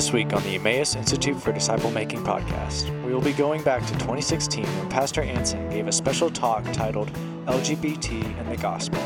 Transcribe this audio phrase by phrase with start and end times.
[0.00, 3.82] This week on the Emmaus Institute for Disciple Making podcast, we will be going back
[3.82, 7.12] to 2016 when Pastor Anson gave a special talk titled
[7.44, 8.98] LGBT and the Gospel,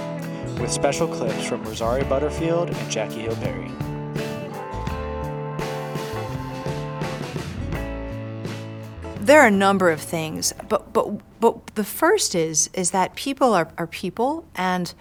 [0.61, 3.73] with special clips from Rosaria Butterfield and Jackie Hill Perry.
[9.19, 13.53] There are a number of things, but but but the first is is that people
[13.53, 14.95] are, are people and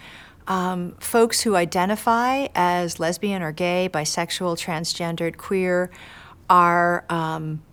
[0.48, 5.90] um, folks who identify as lesbian or gay, bisexual, transgendered, queer
[6.50, 7.64] are, um,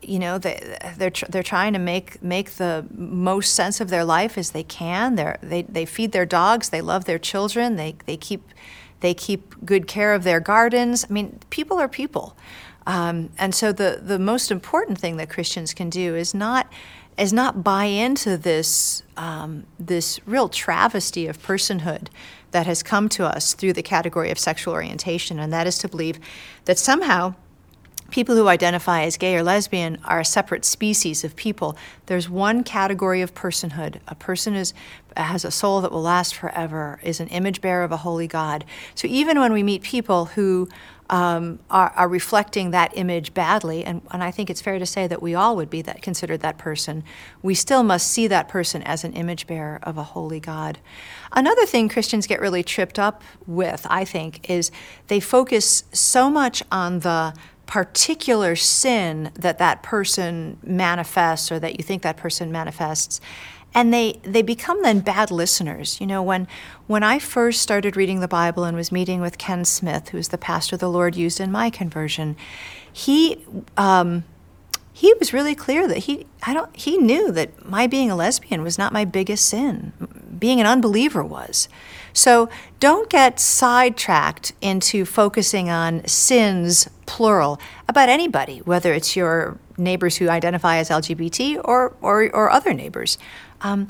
[0.00, 4.04] you know, they, they're, tr- they're trying to make, make the most sense of their
[4.04, 5.16] life as they can.
[5.16, 8.42] They're, they, they feed their dogs, they love their children, they, they, keep,
[9.00, 11.04] they keep good care of their gardens.
[11.08, 12.36] I mean, people are people.
[12.86, 16.70] Um, and so the, the most important thing that Christians can do is not
[17.16, 22.08] is not buy into this um, this real travesty of personhood
[22.50, 25.88] that has come to us through the category of sexual orientation, and that is to
[25.88, 26.18] believe
[26.64, 27.34] that somehow
[28.10, 31.76] people who identify as gay or lesbian are a separate species of people.
[32.06, 33.98] There's one category of personhood.
[34.06, 34.72] A person is
[35.16, 38.64] has a soul that will last forever, is an image bearer of a holy God.
[38.94, 40.68] So even when we meet people who
[41.10, 45.06] um, are, are, reflecting that image badly, and, and I think it's fair to say
[45.06, 47.04] that we all would be that considered that person.
[47.42, 50.78] We still must see that person as an image bearer of a holy God.
[51.32, 54.70] Another thing Christians get really tripped up with, I think, is
[55.08, 57.34] they focus so much on the
[57.66, 63.20] particular sin that that person manifests or that you think that person manifests
[63.74, 66.46] and they they become then bad listeners you know when
[66.86, 70.38] when i first started reading the bible and was meeting with ken smith who's the
[70.38, 72.36] pastor the lord used in my conversion
[72.92, 73.44] he
[73.76, 74.24] um,
[74.96, 78.62] he was really clear that he I don't he knew that my being a lesbian
[78.62, 79.92] was not my biggest sin.
[80.38, 81.68] Being an unbeliever was.
[82.12, 87.58] So don't get sidetracked into focusing on sins plural
[87.88, 93.18] about anybody, whether it's your neighbors who identify as LGBT or or, or other neighbors.
[93.64, 93.88] Um,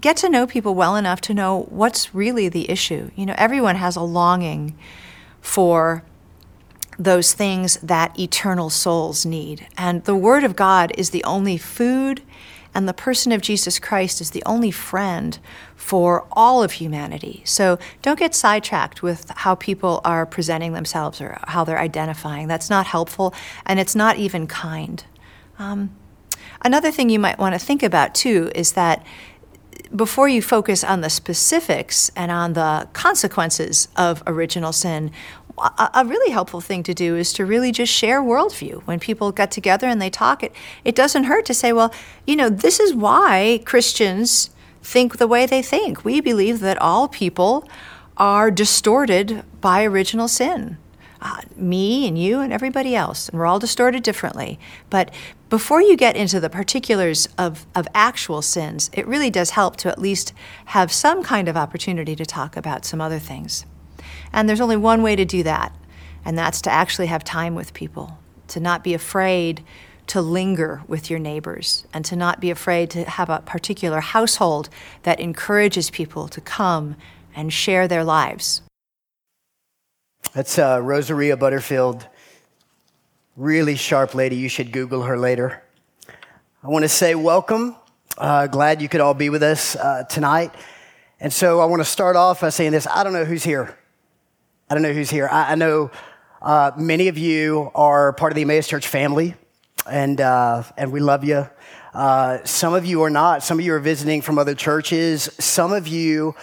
[0.00, 3.10] get to know people well enough to know what's really the issue.
[3.14, 4.76] You know, everyone has a longing
[5.40, 6.02] for
[6.98, 9.66] those things that eternal souls need.
[9.76, 12.22] And the Word of God is the only food,
[12.74, 15.38] and the person of Jesus Christ is the only friend
[15.76, 17.42] for all of humanity.
[17.44, 22.48] So don't get sidetracked with how people are presenting themselves or how they're identifying.
[22.48, 23.32] That's not helpful,
[23.66, 25.04] and it's not even kind.
[25.58, 25.90] Um,
[26.64, 29.04] another thing you might want to think about, too, is that
[29.94, 35.12] before you focus on the specifics and on the consequences of original sin,
[35.56, 38.82] a really helpful thing to do is to really just share worldview.
[38.86, 40.52] When people get together and they talk, it,
[40.84, 41.94] it doesn't hurt to say, well,
[42.26, 44.50] you know, this is why Christians
[44.82, 46.04] think the way they think.
[46.04, 47.68] We believe that all people
[48.16, 50.76] are distorted by original sin.
[51.20, 54.58] Uh, me and you and everybody else, and we're all distorted differently.
[54.90, 55.10] But
[55.48, 59.88] before you get into the particulars of, of actual sins, it really does help to
[59.88, 60.34] at least
[60.66, 63.64] have some kind of opportunity to talk about some other things.
[64.32, 65.74] And there's only one way to do that,
[66.24, 69.62] and that's to actually have time with people, to not be afraid
[70.08, 74.68] to linger with your neighbors, and to not be afraid to have a particular household
[75.04, 76.96] that encourages people to come
[77.34, 78.62] and share their lives.
[80.32, 82.06] That's uh, Rosaria Butterfield.
[83.36, 84.36] Really sharp lady.
[84.36, 85.62] You should Google her later.
[86.62, 87.76] I want to say welcome.
[88.16, 90.52] Uh, glad you could all be with us uh, tonight.
[91.20, 93.76] And so I want to start off by saying this I don't know who's here.
[94.68, 95.28] I don't know who's here.
[95.30, 95.90] I, I know
[96.40, 99.34] uh, many of you are part of the Emmaus Church family,
[99.90, 101.48] and, uh, and we love you.
[101.92, 103.42] Uh, some of you are not.
[103.42, 105.30] Some of you are visiting from other churches.
[105.38, 106.34] Some of you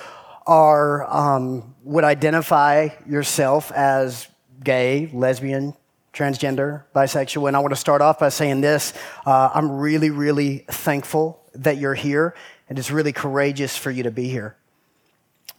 [0.48, 4.28] are um, would identify yourself as
[4.64, 5.74] gay, lesbian,
[6.14, 7.48] transgender, bisexual.
[7.48, 8.94] And I want to start off by saying this:
[9.26, 12.36] uh, I'm really, really thankful that you're here,
[12.70, 14.56] and it's really courageous for you to be here.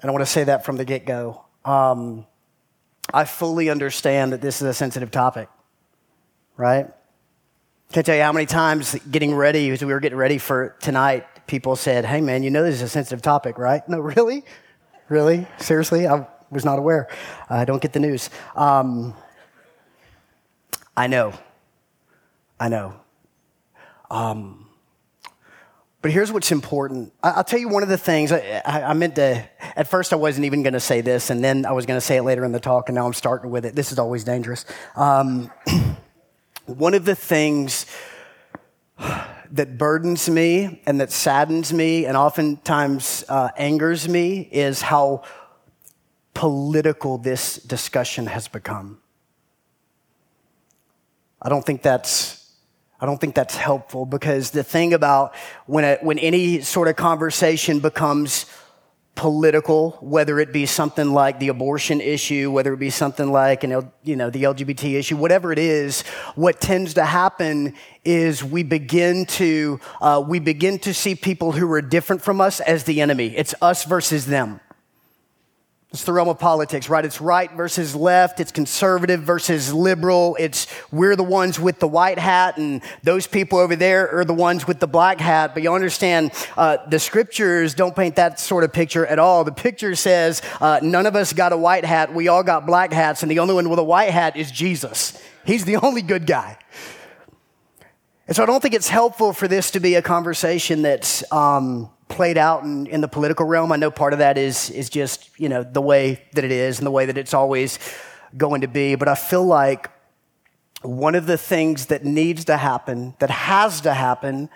[0.01, 1.45] And I want to say that from the get go.
[1.65, 2.27] Um,
[3.13, 5.49] I fully understand that this is a sensitive topic,
[6.57, 6.89] right?
[7.93, 11.27] Can't tell you how many times getting ready, as we were getting ready for tonight,
[11.47, 13.83] people said, Hey man, you know this is a sensitive topic, right?
[13.89, 14.45] No, really?
[15.13, 15.47] Really?
[15.59, 16.07] Seriously?
[16.09, 17.07] I was not aware.
[17.51, 18.31] I don't get the news.
[18.57, 19.13] Um,
[20.97, 21.35] I know.
[22.59, 22.95] I know.
[24.11, 24.71] Um,
[26.01, 27.13] but here's what's important.
[27.23, 30.47] I'll tell you one of the things I, I meant to, at first, I wasn't
[30.47, 32.53] even going to say this, and then I was going to say it later in
[32.53, 33.75] the talk, and now I'm starting with it.
[33.75, 34.65] This is always dangerous.
[34.97, 35.51] Um,
[36.65, 37.85] one of the things
[39.53, 45.23] that burdens me and that saddens me and oftentimes uh, angers me is how
[46.35, 48.99] political this discussion has become.
[51.41, 52.43] I don't think that's
[53.01, 55.35] I don't think that's helpful because the thing about
[55.67, 58.47] when, when any sort of conversation becomes
[59.15, 63.91] political, whether it be something like the abortion issue, whether it be something like an,
[64.03, 66.03] you know, the LGBT issue, whatever it is,
[66.35, 67.75] what tends to happen
[68.05, 72.61] is we begin to uh, we begin to see people who are different from us
[72.61, 73.37] as the enemy.
[73.37, 74.61] It's us versus them.
[75.93, 77.05] It's the realm of politics, right?
[77.05, 78.41] It's right versus left.
[78.41, 80.39] It's conservative versus liberal.
[80.41, 84.33] It's we're the ones with the white hat, and those people over there are the
[84.33, 85.53] ones with the black hat.
[85.53, 89.45] But you understand, uh, the scriptures don't paint that sort of picture at all.
[89.45, 92.15] The picture says uh, none of us got a white hat.
[92.15, 95.23] We all got black hats, and the only one with a white hat is Jesus.
[95.45, 96.57] He's the only good guy.
[98.27, 101.31] And so I don't think it's helpful for this to be a conversation that's.
[101.33, 103.73] Um, played out in, in the political realm.
[103.73, 106.79] I know part of that is, is just, you know, the way that it is
[106.79, 107.79] and the way that it's always
[108.37, 108.97] going to be.
[108.97, 109.91] But I feel like
[110.83, 114.51] one of the things that needs to happen, that has to happen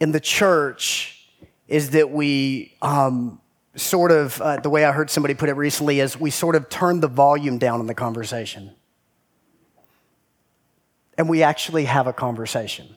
[0.00, 1.28] in the church,
[1.68, 3.42] is that we um,
[3.74, 6.70] sort of, uh, the way I heard somebody put it recently, is we sort of
[6.70, 8.70] turn the volume down in the conversation.
[11.18, 12.94] And we actually have a conversation.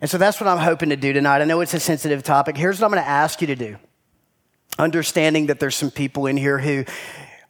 [0.00, 1.42] And so that's what I'm hoping to do tonight.
[1.42, 2.56] I know it's a sensitive topic.
[2.56, 3.76] Here's what I'm going to ask you to do.
[4.78, 6.84] Understanding that there's some people in here who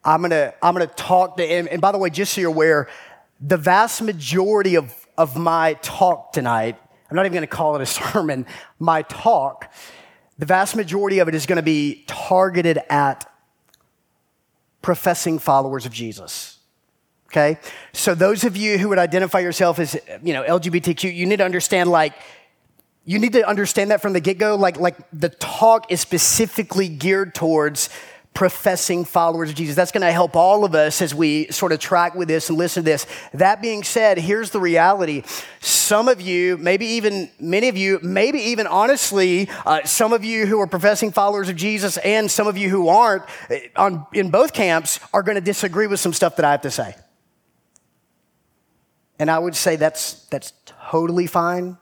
[0.04, 2.40] I'm going to, I'm going to talk to, and, and by the way, just so
[2.40, 2.88] you're aware,
[3.40, 6.76] the vast majority of, of my talk tonight,
[7.10, 8.46] I'm not even going to call it a sermon,
[8.78, 9.72] my talk,
[10.38, 13.30] the vast majority of it is going to be targeted at
[14.80, 16.57] professing followers of Jesus.
[17.30, 17.58] Okay?
[17.92, 21.44] So those of you who would identify yourself as, you know, LGBTQ, you need to
[21.44, 22.14] understand like
[23.04, 27.34] you need to understand that from the get-go like like the talk is specifically geared
[27.34, 27.88] towards
[28.38, 29.74] professing followers of Jesus.
[29.74, 32.56] That's going to help all of us as we sort of track with this and
[32.56, 33.04] listen to this.
[33.34, 35.24] That being said, here's the reality.
[35.58, 40.46] Some of you, maybe even many of you, maybe even honestly, uh, some of you
[40.46, 44.30] who are professing followers of Jesus and some of you who aren't uh, on, in
[44.30, 46.94] both camps are going to disagree with some stuff that I have to say.
[49.18, 51.76] And I would say that's, that's totally fine.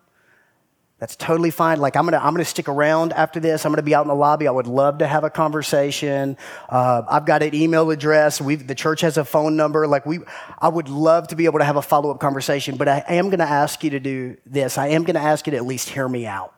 [0.99, 1.79] That's totally fine.
[1.79, 3.67] Like, I'm gonna, I'm gonna stick around after this.
[3.67, 4.49] I'm gonna be out in the lobby.
[4.49, 6.39] I would love to have a conversation.
[6.71, 8.41] Uh, I've got an email address.
[8.41, 9.87] we the church has a phone number.
[9.87, 10.21] Like, we,
[10.59, 13.29] I would love to be able to have a follow up conversation, but I am
[13.29, 14.79] gonna ask you to do this.
[14.79, 16.55] I am gonna ask you to at least hear me out.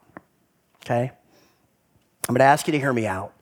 [0.85, 1.11] Okay?
[2.29, 3.33] I'm gonna ask you to hear me out.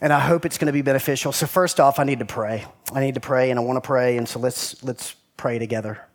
[0.00, 1.32] And I hope it's gonna be beneficial.
[1.32, 2.64] So, first off, I need to pray.
[2.94, 6.06] I need to pray, and I wanna pray, and so let's, let's pray together.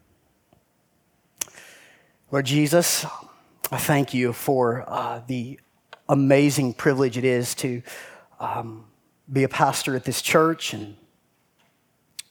[2.32, 3.06] Lord Jesus,
[3.72, 5.60] I thank you for uh, the
[6.08, 7.82] amazing privilege it is to
[8.40, 8.86] um,
[9.32, 10.96] be a pastor at this church and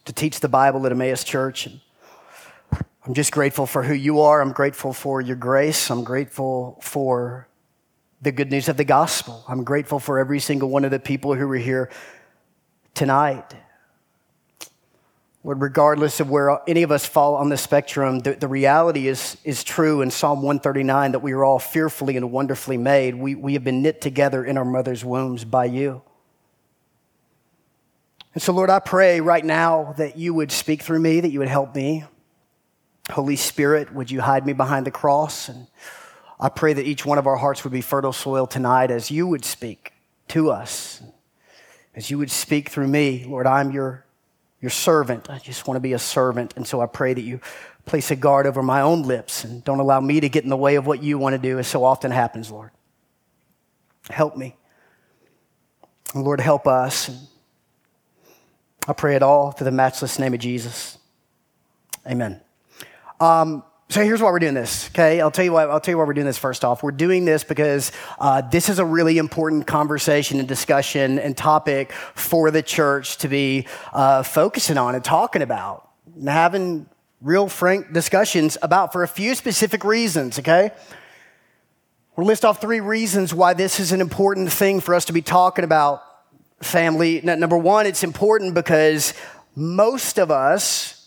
[0.05, 1.65] to teach the Bible at Emmaus Church.
[1.65, 1.79] And
[3.05, 4.41] I'm just grateful for who you are.
[4.41, 5.89] I'm grateful for your grace.
[5.89, 7.47] I'm grateful for
[8.21, 9.45] the good news of the gospel.
[9.47, 11.89] I'm grateful for every single one of the people who are here
[12.93, 13.55] tonight.
[15.43, 19.37] Lord, regardless of where any of us fall on the spectrum, the, the, reality is,
[19.45, 23.15] is true in Psalm 139 that we are all fearfully and wonderfully made.
[23.15, 26.01] We, we have been knit together in our mother's wombs by you.
[28.33, 31.39] And so, Lord, I pray right now that you would speak through me, that you
[31.39, 32.03] would help me.
[33.09, 35.47] Holy Spirit, would you hide me behind the cross?
[35.47, 35.67] And
[36.37, 39.25] I pray that each one of our hearts would be fertile soil tonight as you
[39.25, 39.93] would speak
[40.27, 41.01] to us,
[41.95, 43.25] as you would speak through me.
[43.25, 44.05] Lord, I'm your
[44.61, 45.29] your servant.
[45.29, 46.53] I just want to be a servant.
[46.55, 47.39] And so I pray that you
[47.85, 50.57] place a guard over my own lips and don't allow me to get in the
[50.57, 52.71] way of what you want to do, as so often happens, Lord.
[54.09, 54.55] Help me.
[56.13, 57.07] And Lord, help us.
[57.07, 57.17] And
[58.87, 60.97] I pray it all through the matchless name of Jesus.
[62.07, 62.41] Amen.
[63.19, 65.19] Um, so here's why we're doing this, okay?
[65.19, 65.63] I'll tell you why.
[65.63, 66.37] I'll tell you why we're doing this.
[66.37, 71.17] First off, we're doing this because uh, this is a really important conversation and discussion
[71.17, 76.87] and topic for the church to be uh, focusing on and talking about, and having
[77.19, 80.37] real frank discussions about for a few specific reasons.
[80.37, 80.69] Okay,
[82.15, 85.23] we'll list off three reasons why this is an important thing for us to be
[85.23, 86.03] talking about.
[86.61, 87.21] Family.
[87.21, 89.15] Number one, it's important because
[89.55, 90.98] most of us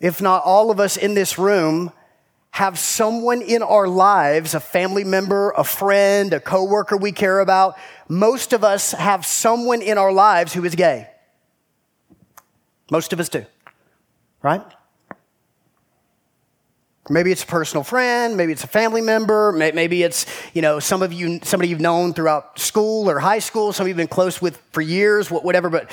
[0.00, 1.92] if not all of us in this room,
[2.50, 7.76] have someone in our lives, a family member, a friend, a coworker we care about.
[8.08, 11.06] Most of us have someone in our lives who is gay.
[12.90, 13.44] Most of us do,
[14.42, 14.62] right?
[17.08, 21.02] Maybe it's a personal friend, maybe it's a family member, maybe it's, you know, some
[21.02, 24.56] of you, somebody you've known throughout school or high school, some you've been close with
[24.72, 25.90] for years, whatever, but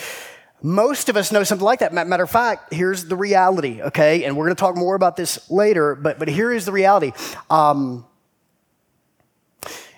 [0.65, 1.93] Most of us know something like that.
[1.93, 4.23] Matter of fact, here's the reality, okay?
[4.23, 7.11] And we're going to talk more about this later, but, but here is the reality.
[7.49, 8.05] Um,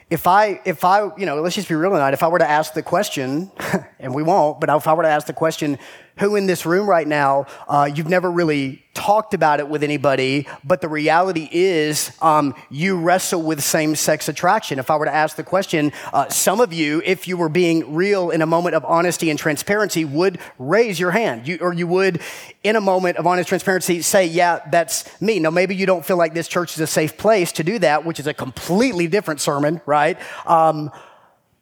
[0.09, 2.15] if I, if I, you know, let's just be real tonight.
[2.15, 3.51] If I were to ask the question,
[3.99, 5.77] and we won't, but if I were to ask the question,
[6.17, 10.47] who in this room right now, uh, you've never really talked about it with anybody,
[10.63, 14.79] but the reality is um, you wrestle with same sex attraction.
[14.79, 17.93] If I were to ask the question, uh, some of you, if you were being
[17.93, 21.47] real in a moment of honesty and transparency, would raise your hand.
[21.47, 22.21] You, or you would,
[22.63, 25.39] in a moment of honest transparency, say, Yeah, that's me.
[25.39, 28.05] Now, maybe you don't feel like this church is a safe place to do that,
[28.05, 30.17] which is a completely different sermon, right?
[30.47, 30.89] Um,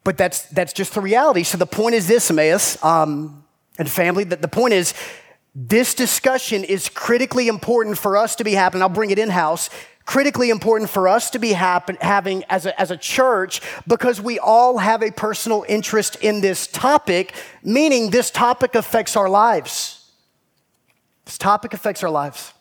[0.04, 1.42] but that's, that's just the reality.
[1.42, 2.82] So the point is this, Emmaus.
[2.84, 3.43] Um,
[3.78, 4.94] and family, that the point is,
[5.54, 8.82] this discussion is critically important for us to be happening.
[8.82, 9.70] I'll bring it in house.
[10.04, 14.38] Critically important for us to be happen, having as a, as a church because we
[14.38, 20.10] all have a personal interest in this topic, meaning this topic affects our lives.
[21.24, 22.52] This topic affects our lives.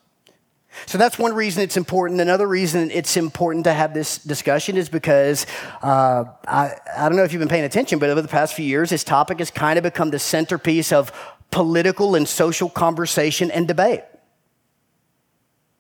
[0.85, 2.19] So that's one reason it's important.
[2.21, 5.45] Another reason it's important to have this discussion is because
[5.81, 8.65] uh, I, I don't know if you've been paying attention, but over the past few
[8.65, 11.11] years, this topic has kind of become the centerpiece of
[11.51, 14.03] political and social conversation and debate.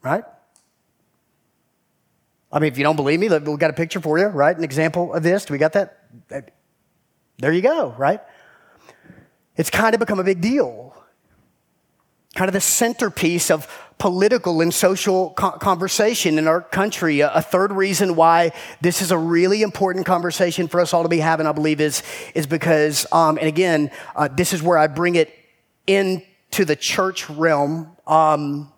[0.01, 0.23] Right?
[2.51, 4.55] I mean, if you don't believe me, we've got a picture for you, right?
[4.55, 5.45] An example of this.
[5.45, 5.97] Do we got that?
[7.39, 8.21] There you go, right?
[9.57, 10.95] It's kind of become a big deal.
[12.35, 17.21] Kind of the centerpiece of political and social conversation in our country.
[17.21, 21.19] A, third reason why this is a really important conversation for us all to be
[21.19, 22.03] having, I believe, is,
[22.35, 25.33] is because, um, and again, uh, this is where I bring it
[25.87, 27.95] into the church realm.
[28.07, 28.71] Um,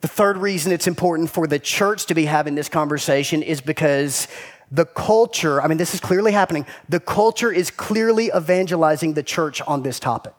[0.00, 4.28] the third reason it's important for the church to be having this conversation is because
[4.70, 9.62] the culture, I mean, this is clearly happening, the culture is clearly evangelizing the church
[9.62, 10.34] on this topic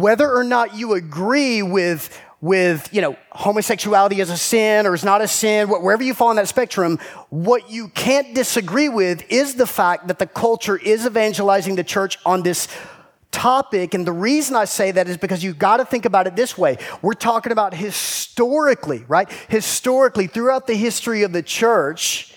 [0.00, 5.04] whether or not you agree with with you know homosexuality as a sin or is
[5.04, 6.98] not a sin wherever you fall on that spectrum
[7.30, 12.18] what you can't disagree with is the fact that the culture is evangelizing the church
[12.26, 12.68] on this
[13.32, 13.94] topic.
[13.94, 16.56] And the reason i say that is because you've got to think about it this
[16.56, 16.76] way.
[17.00, 19.28] We're talking about historically right?
[19.48, 22.34] Historically throughout the history of the church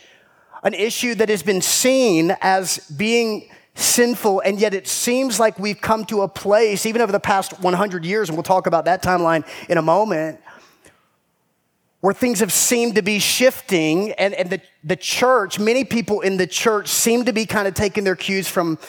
[0.63, 5.79] an issue that has been seen as being sinful, and yet it seems like we've
[5.79, 9.03] come to a place, even over the past 100 years, and we'll talk about that
[9.03, 10.39] timeline in a moment,
[11.99, 16.37] where things have seemed to be shifting, and, and the, the church, many people in
[16.37, 18.79] the church seem to be kind of taking their cues from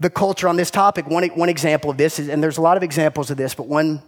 [0.00, 1.06] the culture on this topic.
[1.06, 3.68] One, one example of this is, and there's a lot of examples of this, but
[3.68, 4.02] one,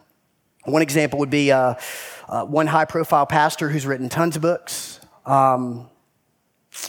[0.65, 1.75] one example would be uh,
[2.29, 5.89] uh, one high profile pastor who's written tons of books, um,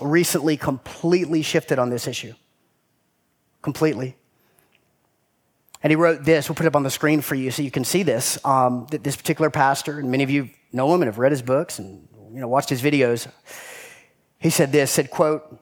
[0.01, 2.33] recently completely shifted on this issue
[3.67, 4.15] completely.
[5.83, 6.47] And he wrote this.
[6.47, 8.39] We'll put it up on the screen for you so you can see this.
[8.45, 11.77] Um, this particular pastor, and many of you know him and have read his books
[11.77, 13.29] and you know watched his videos.
[14.39, 15.59] He said this: "said quote,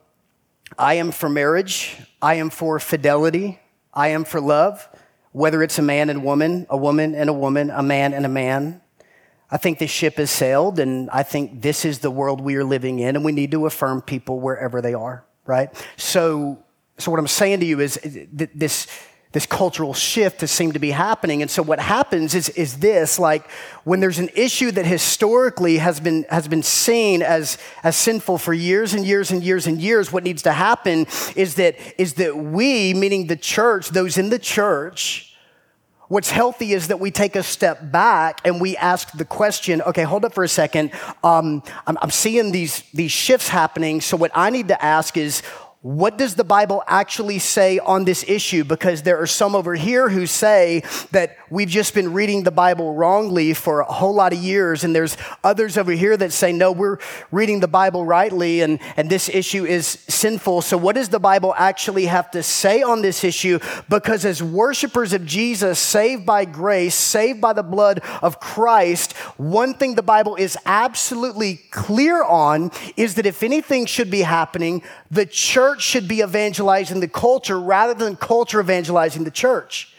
[0.77, 1.97] I am for marriage.
[2.21, 3.59] I am for fidelity.
[3.91, 4.87] I am for love,
[5.31, 8.29] whether it's a man and woman, a woman and a woman, a man and a
[8.29, 8.81] man.
[9.49, 12.63] I think the ship has sailed, and I think this is the world we are
[12.63, 15.25] living in, and we need to affirm people wherever they are.
[15.47, 15.69] Right.
[15.97, 16.64] So
[16.97, 18.87] so, what I'm saying to you is this,
[19.33, 21.41] this cultural shift has seemed to be happening.
[21.41, 23.49] And so, what happens is, is this like
[23.83, 28.53] when there's an issue that historically has been, has been seen as, as sinful for
[28.53, 32.37] years and years and years and years, what needs to happen is that, is that
[32.37, 35.35] we, meaning the church, those in the church,
[36.07, 40.03] What's healthy is that we take a step back and we ask the question, okay,
[40.03, 40.91] hold up for a second.
[41.23, 44.01] Um, I'm, I'm seeing these, these shifts happening.
[44.01, 45.41] So, what I need to ask is,
[45.85, 48.63] what does the Bible actually say on this issue?
[48.63, 52.93] Because there are some over here who say that we've just been reading the Bible
[52.93, 56.69] wrongly for a whole lot of years, and there's others over here that say, no,
[56.69, 56.97] we're
[57.31, 60.61] reading the Bible rightly, and, and this issue is sinful.
[60.63, 63.59] So, what does the Bible actually have to say on this issue?
[63.87, 69.73] Because as worshipers of Jesus, saved by grace, saved by the blood of Christ, one
[69.75, 75.25] thing the Bible is absolutely clear on is that if anything should be happening, the
[75.25, 79.94] church should be evangelizing the culture rather than culture evangelizing the church.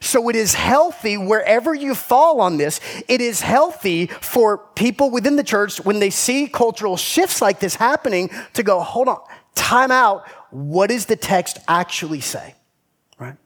[0.00, 2.80] So it is healthy wherever you fall on this.
[3.08, 7.76] It is healthy for people within the church when they see cultural shifts like this
[7.76, 9.20] happening to go, hold on,
[9.54, 10.28] time out.
[10.50, 12.54] What does the text actually say?
[13.18, 13.36] Right?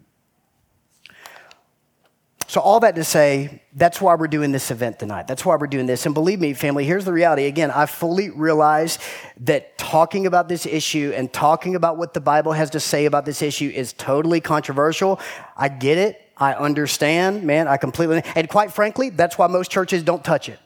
[2.46, 5.28] So, all that to say, that's why we're doing this event tonight.
[5.28, 6.04] That's why we're doing this.
[6.04, 7.46] And believe me, family, here's the reality.
[7.46, 8.98] Again, I fully realize
[9.40, 13.24] that talking about this issue and talking about what the Bible has to say about
[13.24, 15.20] this issue is totally controversial.
[15.56, 16.29] I get it.
[16.40, 17.68] I understand, man.
[17.68, 20.58] I completely, and quite frankly, that's why most churches don't touch it.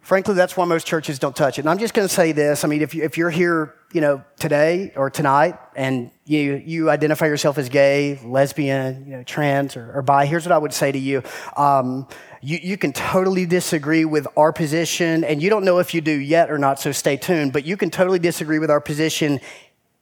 [0.00, 1.62] Frankly, that's why most churches don't touch it.
[1.62, 2.62] And I'm just going to say this.
[2.62, 6.90] I mean, if, you, if you're here, you know, today or tonight and you, you
[6.90, 10.72] identify yourself as gay, lesbian, you know, trans or, or bi, here's what I would
[10.72, 11.24] say to you.
[11.56, 12.06] Um,
[12.40, 12.58] you.
[12.62, 16.52] You can totally disagree with our position, and you don't know if you do yet
[16.52, 17.52] or not, so stay tuned.
[17.52, 19.40] But you can totally disagree with our position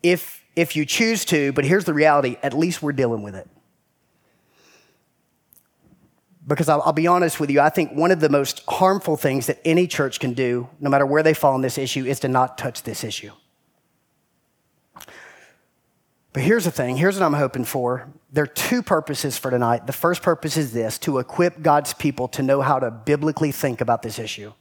[0.03, 1.53] if, if you choose to.
[1.53, 3.49] But here's the reality at least we're dealing with it.
[6.47, 9.47] Because I'll, I'll, be honest with you, I think one of the most harmful things
[9.47, 12.29] that any church can do, no matter where they fall on this issue, is to
[12.29, 13.33] not touch this issue.
[16.35, 18.09] But here's the thing here's what I'm hoping for.
[18.33, 19.87] There are two purposes for tonight.
[19.87, 23.81] The first purpose is this to equip God's people to know how to biblically think
[23.81, 24.53] about this issue.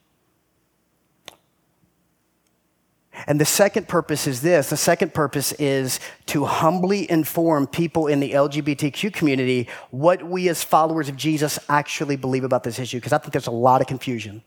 [3.28, 8.20] And the second purpose is this the second purpose is to humbly inform people in
[8.20, 13.14] the LGBTQ community what we as followers of Jesus actually believe about this issue, because
[13.14, 14.44] I think there's a lot of confusion.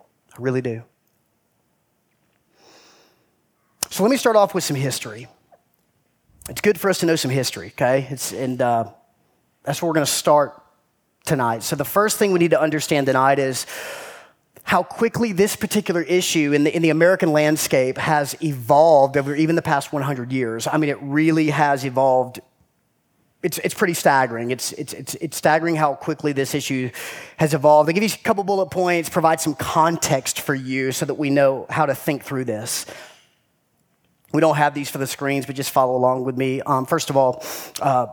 [0.00, 0.82] I really do.
[3.90, 5.26] So let me start off with some history.
[6.48, 8.06] It's good for us to know some history, okay?
[8.10, 8.90] It's, and uh,
[9.62, 10.62] that's where we're going to start
[11.24, 11.62] tonight.
[11.62, 13.66] So the first thing we need to understand tonight is
[14.66, 19.54] how quickly this particular issue in the, in the American landscape has evolved over even
[19.54, 20.66] the past 100 years.
[20.66, 22.40] I mean, it really has evolved.
[23.44, 24.50] It's, it's pretty staggering.
[24.50, 26.90] It's, it's, it's, it's staggering how quickly this issue
[27.36, 27.88] has evolved.
[27.88, 31.30] I'll give you a couple bullet points, provide some context for you so that we
[31.30, 32.86] know how to think through this.
[34.32, 36.60] We don't have these for the screens, but just follow along with me.
[36.62, 37.44] Um, first of all,
[37.80, 38.08] uh,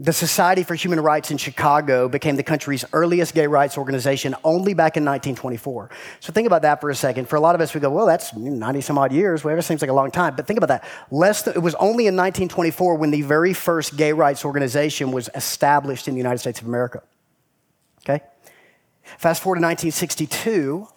[0.00, 4.74] the Society for Human Rights in Chicago became the country's earliest gay rights organization only
[4.74, 5.88] back in 1924.
[6.18, 7.28] So think about that for a second.
[7.28, 9.82] For a lot of us, we go, well, that's 90 some odd years, whatever seems
[9.82, 10.34] like a long time.
[10.34, 10.84] But think about that.
[11.12, 15.30] Less than, it was only in 1924 when the very first gay rights organization was
[15.36, 17.00] established in the United States of America.
[18.04, 18.24] Okay?
[19.16, 20.88] Fast forward to 1962.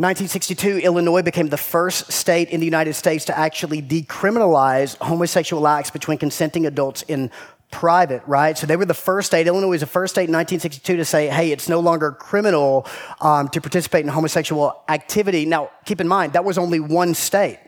[0.00, 5.90] 1962, Illinois became the first state in the United States to actually decriminalize homosexual acts
[5.90, 7.30] between consenting adults in
[7.70, 8.56] private, right?
[8.56, 11.28] So they were the first state, Illinois was the first state in 1962 to say,
[11.28, 12.86] hey, it's no longer criminal
[13.20, 15.44] um, to participate in homosexual activity.
[15.44, 17.58] Now, keep in mind, that was only one state,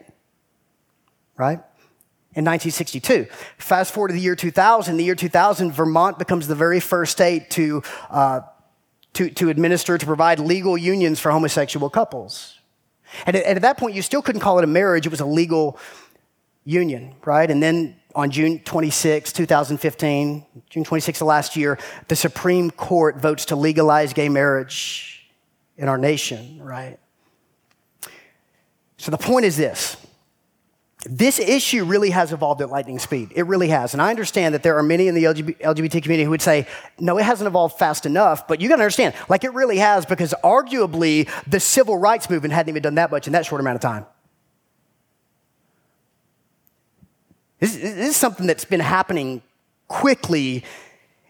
[1.37, 1.59] right?
[2.33, 3.27] In 1962.
[3.59, 7.51] Fast forward to the year 2000, the year 2000, Vermont becomes the very first state
[7.51, 8.41] to, uh,
[9.15, 12.59] to, to administer, to provide legal unions for homosexual couples.
[13.27, 15.21] And at, and at that point, you still couldn't call it a marriage, it was
[15.21, 15.79] a legal
[16.65, 17.51] union, right?
[17.51, 23.46] And then on June 26, 2015, June 26 of last year, the Supreme Court votes
[23.46, 25.31] to legalize gay marriage
[25.77, 26.99] in our nation, right?
[28.96, 29.96] So the point is this.
[31.09, 33.33] This issue really has evolved at lightning speed.
[33.35, 33.94] It really has.
[33.94, 36.66] And I understand that there are many in the LGBT community who would say,
[36.99, 38.46] no, it hasn't evolved fast enough.
[38.46, 42.53] But you got to understand, like it really has, because arguably the civil rights movement
[42.53, 44.05] hadn't even done that much in that short amount of time.
[47.61, 49.42] This, this is something that's been happening
[49.87, 50.64] quickly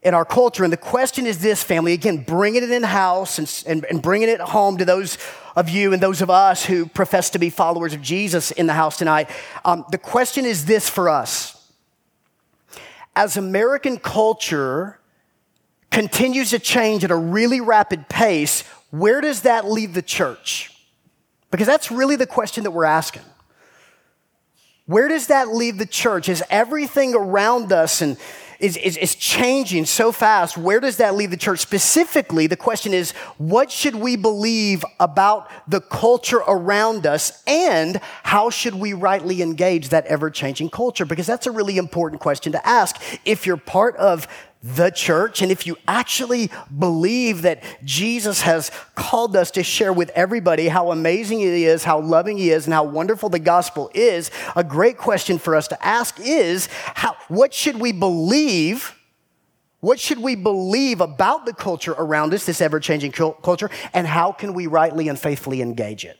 [0.02, 0.64] in our culture.
[0.64, 4.28] And the question is this, family again, bringing it in house and, and, and, bringing
[4.28, 5.18] it home to those
[5.56, 8.72] of you and those of us who profess to be followers of Jesus in the
[8.72, 9.28] house tonight.
[9.64, 11.56] Um, the question is this for us.
[13.14, 15.00] As American culture
[15.90, 20.70] continues to change at a really rapid pace, where does that leave the church?
[21.50, 23.22] Because that's really the question that we're asking.
[24.90, 26.28] Where does that leave the church?
[26.28, 28.16] Is everything around us and
[28.58, 30.58] is, is, is, changing so fast.
[30.58, 31.60] Where does that leave the church?
[31.60, 38.50] Specifically, the question is, what should we believe about the culture around us and how
[38.50, 41.06] should we rightly engage that ever changing culture?
[41.06, 43.00] Because that's a really important question to ask.
[43.24, 44.26] If you're part of
[44.62, 50.10] the church, and if you actually believe that Jesus has called us to share with
[50.10, 54.30] everybody how amazing He is, how loving He is, and how wonderful the gospel is,
[54.54, 58.94] a great question for us to ask is how, what should we believe?
[59.80, 64.30] What should we believe about the culture around us, this ever changing culture, and how
[64.30, 66.18] can we rightly and faithfully engage it?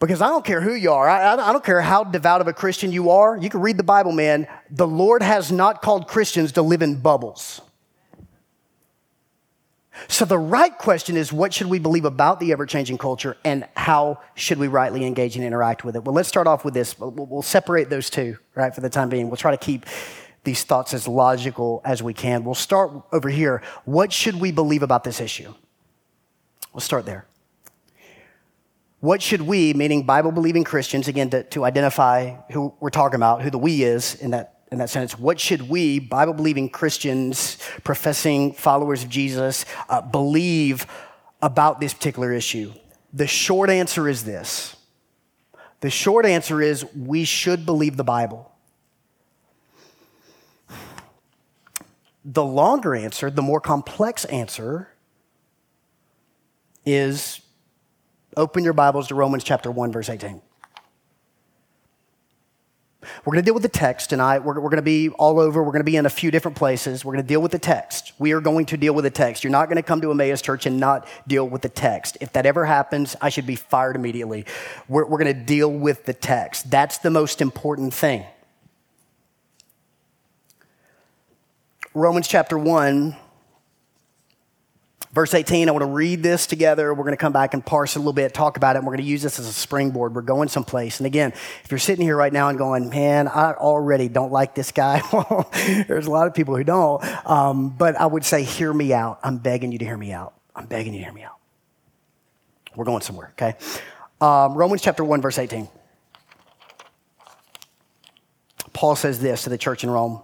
[0.00, 2.52] Because I don't care who you are, I, I, don't care how devout of a
[2.52, 3.36] Christian you are.
[3.36, 4.46] You can read the Bible, man.
[4.70, 7.60] The Lord has not called Christians to live in bubbles.
[10.06, 13.66] So the right question is what should we believe about the ever changing culture and
[13.76, 16.04] how should we rightly engage and interact with it?
[16.04, 16.96] Well, let's start off with this.
[16.98, 19.28] We'll, we'll separate those two, right, for the time being.
[19.28, 19.86] We'll try to keep
[20.44, 22.44] these thoughts as logical as we can.
[22.44, 23.62] We'll start over here.
[23.84, 25.52] What should we believe about this issue?
[26.72, 27.26] We'll start there.
[29.00, 33.42] What should we, meaning Bible believing Christians, again, to, to identify who we're talking about,
[33.42, 35.18] who the we is in that in that sentence.
[35.18, 40.86] What should we, Bible believing Christians, professing followers of Jesus, uh, believe
[41.40, 42.72] about this particular issue?
[43.12, 44.76] The short answer is this
[45.80, 48.52] the short answer is we should believe the Bible.
[52.24, 54.90] The longer answer, the more complex answer,
[56.84, 57.40] is
[58.38, 60.40] open your Bibles to Romans chapter 1, verse 18.
[63.24, 64.40] We're going to deal with the text tonight.
[64.40, 65.62] We're, we're going to be all over.
[65.62, 67.04] We're going to be in a few different places.
[67.04, 68.12] We're going to deal with the text.
[68.18, 69.42] We are going to deal with the text.
[69.42, 72.16] You're not going to come to Emmaus Church and not deal with the text.
[72.20, 74.46] If that ever happens, I should be fired immediately.
[74.88, 76.70] We're, we're going to deal with the text.
[76.70, 78.24] That's the most important thing.
[81.92, 83.16] Romans chapter 1
[85.18, 86.94] Verse 18, I want to read this together.
[86.94, 88.86] We're going to come back and parse it a little bit, talk about it, and
[88.86, 90.14] we're going to use this as a springboard.
[90.14, 91.00] We're going someplace.
[91.00, 91.32] And again,
[91.64, 95.02] if you're sitting here right now and going, man, I already don't like this guy,
[95.88, 97.04] there's a lot of people who don't.
[97.28, 99.18] Um, but I would say, hear me out.
[99.24, 100.34] I'm begging you to hear me out.
[100.54, 101.38] I'm begging you to hear me out.
[102.76, 103.56] We're going somewhere, okay?
[104.20, 105.66] Um, Romans chapter 1, verse 18.
[108.72, 110.22] Paul says this to the church in Rome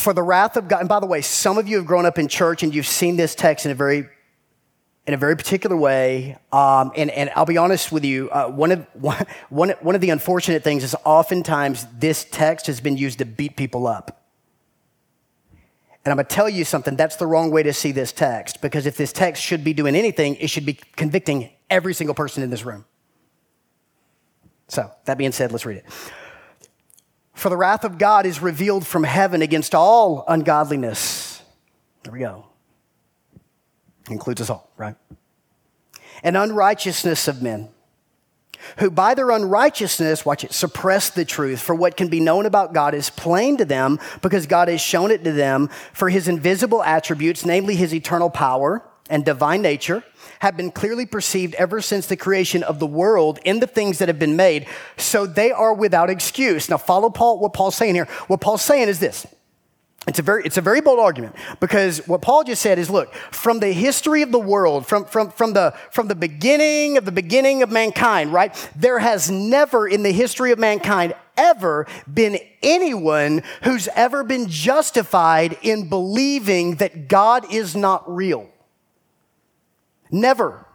[0.00, 2.18] for the wrath of God, and by the way, some of you have grown up
[2.18, 4.08] in church and you've seen this text in a very
[5.06, 6.36] in a very particular way.
[6.52, 8.86] Um, and, and I'll be honest with you, uh, one, of,
[9.48, 13.56] one, one of the unfortunate things is oftentimes this text has been used to beat
[13.56, 14.22] people up.
[16.04, 18.62] And I'm going to tell you something, that's the wrong way to see this text,
[18.62, 22.42] because if this text should be doing anything, it should be convicting every single person
[22.42, 22.86] in this room.
[24.68, 25.84] So, that being said, let's read it.
[27.34, 31.42] For the wrath of God is revealed from heaven against all ungodliness.
[32.02, 32.46] There we go.
[34.08, 34.96] Includes us all, right?
[36.22, 37.68] And unrighteousness of men,
[38.78, 41.60] who by their unrighteousness, watch it, suppress the truth.
[41.60, 45.10] For what can be known about God is plain to them because God has shown
[45.10, 50.04] it to them for his invisible attributes, namely his eternal power and divine nature
[50.40, 54.08] have been clearly perceived ever since the creation of the world in the things that
[54.08, 56.68] have been made, so they are without excuse.
[56.68, 58.06] Now, follow Paul, what Paul's saying here.
[58.26, 59.26] What Paul's saying is this.
[60.06, 63.12] It's a very, it's a very bold argument because what Paul just said is look,
[63.14, 67.12] from the history of the world, from, from, from, the, from the beginning of the
[67.12, 68.54] beginning of mankind, right?
[68.74, 75.58] There has never in the history of mankind ever been anyone who's ever been justified
[75.62, 78.49] in believing that God is not real.
[80.10, 80.66] Never.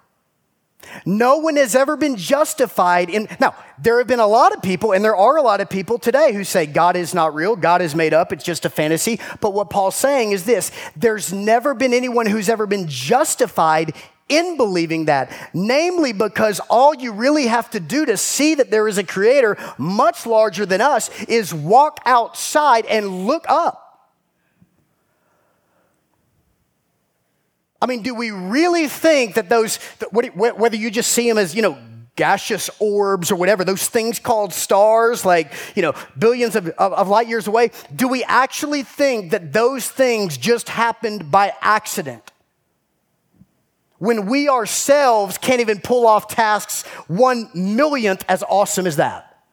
[1.05, 3.27] No one has ever been justified in.
[3.39, 5.97] Now, there have been a lot of people, and there are a lot of people
[5.97, 9.19] today who say God is not real, God is made up, it's just a fantasy.
[9.41, 13.93] But what Paul's saying is this there's never been anyone who's ever been justified
[14.27, 15.31] in believing that.
[15.53, 19.57] Namely, because all you really have to do to see that there is a creator
[19.77, 23.84] much larger than us is walk outside and look up.
[27.85, 29.77] I mean, do we really think that those,
[30.11, 31.77] whether you just see them as, you know,
[32.15, 37.07] gaseous orbs or whatever, those things called stars, like, you know, billions of, of, of,
[37.09, 42.31] light years away, do we actually think that those things just happened by accident?
[43.99, 49.43] When we ourselves can't even pull off tasks one millionth as awesome as that,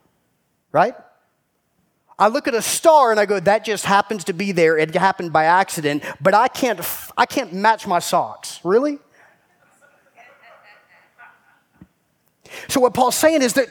[0.72, 0.94] right?
[2.18, 4.76] I look at a star and I go, that just happens to be there.
[4.78, 6.80] It happened by accident, but I can't,
[7.16, 8.60] I can't match my socks.
[8.62, 8.98] Really?
[12.68, 13.68] So what Paul's saying is that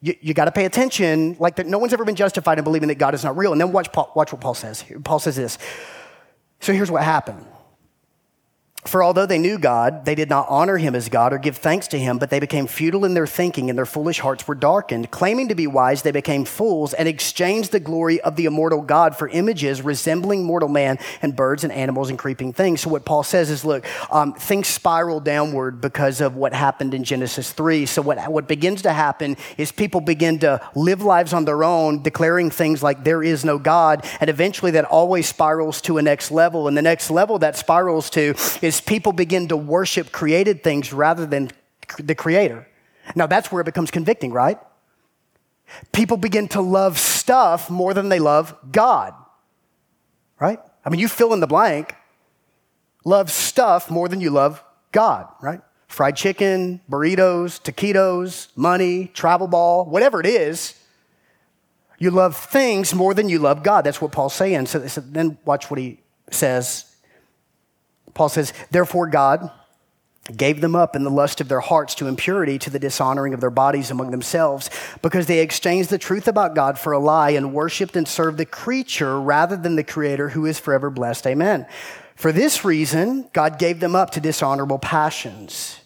[0.00, 2.88] you, you got to pay attention, like that no one's ever been justified in believing
[2.88, 3.52] that God is not real.
[3.52, 4.84] And then watch, watch what Paul says.
[5.04, 5.58] Paul says this.
[6.60, 7.44] So here's what happened.
[8.86, 11.88] For although they knew God, they did not honor him as God or give thanks
[11.88, 15.10] to him, but they became futile in their thinking, and their foolish hearts were darkened.
[15.10, 19.16] Claiming to be wise, they became fools and exchanged the glory of the immortal God
[19.16, 22.82] for images resembling mortal man and birds and animals and creeping things.
[22.82, 27.04] So, what Paul says is look, um, things spiral downward because of what happened in
[27.04, 27.86] Genesis 3.
[27.86, 32.02] So, what, what begins to happen is people begin to live lives on their own,
[32.02, 36.30] declaring things like there is no God, and eventually that always spirals to a next
[36.30, 36.68] level.
[36.68, 41.26] And the next level that spirals to is people begin to worship created things rather
[41.26, 41.50] than
[41.98, 42.66] the creator.
[43.14, 44.58] Now that's where it becomes convicting, right?
[45.92, 49.14] People begin to love stuff more than they love God.
[50.38, 50.60] Right?
[50.84, 51.94] I mean, you fill in the blank.
[53.04, 55.60] love stuff more than you love God, right?
[55.86, 60.74] Fried chicken, burritos, taquitos, money, travel ball, whatever it is.
[61.98, 63.84] You love things more than you love God.
[63.84, 64.66] That's what Paul's saying.
[64.66, 66.95] So, so then watch what he says.
[68.16, 69.50] Paul says, Therefore, God
[70.34, 73.40] gave them up in the lust of their hearts to impurity, to the dishonoring of
[73.40, 74.70] their bodies among themselves,
[75.02, 78.46] because they exchanged the truth about God for a lie and worshiped and served the
[78.46, 81.26] creature rather than the Creator who is forever blessed.
[81.26, 81.66] Amen.
[82.14, 85.78] For this reason, God gave them up to dishonorable passions.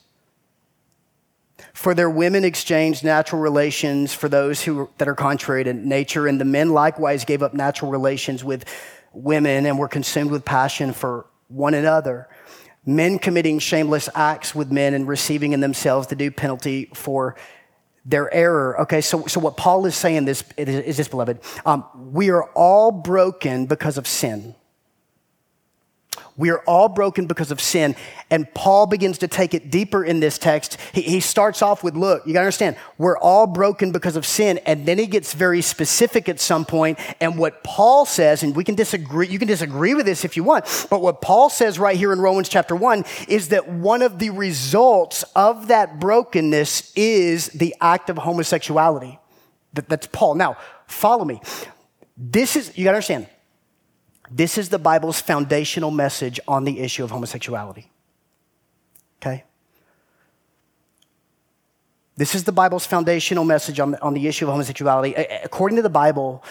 [1.75, 6.41] For their women exchanged natural relations for those who that are contrary to nature, and
[6.41, 8.65] the men likewise gave up natural relations with
[9.13, 12.29] women and were consumed with passion for one another
[12.87, 17.37] men committing shameless acts with men and receiving in themselves the due penalty for
[18.05, 18.81] their error.
[18.83, 21.41] Okay, so, so what Paul is saying this, is this, beloved.
[21.67, 24.55] Um, we are all broken because of sin.
[26.37, 27.95] We are all broken because of sin.
[28.31, 30.77] And Paul begins to take it deeper in this text.
[30.93, 34.59] He, he starts off with, look, you gotta understand, we're all broken because of sin.
[34.67, 36.99] And then he gets very specific at some point.
[37.21, 40.43] And what Paul says, and we can disagree, you can disagree with this if you
[40.43, 44.19] want, but what Paul says right here in Romans chapter one is that one of
[44.19, 49.19] the results of that brokenness is the act of homosexuality.
[49.75, 50.35] That, that's Paul.
[50.35, 51.41] Now, follow me.
[52.17, 53.29] This is, you gotta understand,
[54.31, 57.91] this is the Bible's foundational message on the issue of homosexuality.
[59.21, 59.45] Okay?
[62.17, 65.15] This is the Bible's foundational message on the, on the issue of homosexuality.
[65.43, 66.45] According to the Bible,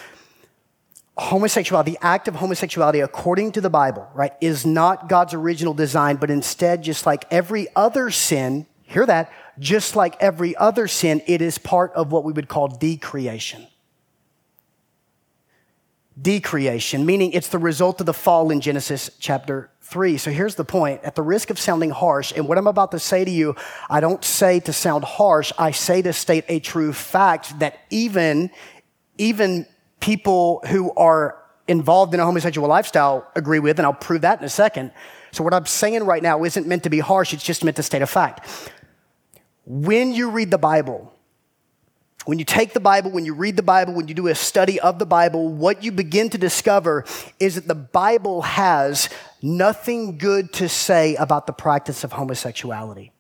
[1.17, 6.17] homosexuality, the act of homosexuality, according to the Bible, right, is not God's original design,
[6.17, 11.41] but instead, just like every other sin, hear that, just like every other sin, it
[11.41, 13.67] is part of what we would call decreation
[16.21, 20.17] decreation, meaning it's the result of the fall in Genesis chapter 3.
[20.17, 21.03] So here's the point.
[21.03, 23.55] At the risk of sounding harsh, and what I'm about to say to you,
[23.89, 28.51] I don't say to sound harsh, I say to state a true fact that even,
[29.17, 29.65] even
[29.99, 34.45] people who are involved in a homosexual lifestyle agree with, and I'll prove that in
[34.45, 34.91] a second.
[35.31, 37.83] So what I'm saying right now isn't meant to be harsh, it's just meant to
[37.83, 38.47] state a fact.
[39.65, 41.13] When you read the Bible,
[42.29, 44.79] when you take the Bible, when you read the Bible, when you do a study
[44.79, 47.03] of the Bible, what you begin to discover
[47.39, 49.09] is that the Bible has
[49.41, 53.11] nothing good to say about the practice of homosexuality.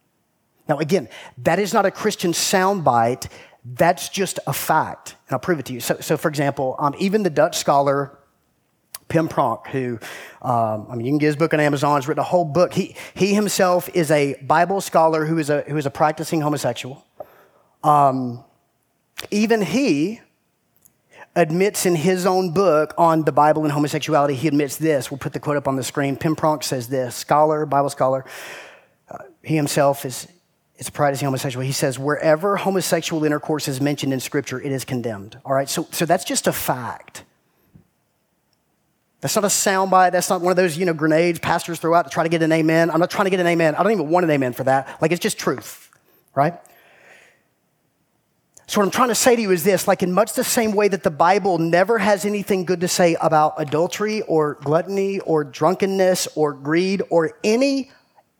[0.67, 3.31] Now, again, that is not a Christian soundbite.
[3.65, 5.15] That's just a fact.
[5.27, 5.79] And I'll prove it to you.
[5.79, 8.15] So, so for example, um, even the Dutch scholar
[9.07, 9.97] Pim Pronk, who,
[10.43, 11.99] um, I mean, you can get his book on Amazon.
[11.99, 12.75] He's written a whole book.
[12.75, 17.03] He, he himself is a Bible scholar who is a, who is a practicing homosexual.
[17.83, 18.43] Um,
[19.31, 20.21] even he
[21.35, 25.11] admits in his own book on the Bible and homosexuality, he admits this.
[25.11, 26.15] We'll put the quote up on the screen.
[26.17, 28.25] Pim Pronk says this, scholar, Bible scholar.
[29.09, 30.27] Uh, he himself is,
[30.77, 31.65] is practicing homosexual.
[31.65, 35.39] He says, wherever homosexual intercourse is mentioned in Scripture, it is condemned.
[35.45, 37.23] All right, so, so that's just a fact.
[39.21, 40.13] That's not a soundbite.
[40.13, 42.41] That's not one of those, you know, grenades pastors throw out to try to get
[42.41, 42.89] an amen.
[42.89, 43.75] I'm not trying to get an amen.
[43.75, 45.01] I don't even want an amen for that.
[45.01, 45.89] Like, it's just truth,
[46.33, 46.57] right?
[48.69, 50.73] So, what I'm trying to say to you is this like, in much the same
[50.73, 55.43] way that the Bible never has anything good to say about adultery or gluttony or
[55.43, 57.89] drunkenness or greed or any,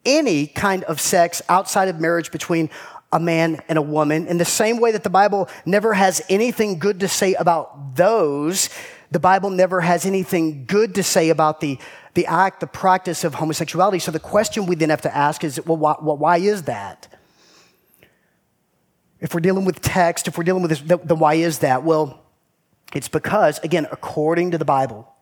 [0.06, 2.70] any kind of sex outside of marriage between
[3.12, 6.78] a man and a woman, in the same way that the Bible never has anything
[6.78, 8.70] good to say about those,
[9.10, 11.80] the Bible never has anything good to say about the,
[12.14, 13.98] the act, the practice of homosexuality.
[13.98, 17.08] So, the question we then have to ask is well, why, well, why is that?
[19.22, 21.84] If we're dealing with text, if we're dealing with this, then why is that?
[21.84, 22.22] Well,
[22.94, 25.14] it's because, again, according to the Bible,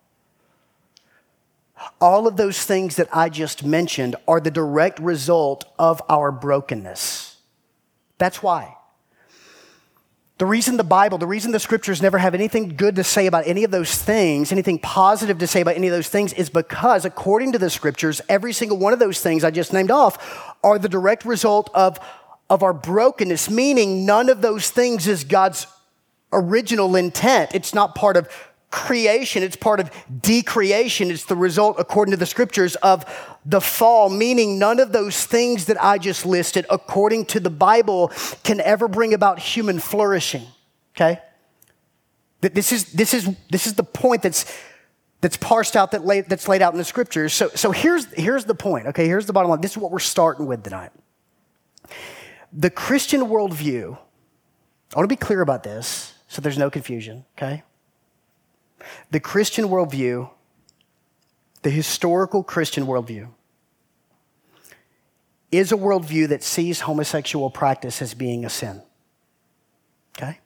[2.00, 7.38] all of those things that I just mentioned are the direct result of our brokenness.
[8.18, 8.76] That's why.
[10.38, 13.48] The reason the Bible, the reason the scriptures never have anything good to say about
[13.48, 17.06] any of those things, anything positive to say about any of those things, is because,
[17.06, 20.78] according to the scriptures, every single one of those things I just named off are
[20.78, 22.00] the direct result of
[22.50, 25.68] of our brokenness, meaning none of those things is God's
[26.32, 27.52] original intent.
[27.54, 28.30] It's not part of
[28.70, 29.90] creation, it's part of
[30.22, 31.10] decreation.
[31.10, 33.06] It's the result, according to the scriptures, of
[33.46, 38.12] the fall, meaning none of those things that I just listed, according to the Bible,
[38.44, 40.44] can ever bring about human flourishing.
[40.96, 41.20] Okay?
[42.42, 44.46] This is, this is, this is the point that's,
[45.22, 47.34] that's parsed out, that lay, that's laid out in the scriptures.
[47.34, 49.08] So, so here's, here's the point, okay?
[49.08, 49.62] Here's the bottom line.
[49.62, 50.92] This is what we're starting with tonight
[52.58, 53.96] the Christian worldview,
[54.94, 57.64] I want to be clear about this so there's no confusion, okay?
[59.12, 60.30] The Christian worldview,
[61.62, 63.30] the historical Christian worldview,
[65.52, 68.82] is a worldview that sees homosexual practice as being a sin.
[70.18, 70.40] Okay?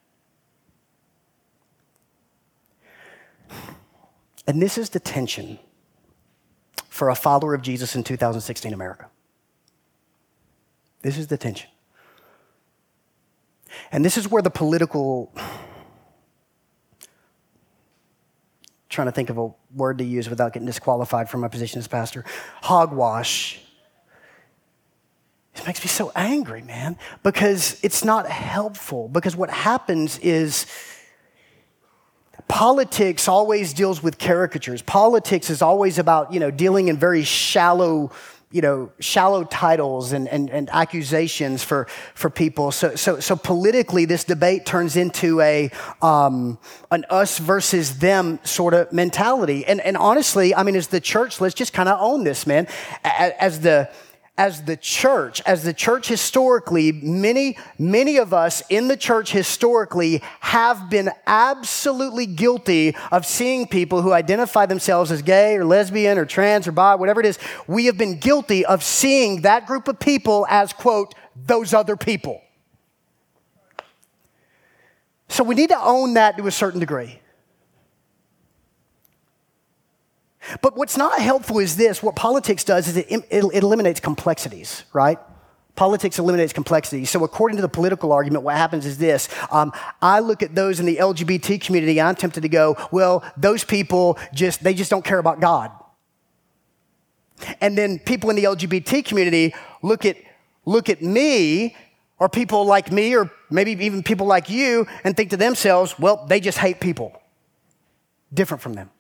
[4.46, 5.60] And this is the tension
[6.90, 9.08] for a follower of Jesus in 2016 America.
[11.02, 11.70] This is the tension.
[13.92, 15.32] And this is where the political
[18.92, 21.88] trying to think of a word to use without getting disqualified from my position as
[21.88, 22.26] pastor.
[22.62, 23.60] Hogwash.
[25.56, 29.08] It makes me so angry, man, because it's not helpful.
[29.08, 30.66] Because what happens is
[32.48, 34.82] politics always deals with caricatures.
[34.82, 38.12] Politics is always about, you know, dealing in very shallow
[38.52, 42.72] you know, shallow titles and, and, and accusations for, for people.
[42.72, 46.58] So, so, so politically, this debate turns into a, um,
[46.92, 49.66] an us versus them sort of mentality.
[49.66, 52.68] And, and honestly, I mean, as the church, let's just kind of own this, man.
[53.04, 53.90] As the,
[54.38, 60.22] as the church, as the church historically, many, many of us in the church historically
[60.40, 66.26] have been absolutely guilty of seeing people who identify themselves as gay or lesbian or
[66.26, 67.38] trans or bi, whatever it is.
[67.68, 72.42] We have been guilty of seeing that group of people as, quote, those other people.
[75.28, 77.20] So we need to own that to a certain degree.
[80.62, 85.20] But what's not helpful is this what politics does is it, it, eliminates complexities, right?
[85.76, 87.06] Politics eliminates complexity.
[87.06, 90.80] So, according to the political argument, what happens is this um, I look at those
[90.80, 95.06] in the LGBT community, I'm tempted to go, well, those people just, they just don't
[95.06, 95.72] care about God.
[97.60, 100.18] And then people in the LGBT community look at,
[100.66, 101.76] look at me,
[102.20, 106.26] or people like me, or maybe even people like you, and think to themselves, well,
[106.28, 107.20] they just hate people.
[108.34, 108.92] Different from them.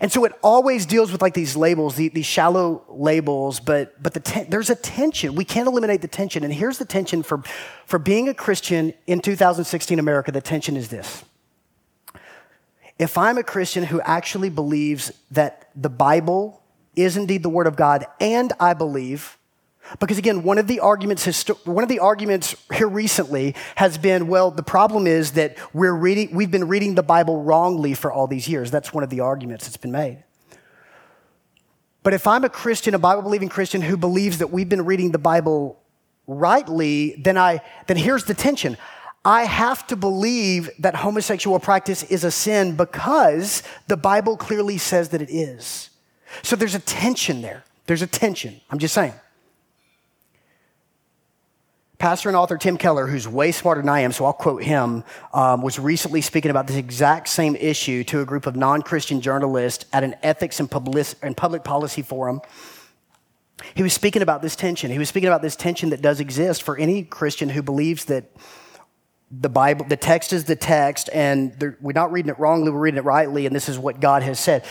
[0.00, 4.20] And so it always deals with like these labels, these, shallow labels, but, but the
[4.20, 5.34] ten, there's a tension.
[5.34, 6.44] We can't eliminate the tension.
[6.44, 7.42] And here's the tension for,
[7.84, 11.24] for being a Christian in 2016 America the tension is this.
[12.98, 16.62] If I'm a Christian who actually believes that the Bible
[16.94, 19.35] is indeed the Word of God, and I believe
[20.00, 24.50] because again, one of the arguments, one of the arguments here recently has been, well,
[24.50, 28.48] the problem is that we're reading, we've been reading the Bible wrongly for all these
[28.48, 28.70] years.
[28.70, 30.22] That's one of the arguments that's been made.
[32.02, 35.10] But if I'm a Christian, a Bible believing Christian who believes that we've been reading
[35.10, 35.80] the Bible
[36.26, 38.76] rightly, then I, then here's the tension.
[39.24, 45.08] I have to believe that homosexual practice is a sin because the Bible clearly says
[45.08, 45.90] that it is.
[46.42, 47.64] So there's a tension there.
[47.86, 48.60] There's a tension.
[48.70, 49.14] I'm just saying.
[51.98, 55.02] Pastor and author Tim Keller, who's way smarter than I am, so I'll quote him,
[55.32, 59.22] um, was recently speaking about this exact same issue to a group of non Christian
[59.22, 62.42] journalists at an ethics and, public, and public policy forum.
[63.74, 64.90] He was speaking about this tension.
[64.90, 68.30] He was speaking about this tension that does exist for any Christian who believes that
[69.30, 72.98] the Bible, the text is the text, and we're not reading it wrongly, we're reading
[72.98, 74.64] it rightly, and this is what God has said.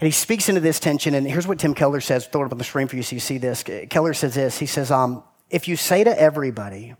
[0.00, 2.26] And he speaks into this tension, and here's what Tim Keller says.
[2.26, 3.62] Throw it up on the screen for you so you see this.
[3.62, 4.58] Keller says this.
[4.58, 5.22] He says, um,
[5.54, 6.96] if you say to everybody,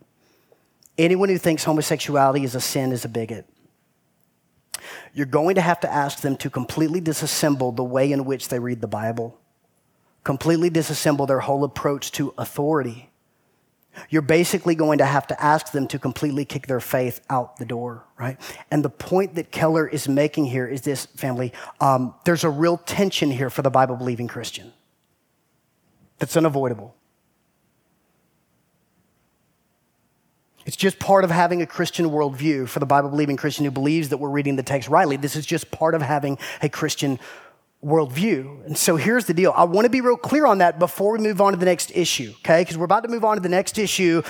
[0.97, 3.49] anyone who thinks homosexuality is a sin is a bigot,
[5.13, 8.61] you're going to have to ask them to completely disassemble the way in which they
[8.61, 9.37] read the Bible,
[10.23, 13.11] completely disassemble their whole approach to authority.
[14.09, 17.65] You're basically going to have to ask them to completely kick their faith out the
[17.65, 18.41] door, right?
[18.71, 22.77] And the point that Keller is making here is this, family um, there's a real
[22.77, 24.73] tension here for the Bible believing Christian
[26.21, 26.95] that's unavoidable.
[30.67, 34.09] It's just part of having a Christian worldview for the Bible believing Christian who believes
[34.09, 35.17] that we're reading the text rightly.
[35.17, 37.19] This is just part of having a Christian
[37.85, 38.65] worldview.
[38.65, 39.53] And so here's the deal.
[39.55, 41.91] I want to be real clear on that before we move on to the next
[41.95, 42.63] issue, okay?
[42.63, 44.23] Because we're about to move on to the next issue.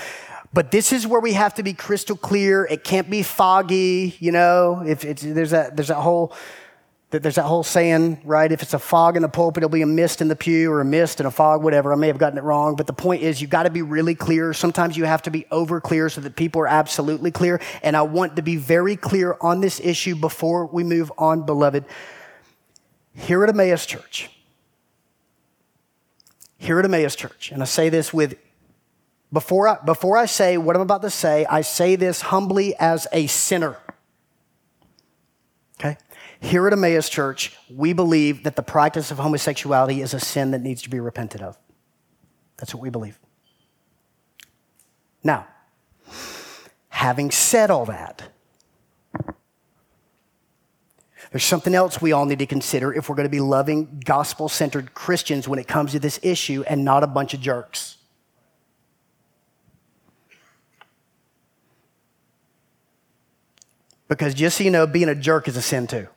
[0.53, 2.65] But this is where we have to be crystal clear.
[2.65, 4.83] It can't be foggy, you know.
[4.85, 6.33] If it's, there's that there's that whole
[7.19, 8.51] there's that whole saying, right?
[8.51, 10.81] If it's a fog in the pulpit, it'll be a mist in the pew or
[10.81, 11.91] a mist and a fog, whatever.
[11.93, 14.15] I may have gotten it wrong, but the point is you've got to be really
[14.15, 14.53] clear.
[14.53, 17.61] Sometimes you have to be over clear so that people are absolutely clear.
[17.83, 21.85] And I want to be very clear on this issue before we move on, beloved.
[23.13, 24.29] Here at Emmaus Church,
[26.57, 28.35] here at Emmaus Church, and I say this with
[29.31, 33.07] before I, before I say what I'm about to say, I say this humbly as
[33.11, 33.77] a sinner.
[35.79, 35.97] Okay?
[36.45, 40.61] Here at Emmaus Church, we believe that the practice of homosexuality is a sin that
[40.61, 41.57] needs to be repented of.
[42.57, 43.17] That's what we believe.
[45.23, 45.47] Now,
[46.89, 48.29] having said all that,
[51.31, 54.47] there's something else we all need to consider if we're going to be loving, gospel
[54.47, 57.97] centered Christians when it comes to this issue and not a bunch of jerks.
[64.07, 66.07] Because just so you know, being a jerk is a sin too.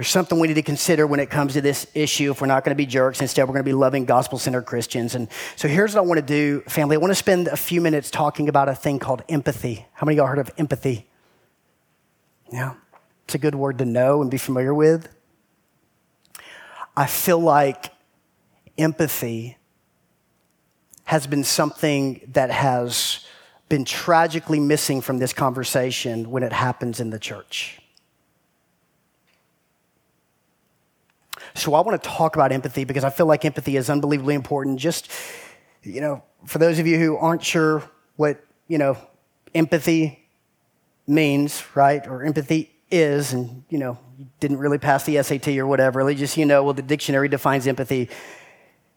[0.00, 2.64] There's something we need to consider when it comes to this issue if we're not
[2.64, 3.20] going to be jerks.
[3.20, 5.14] Instead, we're going to be loving, gospel centered Christians.
[5.14, 6.96] And so here's what I want to do, family.
[6.96, 9.84] I want to spend a few minutes talking about a thing called empathy.
[9.92, 11.06] How many of y'all heard of empathy?
[12.50, 12.76] Yeah,
[13.26, 15.06] it's a good word to know and be familiar with.
[16.96, 17.92] I feel like
[18.78, 19.58] empathy
[21.04, 23.26] has been something that has
[23.68, 27.82] been tragically missing from this conversation when it happens in the church.
[31.54, 34.78] So I want to talk about empathy because I feel like empathy is unbelievably important.
[34.78, 35.10] Just,
[35.82, 37.82] you know, for those of you who aren't sure
[38.16, 38.96] what, you know,
[39.54, 40.28] empathy
[41.06, 42.06] means, right?
[42.06, 46.16] Or empathy is, and, you know, you didn't really pass the SAT or whatever, at
[46.16, 48.08] just, you know, well, the dictionary defines empathy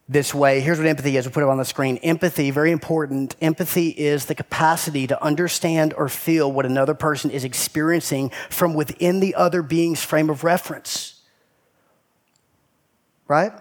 [0.09, 0.59] this way.
[0.59, 1.25] Here's what empathy is.
[1.25, 1.97] We'll put it on the screen.
[1.97, 3.35] Empathy, very important.
[3.41, 9.21] Empathy is the capacity to understand or feel what another person is experiencing from within
[9.21, 11.12] the other being's frame of reference
[13.33, 13.51] right?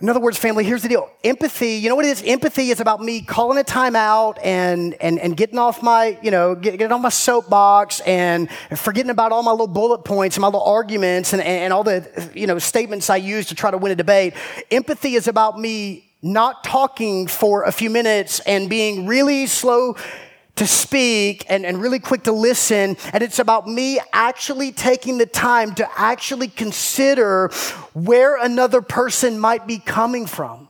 [0.00, 1.08] In other words, family, here's the deal.
[1.22, 2.22] Empathy, you know what it is?
[2.26, 6.30] Empathy is about me calling a time out and, and, and getting off my, you
[6.32, 10.42] know, get, getting on my soapbox and forgetting about all my little bullet points and
[10.42, 13.78] my little arguments and, and all the, you know, statements I use to try to
[13.78, 14.34] win a debate.
[14.70, 19.96] Empathy is about me not talking for a few minutes and being really slow
[20.56, 22.96] to speak and, and really quick to listen.
[23.12, 27.48] And it's about me actually taking the time to actually consider
[27.92, 30.68] where another person might be coming from.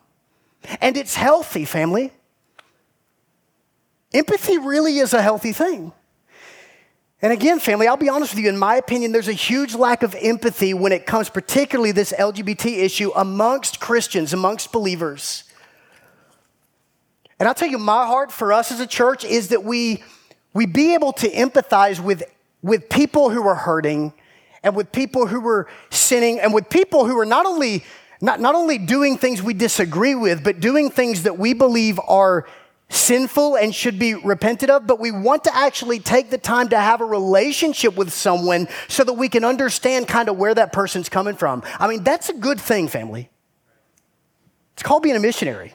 [0.80, 2.12] And it's healthy, family.
[4.12, 5.93] Empathy really is a healthy thing.
[7.22, 10.03] And again, family, I'll be honest with you, in my opinion, there's a huge lack
[10.03, 15.45] of empathy when it comes, particularly this LGBT issue, amongst Christians, amongst believers.
[17.39, 20.03] And I'll tell you, my heart for us as a church is that we,
[20.55, 22.22] we be able to empathize with,
[22.62, 24.14] with people who are hurting
[24.62, 27.84] and with people who are sinning and with people who are not only,
[28.20, 32.47] not, not only doing things we disagree with, but doing things that we believe are
[32.89, 36.78] sinful and should be repented of, but we want to actually take the time to
[36.78, 41.09] have a relationship with someone so that we can understand kind of where that person's
[41.09, 41.62] coming from.
[41.78, 43.28] I mean, that's a good thing, family.
[44.74, 45.74] It's called being a missionary.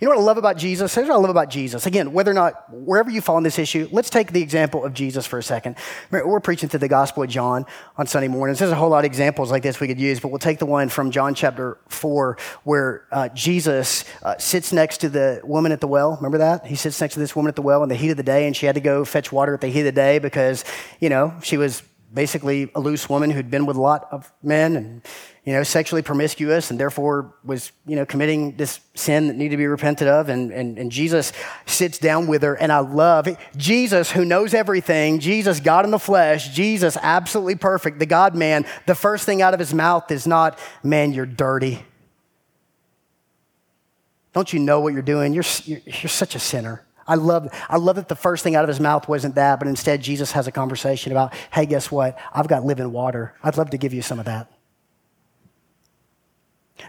[0.00, 0.94] You know what I love about Jesus?
[0.94, 1.86] Here's what I love about Jesus.
[1.86, 4.94] Again, whether or not, wherever you fall on this issue, let's take the example of
[4.94, 5.76] Jesus for a second.
[6.10, 7.66] We're preaching through the Gospel of John
[7.96, 8.58] on Sunday mornings.
[8.58, 10.66] There's a whole lot of examples like this we could use, but we'll take the
[10.66, 15.80] one from John chapter 4 where uh, Jesus uh, sits next to the woman at
[15.80, 16.16] the well.
[16.16, 16.66] Remember that?
[16.66, 18.46] He sits next to this woman at the well in the heat of the day,
[18.46, 20.64] and she had to go fetch water at the heat of the day because,
[21.00, 24.76] you know, she was basically a loose woman who'd been with a lot of men
[24.76, 25.02] and
[25.44, 29.56] you know sexually promiscuous and therefore was you know committing this sin that needed to
[29.56, 31.32] be repented of and, and, and jesus
[31.66, 33.38] sits down with her and i love it.
[33.56, 38.64] jesus who knows everything jesus god in the flesh jesus absolutely perfect the god man
[38.86, 41.84] the first thing out of his mouth is not man you're dirty
[44.32, 47.76] don't you know what you're doing you're, you're, you're such a sinner I love, I
[47.76, 50.46] love that the first thing out of his mouth wasn't that, but instead Jesus has
[50.46, 52.16] a conversation about, hey, guess what?
[52.32, 53.34] I've got living water.
[53.42, 54.48] I'd love to give you some of that.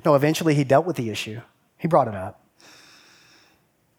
[0.06, 1.42] No, eventually he dealt with the issue.
[1.78, 2.42] He brought it up.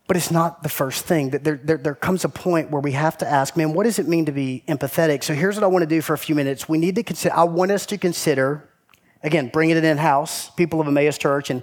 [0.07, 1.30] But it's not the first thing.
[1.30, 3.99] That There, there, there comes a point where we have to ask, man, what does
[3.99, 5.24] it mean to be empathetic?
[5.24, 6.68] So here's what I want to do for a few minutes.
[6.68, 8.68] We need to consider, I want us to consider,
[9.22, 11.62] again, bringing it in house, people of Emmaus Church, and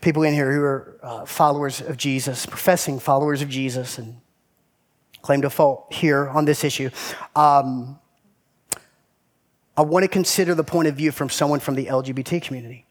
[0.00, 4.20] people in here who are uh, followers of Jesus, professing followers of Jesus, and
[5.22, 6.90] claim to fault here on this issue.
[7.34, 7.98] Um,
[9.76, 12.86] I want to consider the point of view from someone from the LGBT community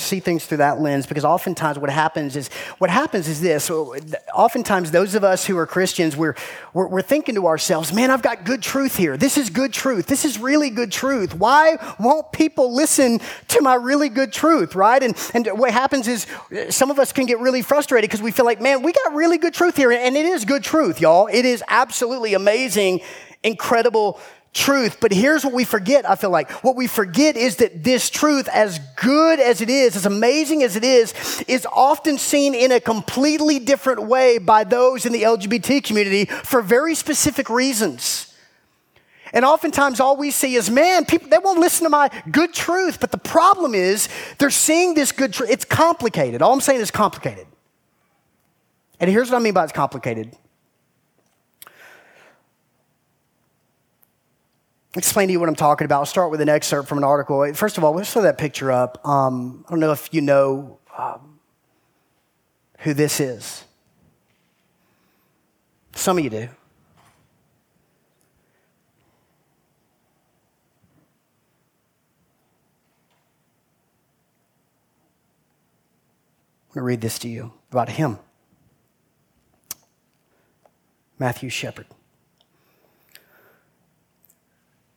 [0.00, 3.70] see things through that lens because oftentimes what happens is what happens is this.
[3.70, 6.34] Oftentimes those of us who are christians we're,
[6.72, 9.16] we're, we're, thinking to ourselves man i've got good truth here.
[9.16, 10.06] This is good truth.
[10.06, 11.34] This is really good truth.
[11.34, 14.74] Why won't people listen to my really good truth?
[14.74, 15.02] Right?
[15.02, 16.26] And, and what happens is
[16.70, 19.38] some of us can get really frustrated because we feel like man we got really
[19.38, 19.92] good truth here.
[19.92, 21.26] And it is good truth y'all.
[21.26, 23.00] It is absolutely amazing
[23.42, 24.20] incredible
[24.52, 24.98] truth.
[25.00, 26.50] But here's what we forget, I feel like.
[26.62, 30.76] What we forget is that this truth, as good as it is, as amazing as
[30.76, 35.82] it is, is often seen in a completely different way by those in the LGBT
[35.82, 38.28] community for very specific reasons.
[39.32, 43.00] And oftentimes all we see is, man, people, they won't listen to my good truth.
[43.00, 45.48] But the problem is they're seeing this good truth.
[45.50, 46.42] It's complicated.
[46.42, 47.46] All I'm saying is complicated.
[49.00, 50.36] And here's what I mean by it's complicated.
[54.94, 56.00] Explain to you what I'm talking about.
[56.00, 57.52] I'll start with an excerpt from an article.
[57.54, 59.06] First of all, let's throw that picture up.
[59.06, 61.40] Um, I don't know if you know um,
[62.78, 63.64] who this is?
[65.94, 66.48] Some of you do.
[76.72, 78.18] I'm going to read this to you about him
[81.18, 81.86] Matthew Shepard.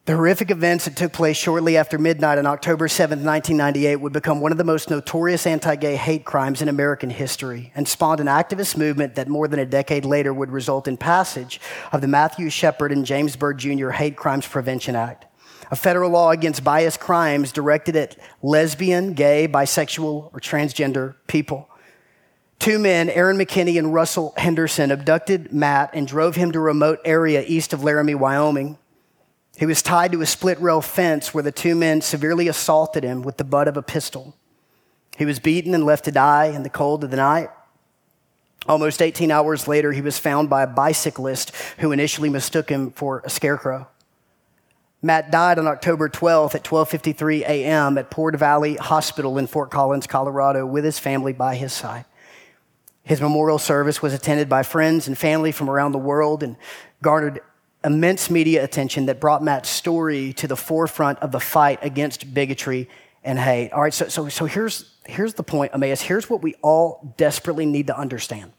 [0.05, 4.39] The horrific events that took place shortly after midnight on October 7, 1998, would become
[4.39, 8.27] one of the most notorious anti gay hate crimes in American history and spawned an
[8.27, 11.59] activist movement that more than a decade later would result in passage
[11.91, 13.89] of the Matthew Shepard and James Byrd Jr.
[13.89, 15.25] Hate Crimes Prevention Act,
[15.71, 21.67] a federal law against bias crimes directed at lesbian, gay, bisexual, or transgender people.
[22.59, 26.99] Two men, Aaron McKinney and Russell Henderson, abducted Matt and drove him to a remote
[27.05, 28.77] area east of Laramie, Wyoming.
[29.57, 33.21] He was tied to a split rail fence where the two men severely assaulted him
[33.21, 34.35] with the butt of a pistol.
[35.17, 37.49] He was beaten and left to die in the cold of the night.
[38.67, 43.21] Almost 18 hours later, he was found by a bicyclist who initially mistook him for
[43.23, 43.87] a scarecrow.
[45.01, 47.97] Matt died on October 12th at 12:53 a.m.
[47.97, 52.05] at Port Valley Hospital in Fort Collins, Colorado, with his family by his side.
[53.03, 56.57] His memorial service was attended by friends and family from around the world and
[57.03, 57.39] garnered
[57.85, 62.89] immense media attention that brought Matt's story to the forefront of the fight against bigotry
[63.23, 63.71] and hate.
[63.71, 66.01] All right, so, so, so here's, here's the point, Emmaus.
[66.01, 68.51] Here's what we all desperately need to understand.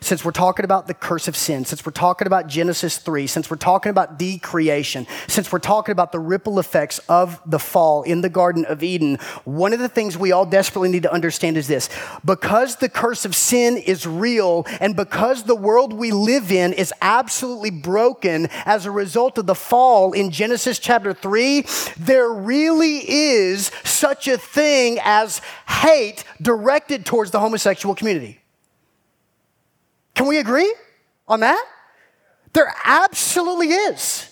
[0.00, 3.50] Since we're talking about the curse of sin, since we're talking about Genesis 3, since
[3.50, 8.20] we're talking about decreation, since we're talking about the ripple effects of the fall in
[8.20, 11.68] the Garden of Eden, one of the things we all desperately need to understand is
[11.68, 11.88] this.
[12.24, 16.92] Because the curse of sin is real and because the world we live in is
[17.02, 21.64] absolutely broken as a result of the fall in Genesis chapter 3,
[21.98, 28.40] there really is such a thing as hate directed towards the homosexual community.
[30.18, 30.74] Can we agree
[31.28, 31.64] on that?
[32.52, 34.28] There absolutely is.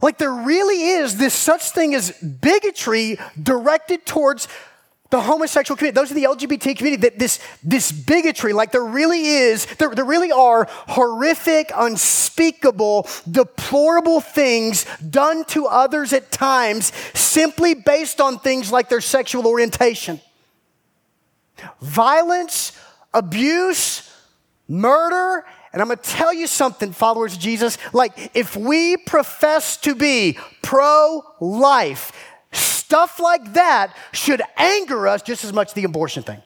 [0.00, 4.48] Like, there really is this such thing as bigotry directed towards
[5.10, 9.26] the homosexual community, those are the LGBT community, that this, this bigotry, like there really
[9.26, 17.74] is, there, there really are horrific, unspeakable, deplorable things done to others at times simply
[17.74, 20.22] based on things like their sexual orientation.
[21.82, 22.72] Violence,
[23.16, 24.12] abuse,
[24.68, 25.44] murder.
[25.72, 27.78] And I'm going to tell you something, followers of Jesus.
[27.92, 32.12] Like, if we profess to be pro life,
[32.52, 36.42] stuff like that should anger us just as much as the abortion thing.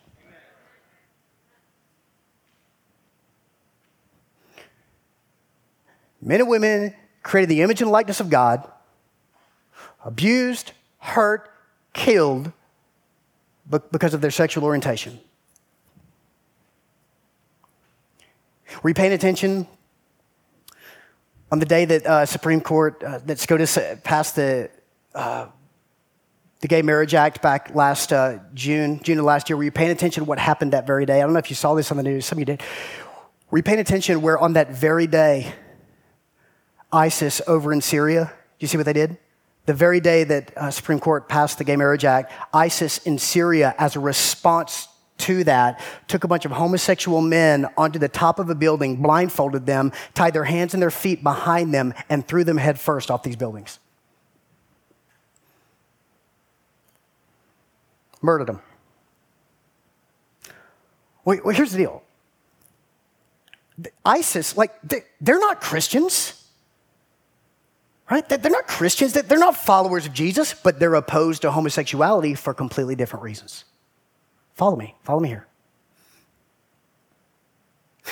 [6.23, 8.71] Men and women created the image and likeness of God,
[10.05, 11.51] abused, hurt,
[11.93, 12.53] killed
[13.91, 15.19] because of their sexual orientation.
[18.83, 19.67] Were you paying attention
[21.51, 24.71] on the day that uh, Supreme Court, uh, that SCOTUS passed the,
[25.15, 25.47] uh,
[26.61, 29.57] the Gay Marriage Act back last uh, June, June of last year?
[29.57, 31.19] Were you paying attention to what happened that very day?
[31.19, 32.27] I don't know if you saw this on the news.
[32.27, 32.63] Some of you did.
[33.51, 35.53] Were you paying attention where on that very day,
[36.93, 39.19] ISIS over in Syria, do you see what they did?
[39.67, 43.75] The very day that uh, Supreme Court passed the Gay Marriage Act, ISIS in Syria,
[43.79, 44.89] as a response
[45.21, 49.67] to that, took a bunch of homosexual men onto the top of a building, blindfolded
[49.67, 53.37] them, tied their hands and their feet behind them, and threw them headfirst off these
[53.37, 53.79] buildings.
[58.21, 58.61] Murdered them.
[61.25, 62.03] Well, here's the deal
[64.05, 64.75] ISIS, like,
[65.21, 66.37] they're not Christians.
[68.11, 68.29] Right?
[68.29, 69.13] They're not Christians.
[69.13, 73.65] They're not followers of Jesus, but they're opposed to homosexuality for completely different reasons.
[74.55, 74.95] Follow me.
[75.03, 75.47] Follow me here.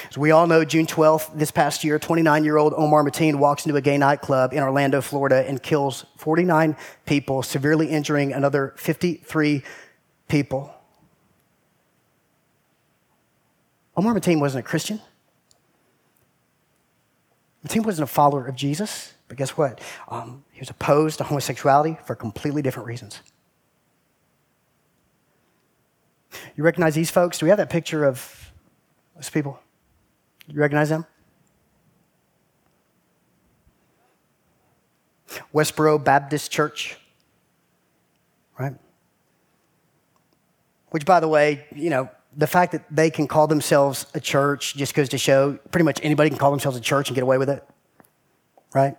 [0.08, 3.66] As we all know, June 12th, this past year, 29 year old Omar Mateen walks
[3.66, 6.76] into a gay nightclub in Orlando, Florida, and kills 49
[7.06, 9.62] people, severely injuring another 53
[10.28, 10.74] people.
[13.96, 15.00] Omar Mateen wasn't a Christian.
[17.66, 19.80] Mateen wasn't a follower of Jesus, but guess what?
[20.08, 23.20] Um, he was opposed to homosexuality for completely different reasons.
[26.56, 27.38] You recognize these folks?
[27.38, 28.52] Do we have that picture of
[29.14, 29.58] those people?
[30.46, 31.06] You recognize them?
[35.54, 36.96] Westboro Baptist Church,
[38.58, 38.74] right?
[40.90, 44.74] Which, by the way, you know, the fact that they can call themselves a church
[44.74, 47.38] just goes to show pretty much anybody can call themselves a church and get away
[47.38, 47.66] with it,
[48.74, 48.96] right?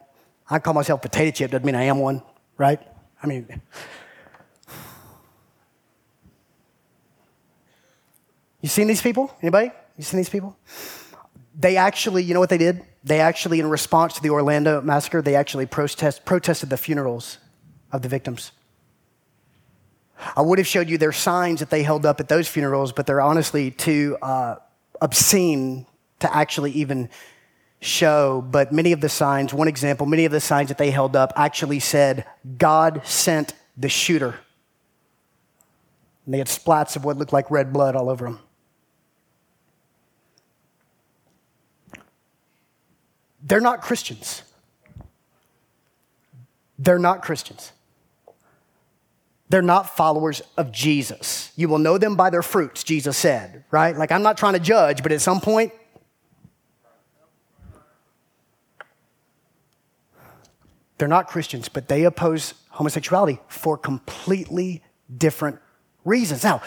[0.50, 2.22] I call myself potato chip, doesn't mean I am one,
[2.58, 2.82] right?
[3.22, 3.62] I mean,
[8.62, 9.34] You seen these people?
[9.42, 9.72] Anybody?
[9.98, 10.58] You seen these people?
[11.58, 12.82] They actually, you know what they did?
[13.04, 17.38] They actually, in response to the Orlando massacre, they actually protest, protested the funerals
[17.92, 18.52] of the victims.
[20.36, 23.06] I would have showed you their signs that they held up at those funerals, but
[23.06, 24.56] they're honestly too uh,
[25.02, 25.86] obscene
[26.20, 27.10] to actually even
[27.80, 28.42] show.
[28.42, 31.32] But many of the signs, one example, many of the signs that they held up
[31.38, 32.26] actually said,
[32.58, 34.36] God sent the shooter.
[36.26, 38.40] And they had splats of what looked like red blood all over them.
[43.42, 44.44] They're not Christians.
[46.78, 47.72] They're not Christians.
[49.50, 51.52] They're not followers of Jesus.
[51.56, 53.98] You will know them by their fruits, Jesus said, right?
[53.98, 55.74] Like, I'm not trying to judge, but at some point,
[61.00, 64.84] they're not Christians, but they oppose homosexuality for completely
[65.18, 65.60] different
[66.06, 66.44] reasons.
[66.44, 66.62] Now,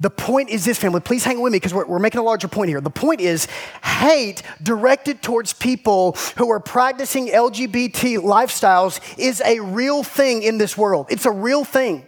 [0.00, 1.00] the point is this, family.
[1.00, 2.80] Please hang with me because we're, we're, making a larger point here.
[2.80, 3.46] The point is
[3.82, 10.76] hate directed towards people who are practicing LGBT lifestyles is a real thing in this
[10.76, 11.06] world.
[11.10, 12.06] It's a real thing.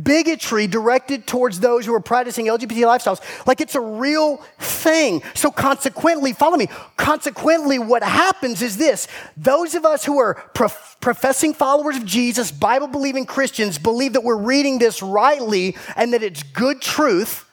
[0.00, 5.22] Bigotry directed towards those who are practicing LGBT lifestyles, like it's a real thing.
[5.34, 6.68] So, consequently, follow me.
[6.96, 12.50] Consequently, what happens is this those of us who are prof- professing followers of Jesus,
[12.50, 17.44] Bible believing Christians, believe that we're reading this rightly and that it's good truth.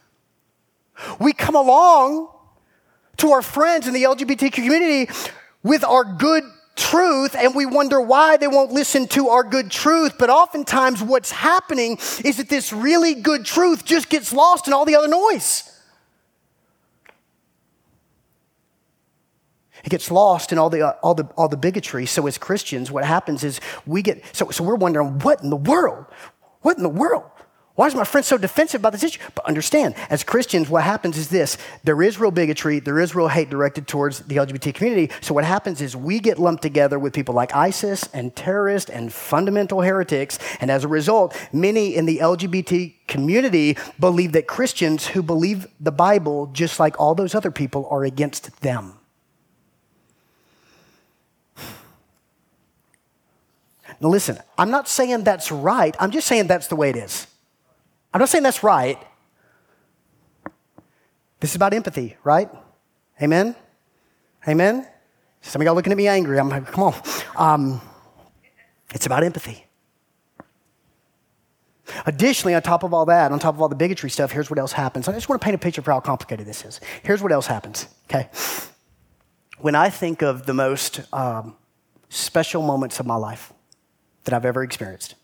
[1.20, 2.30] We come along
[3.18, 5.12] to our friends in the LGBTQ community
[5.64, 6.44] with our good
[6.76, 10.18] truth and we wonder why they won't listen to our good truth.
[10.18, 14.86] But oftentimes, what's happening is that this really good truth just gets lost in all
[14.86, 15.68] the other noise.
[19.84, 22.06] It gets lost in all the, uh, all, the, all the bigotry.
[22.06, 25.56] So, as Christians, what happens is we get, so, so we're wondering, what in the
[25.56, 26.06] world?
[26.62, 27.31] What in the world?
[27.76, 29.22] Why is my friend so defensive about this issue?
[29.34, 33.30] But understand, as Christians, what happens is this there is real bigotry, there is real
[33.30, 35.14] hate directed towards the LGBT community.
[35.22, 39.12] So, what happens is we get lumped together with people like ISIS and terrorists and
[39.12, 40.38] fundamental heretics.
[40.60, 45.94] And as a result, many in the LGBT community believe that Christians who believe the
[45.94, 48.96] Bible, just like all those other people, are against them.
[54.02, 57.28] Now, listen, I'm not saying that's right, I'm just saying that's the way it is.
[58.14, 58.97] I'm not saying that's right.
[61.39, 62.49] This is about empathy, right?
[63.22, 63.55] Amen?
[64.47, 64.88] Amen?
[65.41, 66.39] Some of y'all looking at me angry.
[66.39, 67.01] I'm like, come on.
[67.36, 67.82] Um,
[68.93, 69.66] it's about empathy.
[72.05, 74.59] Additionally, on top of all that, on top of all the bigotry stuff, here's what
[74.59, 75.07] else happens.
[75.07, 76.80] I just want to paint a picture for how complicated this is.
[77.03, 78.30] Here's what else happens, okay?
[79.59, 81.55] When I think of the most um,
[82.09, 83.51] special moments of my life
[84.24, 85.16] that I've ever experienced,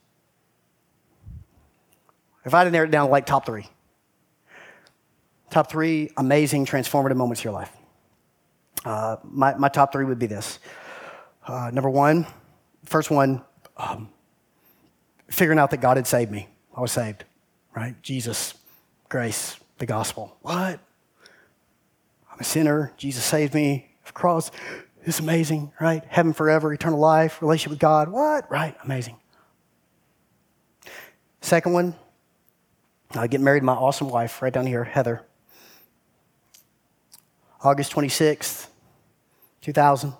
[2.48, 3.68] if I had to narrow it down to like top three,
[5.50, 7.72] top three amazing, transformative moments of your life.
[8.86, 10.60] Uh, my, my top three would be this.
[11.46, 12.26] Uh, number one,
[12.86, 13.42] first one,
[13.76, 14.10] um,
[15.30, 16.48] figuring out that God had saved me.
[16.76, 17.26] I was saved,
[17.76, 18.02] right?
[18.02, 18.54] Jesus,
[19.10, 20.38] grace, the gospel.
[20.42, 20.80] What?
[22.32, 22.94] I'm a sinner.
[22.98, 23.90] Jesus saved me.
[24.06, 24.52] The cross
[25.04, 26.04] is amazing, right?
[26.08, 28.10] Heaven forever, eternal life, relationship with God.
[28.10, 28.50] What?
[28.50, 28.76] Right?
[28.84, 29.18] Amazing.
[31.42, 31.96] Second one,
[33.12, 35.24] I get married to my awesome wife right down here, Heather.
[37.64, 38.68] August 26th,
[39.62, 40.14] 2000.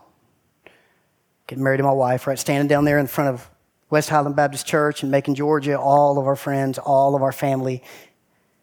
[1.48, 2.40] Getting married to my wife, right?
[2.40, 3.50] Standing down there in front of
[3.90, 5.80] West Highland Baptist Church in Macon, Georgia.
[5.80, 7.84] All of our friends, all of our family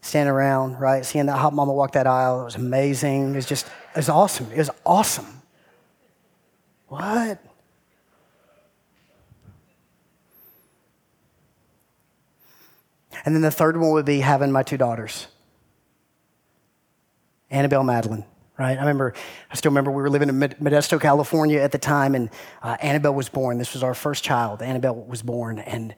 [0.01, 1.05] standing around, right?
[1.05, 2.43] Seeing that hot mama walk that aisle.
[2.43, 3.33] It was amazing.
[3.33, 4.51] It was just, it was awesome.
[4.53, 5.43] It was awesome.
[6.89, 7.43] What?
[13.25, 15.27] And then the third one would be having my two daughters,
[17.51, 18.25] Annabelle Madeline.
[18.57, 18.79] Right?
[18.79, 19.15] I remember,
[19.51, 22.31] I still remember we were living in Modesto, California at the time, and
[22.63, 23.59] uh, Annabelle was born.
[23.59, 24.63] This was our first child.
[24.63, 25.93] Annabelle was born, and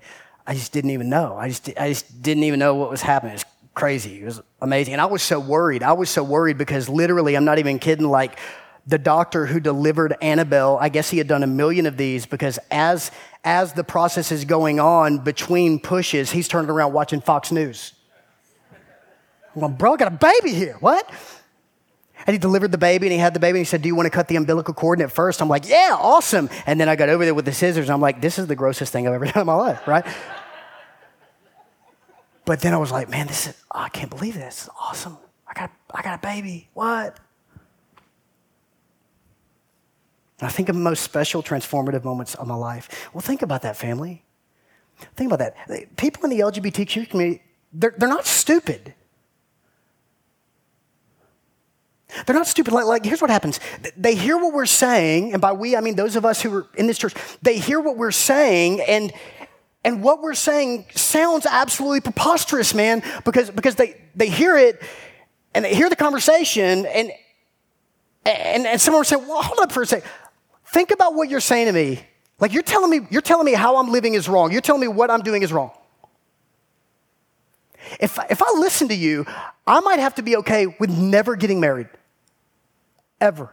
[0.46, 1.36] I just didn't even know.
[1.36, 3.32] I just, I just didn't even know what was happening.
[3.32, 4.22] It was crazy.
[4.22, 4.94] It was amazing.
[4.94, 5.82] And I was so worried.
[5.82, 8.38] I was so worried because literally, I'm not even kidding, like,
[8.86, 12.58] the doctor who delivered Annabelle, I guess he had done a million of these because
[12.70, 13.10] as,
[13.46, 17.92] as the process is going on between pushes, he's turning around watching Fox News.
[19.58, 20.76] Going, bro, I got a baby here.
[20.80, 21.08] What?
[22.26, 23.94] And he delivered the baby and he had the baby and he said, Do you
[23.94, 24.98] want to cut the umbilical cord?
[24.98, 26.50] And at first I'm like, Yeah, awesome.
[26.66, 28.92] And then I got over there with the scissors I'm like, This is the grossest
[28.92, 30.04] thing I've ever done in my life, right?
[32.44, 34.56] but then I was like, Man, this is, oh, I can't believe this.
[34.56, 35.16] This is awesome.
[35.46, 36.68] I got, I got a baby.
[36.74, 37.18] What?
[40.40, 43.10] I think of the most special, transformative moments of my life.
[43.14, 44.22] Well, think about that, family.
[45.14, 45.96] Think about that.
[45.96, 48.94] People in the LGBTQ community, they're, they're not stupid.
[52.26, 52.72] They're not stupid.
[52.72, 53.60] Like, like, here's what happens
[53.96, 56.66] they hear what we're saying, and by we, I mean those of us who are
[56.76, 59.12] in this church, they hear what we're saying, and
[59.86, 64.82] and what we're saying sounds absolutely preposterous, man, because, because they, they hear it
[65.54, 67.12] and they hear the conversation, and,
[68.24, 70.10] and, and someone will say, Well, hold up for a second.
[70.68, 72.00] Think about what you're saying to me.
[72.38, 74.52] Like you're telling me, you're telling me how I'm living is wrong.
[74.52, 75.70] You're telling me what I'm doing is wrong.
[78.00, 79.26] If, if I listen to you,
[79.66, 81.88] I might have to be okay with never getting married.
[83.20, 83.50] Ever.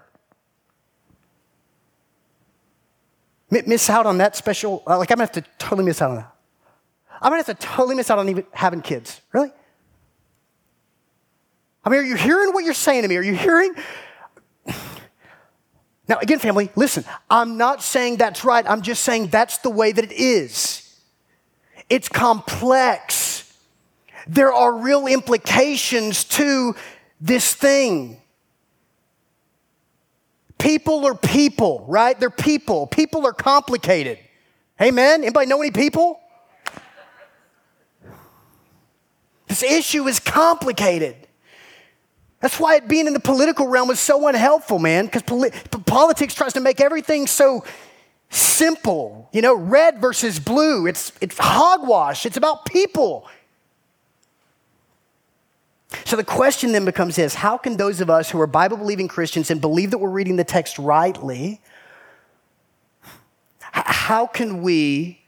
[3.49, 6.16] miss out on that special, uh, like I'm gonna have to totally miss out on
[6.18, 6.36] that.
[7.22, 9.22] I'm gonna have to totally miss out on even having kids.
[9.32, 9.51] Really?
[11.86, 13.16] I mean, are you hearing what you're saying to me?
[13.18, 13.76] Are you hearing?
[16.07, 18.65] Now, again, family, listen, I'm not saying that's right.
[18.67, 20.99] I'm just saying that's the way that it is.
[21.89, 23.53] It's complex.
[24.27, 26.75] There are real implications to
[27.21, 28.19] this thing.
[30.57, 32.17] People are people, right?
[32.19, 32.87] They're people.
[32.87, 34.17] People are complicated.
[34.81, 35.21] Amen?
[35.21, 36.19] Anybody know any people?
[39.47, 41.15] This issue is complicated.
[42.39, 45.51] That's why it being in the political realm is so unhelpful, man, because poli-
[45.93, 47.63] politics tries to make everything so
[48.31, 49.29] simple.
[49.31, 50.87] You know, red versus blue.
[50.87, 52.25] It's, it's hogwash.
[52.25, 53.27] It's about people.
[56.05, 59.07] So the question then becomes this how can those of us who are Bible believing
[59.07, 61.61] Christians and believe that we're reading the text rightly,
[63.61, 65.21] how can we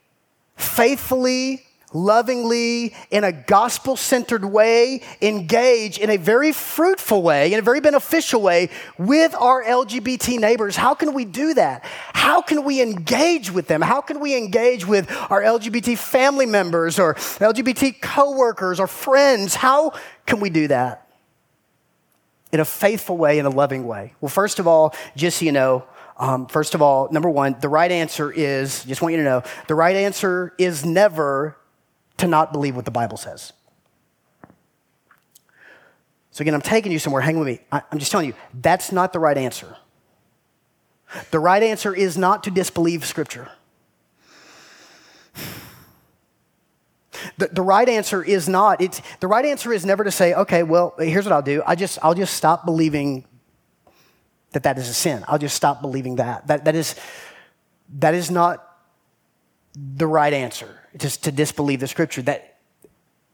[0.56, 7.62] faithfully lovingly, in a gospel centered way, engage in a very fruitful way, in a
[7.62, 8.68] very beneficial way
[8.98, 10.76] with our LGBT neighbors.
[10.76, 11.84] How can we do that?
[12.12, 13.80] How can we engage with them?
[13.80, 19.54] How can we engage with our LGBT family members or LGBT coworkers or friends?
[19.54, 19.92] How
[20.26, 21.08] can we do that?
[22.52, 24.14] In a faithful way, in a loving way.
[24.20, 25.84] Well, first of all, just so you know,
[26.18, 29.42] um, first of all, number one, the right answer is, just want you to know,
[29.68, 31.56] the right answer is never
[32.18, 33.52] to not believe what the Bible says.
[36.30, 37.22] So, again, I'm taking you somewhere.
[37.22, 37.60] Hang with me.
[37.72, 39.76] I'm just telling you, that's not the right answer.
[41.30, 43.50] The right answer is not to disbelieve Scripture.
[47.38, 50.62] The, the right answer is not, it's, the right answer is never to say, okay,
[50.62, 51.62] well, here's what I'll do.
[51.66, 53.24] I just, I'll just stop believing
[54.52, 55.24] that that is a sin.
[55.28, 56.46] I'll just stop believing that.
[56.46, 56.94] That, that, is,
[57.98, 58.62] that is not
[59.74, 62.22] the right answer just to disbelieve the scripture.
[62.22, 62.58] That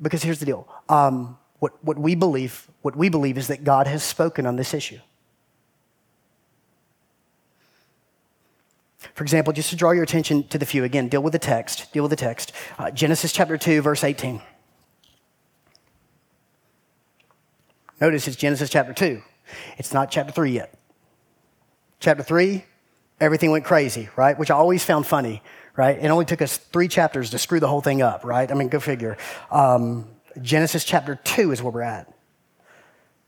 [0.01, 3.87] because here's the deal: um, what what we believe, what we believe is that God
[3.87, 4.99] has spoken on this issue.
[9.15, 11.93] For example, just to draw your attention to the few again, deal with the text.
[11.93, 12.53] Deal with the text.
[12.79, 14.41] Uh, Genesis chapter two, verse eighteen.
[18.01, 19.23] Notice it's Genesis chapter two.
[19.79, 20.75] It's not chapter three yet.
[22.01, 22.65] Chapter three,
[23.21, 24.37] everything went crazy, right?
[24.37, 25.43] Which I always found funny
[25.77, 25.99] right?
[25.99, 28.51] It only took us three chapters to screw the whole thing up, right?
[28.51, 29.17] I mean, go figure.
[29.51, 30.07] Um,
[30.41, 32.13] Genesis chapter 2 is where we're at.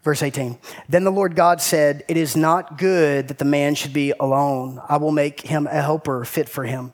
[0.02, 0.58] Verse 18.
[0.88, 4.80] Then the Lord God said, It is not good that the man should be alone.
[4.86, 6.92] I will make him a helper fit for him.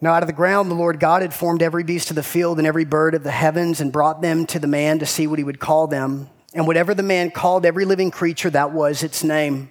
[0.00, 2.58] Now, out of the ground, the Lord God had formed every beast of the field
[2.58, 5.38] and every bird of the heavens and brought them to the man to see what
[5.38, 6.28] he would call them.
[6.52, 9.70] And whatever the man called every living creature, that was its name.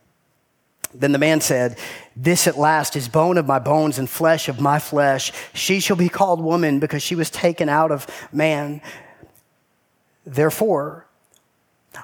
[0.93, 1.77] Then the man said,
[2.15, 5.31] This at last is bone of my bones and flesh of my flesh.
[5.53, 8.81] She shall be called woman because she was taken out of man.
[10.25, 11.07] Therefore,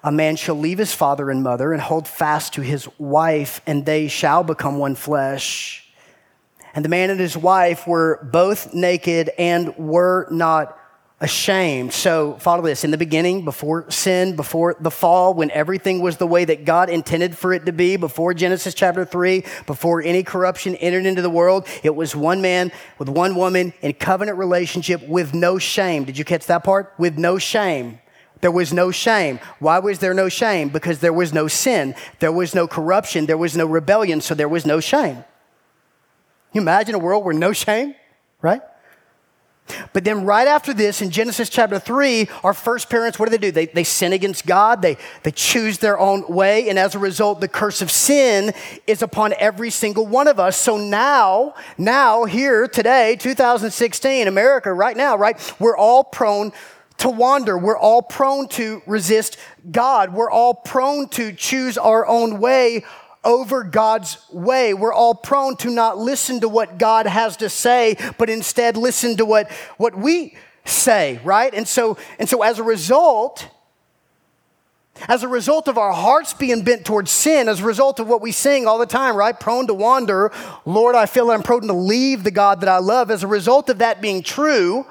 [0.04, 3.86] a man shall leave his father and mother and hold fast to his wife, and
[3.86, 5.86] they shall become one flesh.
[6.74, 10.78] And the man and his wife were both naked and were not
[11.20, 11.94] ashamed.
[11.94, 12.84] So, follow this.
[12.84, 16.90] In the beginning, before sin, before the fall, when everything was the way that God
[16.90, 21.30] intended for it to be, before Genesis chapter 3, before any corruption entered into the
[21.30, 26.04] world, it was one man with one woman in covenant relationship with no shame.
[26.04, 26.94] Did you catch that part?
[27.00, 28.00] With no shame.
[28.42, 29.40] There was no shame.
[29.58, 30.70] Why was there no shame?
[30.70, 31.96] Because there was no sin.
[32.20, 33.26] There was no corruption.
[33.26, 34.22] There was no rebellion.
[34.22, 35.24] So there was no shame.
[36.54, 37.96] You imagine a world where no shame,
[38.42, 38.62] right?
[39.94, 43.48] But then, right after this, in Genesis chapter 3, our first parents, what do they
[43.48, 43.52] do?
[43.52, 47.42] They, they sin against God, they, they choose their own way, and as a result,
[47.42, 48.54] the curse of sin
[48.86, 50.58] is upon every single one of us.
[50.58, 56.52] So now, now, here, today, 2016, America, right now, right, we're all prone
[56.98, 57.58] to wander.
[57.58, 59.38] We're all prone to resist
[59.72, 60.14] God.
[60.14, 62.84] We're all prone to choose our own way
[63.24, 64.74] over God's way.
[64.74, 69.18] We're all prone to not listen to what God has to say, but instead listen
[69.18, 71.54] to what, what we say, right?
[71.54, 73.48] And so, and so as a result,
[75.08, 78.22] as a result of our hearts being bent towards sin, as a result of what
[78.22, 79.40] we sing all the time, right?
[79.40, 80.32] Prone to wander,
[80.66, 83.12] Lord, I feel I'm prone to leave the God that I love.
[83.12, 84.86] As a result of that being true,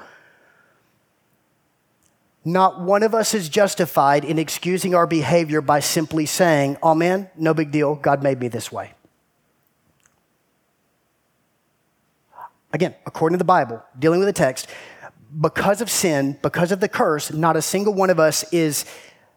[2.47, 7.29] not one of us is justified in excusing our behavior by simply saying, Oh man,
[7.35, 8.93] no big deal, God made me this way.
[12.71, 14.67] Again, according to the Bible, dealing with the text,
[15.41, 18.85] because of sin, because of the curse, not a single one of us is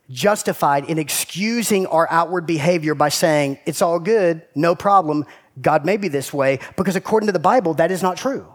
[0.08, 5.26] justified in excusing our outward behavior by saying, It's all good, no problem,
[5.60, 8.46] God made me this way, because according to the Bible, that is not true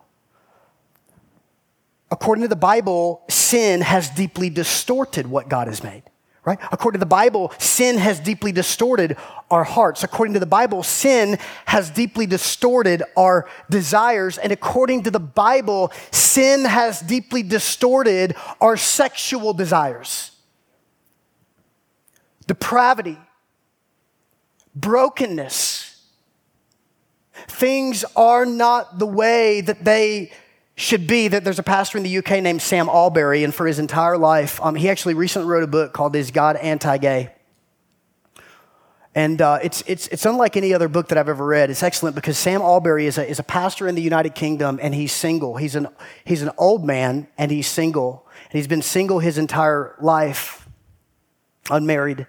[2.15, 6.03] according to the Bible, sin has deeply distorted what God has made.
[6.45, 6.57] Right?
[6.71, 9.17] According to the Bible, sin has deeply distorted
[9.51, 10.01] our hearts.
[10.01, 14.37] According to the Bible, sin has deeply distorted our desires.
[14.37, 20.31] And according to the Bible, sin has deeply distorted our sexual desires.
[22.47, 23.17] Depravity,
[24.73, 26.01] brokenness,
[27.47, 30.31] things are not the way that they
[30.75, 33.79] should be that there's a pastor in the UK named Sam Allberry, and for his
[33.79, 37.31] entire life, um, he actually recently wrote a book called Is God Anti Gay?
[39.17, 41.69] And uh, it's, it's, it's unlike any other book that I've ever read.
[41.69, 44.93] It's excellent because Sam Allberry is a, is a pastor in the United Kingdom and
[44.93, 45.55] he's single.
[45.55, 45.87] He's an,
[46.25, 48.27] he's an old man and he's single.
[48.43, 50.67] And he's been single his entire life,
[51.69, 52.27] unmarried.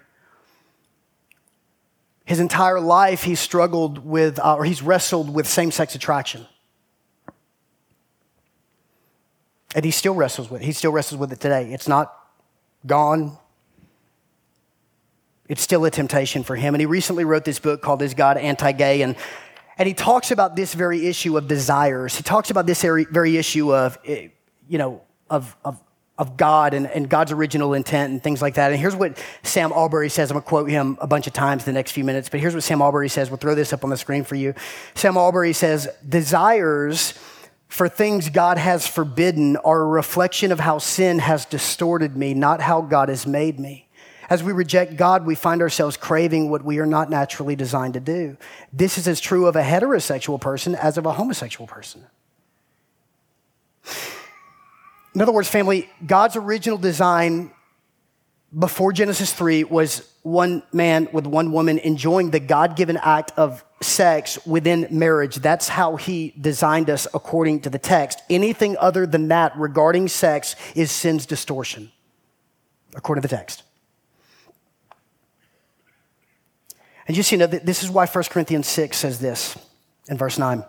[2.23, 6.47] His entire life, he's struggled with, uh, or he's wrestled with same sex attraction.
[9.77, 10.65] And he still wrestles with it.
[10.65, 11.71] He still wrestles with it today.
[11.71, 12.11] It's not
[12.87, 13.37] gone.
[15.47, 16.73] It's still a temptation for him.
[16.73, 19.03] And he recently wrote this book called Is God Anti Gay?
[19.03, 19.15] And,
[19.77, 22.15] and he talks about this very issue of desires.
[22.15, 24.29] He talks about this very issue of, eh,
[24.67, 25.79] you know, of, of,
[26.17, 28.71] of God and, and God's original intent and things like that.
[28.71, 30.31] And here's what Sam Allberry says.
[30.31, 32.39] I'm going to quote him a bunch of times in the next few minutes, but
[32.39, 33.29] here's what Sam Allberry says.
[33.29, 34.55] We'll throw this up on the screen for you.
[34.95, 37.13] Sam Allberry says, Desires
[37.67, 42.61] for things God has forbidden are a reflection of how sin has distorted me, not
[42.61, 43.87] how God has made me.
[44.29, 47.99] As we reject God, we find ourselves craving what we are not naturally designed to
[47.99, 48.37] do.
[48.73, 52.05] This is as true of a heterosexual person as of a homosexual person.
[55.15, 57.51] In other words, family, God's original design
[58.57, 63.63] before Genesis 3 was one man with one woman enjoying the God given act of
[63.81, 65.35] sex within marriage.
[65.37, 68.21] That's how he designed us according to the text.
[68.29, 71.91] Anything other than that regarding sex is sin's distortion,
[72.95, 73.63] according to the text.
[77.07, 79.57] And just you know, this is why 1 Corinthians 6 says this
[80.09, 80.63] in verse 9.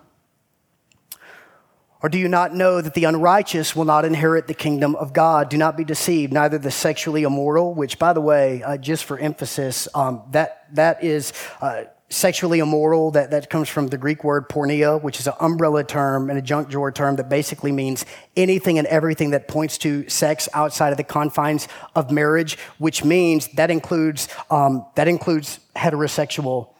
[2.01, 5.49] Or do you not know that the unrighteous will not inherit the kingdom of God?
[5.49, 9.19] Do not be deceived, neither the sexually immoral, which, by the way, uh, just for
[9.19, 13.11] emphasis, um, that, that is uh, sexually immoral.
[13.11, 16.43] That, that comes from the Greek word porneia, which is an umbrella term and a
[16.43, 20.99] junk drawer term that basically means anything and everything that points to sex outside of
[20.99, 26.75] the confines of marriage, which means that includes, um, that includes heterosexual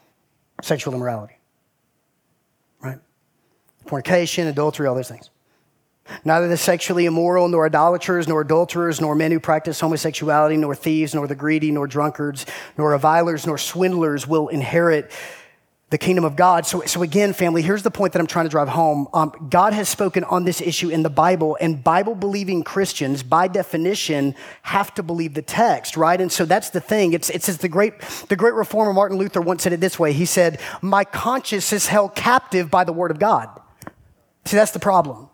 [0.61, 1.38] sexual immorality
[3.89, 5.29] fornication, adultery, all those things.
[6.23, 11.13] Neither the sexually immoral, nor idolaters, nor adulterers, nor men who practice homosexuality, nor thieves,
[11.13, 12.45] nor the greedy, nor drunkards,
[12.77, 15.11] nor revilers, nor swindlers will inherit
[15.89, 16.67] the kingdom of God.
[16.67, 19.07] So, so again, family, here's the point that I'm trying to drive home.
[19.11, 23.47] Um, God has spoken on this issue in the Bible, and Bible believing Christians, by
[23.47, 26.19] definition, have to believe the text, right?
[26.19, 27.13] And so that's the thing.
[27.13, 30.13] It's, it says the great, the great reformer Martin Luther once said it this way.
[30.13, 33.49] He said, My conscience is held captive by the word of God.
[34.49, 35.29] See, that's the problem.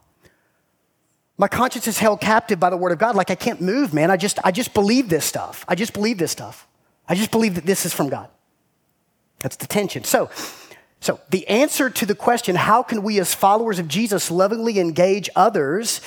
[1.38, 3.16] My conscience is held captive by the word of God.
[3.16, 4.12] Like I can't move, man.
[4.12, 5.64] I just, I just believe this stuff.
[5.70, 6.68] I just believe this stuff.
[7.08, 8.28] I just believe that this is from God.
[9.40, 10.04] That's the tension.
[10.04, 10.30] So,
[11.00, 15.30] so the answer to the question, how can we as followers of Jesus lovingly engage
[15.34, 16.02] others,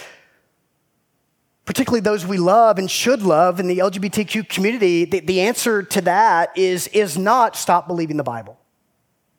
[1.64, 6.02] particularly those we love and should love in the LGBTQ community, the, the answer to
[6.02, 8.57] that is, is not stop believing the Bible.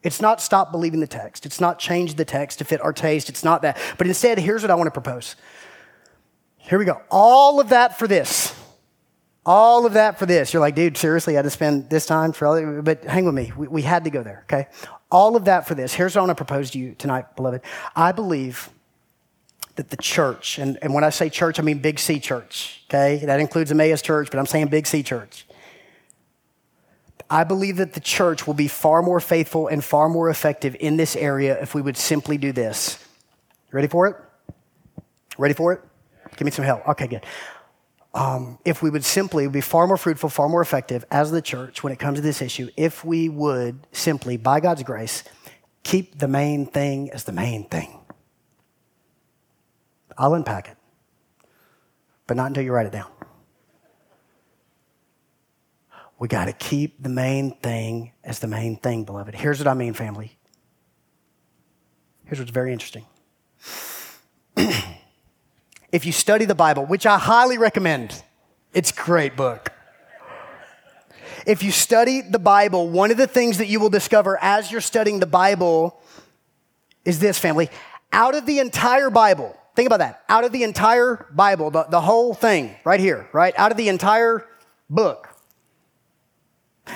[0.01, 1.45] It's not stop believing the text.
[1.45, 3.29] It's not change the text to fit our taste.
[3.29, 3.77] It's not that.
[3.97, 5.35] But instead, here's what I want to propose.
[6.57, 7.01] Here we go.
[7.09, 8.55] All of that for this.
[9.45, 10.53] All of that for this.
[10.53, 13.33] You're like, dude, seriously, I had to spend this time for all But hang with
[13.33, 13.51] me.
[13.57, 14.67] We, we had to go there, okay?
[15.11, 15.93] All of that for this.
[15.93, 17.61] Here's what I want to propose to you tonight, beloved.
[17.95, 18.69] I believe
[19.75, 23.25] that the church, and, and when I say church, I mean Big C church, okay?
[23.25, 25.47] That includes Emmaus Church, but I'm saying Big C church.
[27.29, 30.97] I believe that the church will be far more faithful and far more effective in
[30.97, 33.03] this area if we would simply do this.
[33.71, 34.15] Ready for it?
[35.37, 35.81] Ready for it?
[36.35, 36.87] Give me some help.
[36.87, 37.25] Okay, good.
[38.13, 41.83] Um, if we would simply be far more fruitful, far more effective as the church
[41.83, 45.23] when it comes to this issue, if we would simply, by God's grace,
[45.83, 47.99] keep the main thing as the main thing.
[50.17, 50.77] I'll unpack it,
[52.25, 53.09] but not until you write it down.
[56.19, 59.33] We got to keep the main thing as the main thing, beloved.
[59.33, 60.37] Here's what I mean, family.
[62.25, 63.05] Here's what's very interesting.
[65.91, 68.21] if you study the Bible, which I highly recommend,
[68.73, 69.71] it's a great book.
[71.47, 74.81] If you study the Bible, one of the things that you will discover as you're
[74.81, 76.01] studying the Bible
[77.05, 77.69] is this, family.
[78.11, 80.21] Out of the entire Bible, think about that.
[80.27, 83.57] Out of the entire Bible, the, the whole thing, right here, right?
[83.57, 84.45] Out of the entire
[84.89, 85.28] book.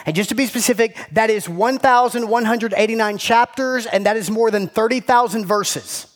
[0.06, 5.46] And just to be specific, that is 1,189 chapters, and that is more than 30,000
[5.46, 6.08] verses.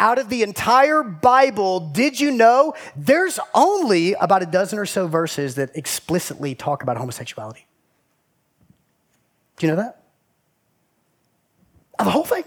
[0.00, 5.06] Out of the entire Bible, did you know there's only about a dozen or so
[5.06, 7.66] verses that explicitly talk about homosexuality?
[9.58, 10.02] Do you know that?
[11.98, 12.44] The whole thing.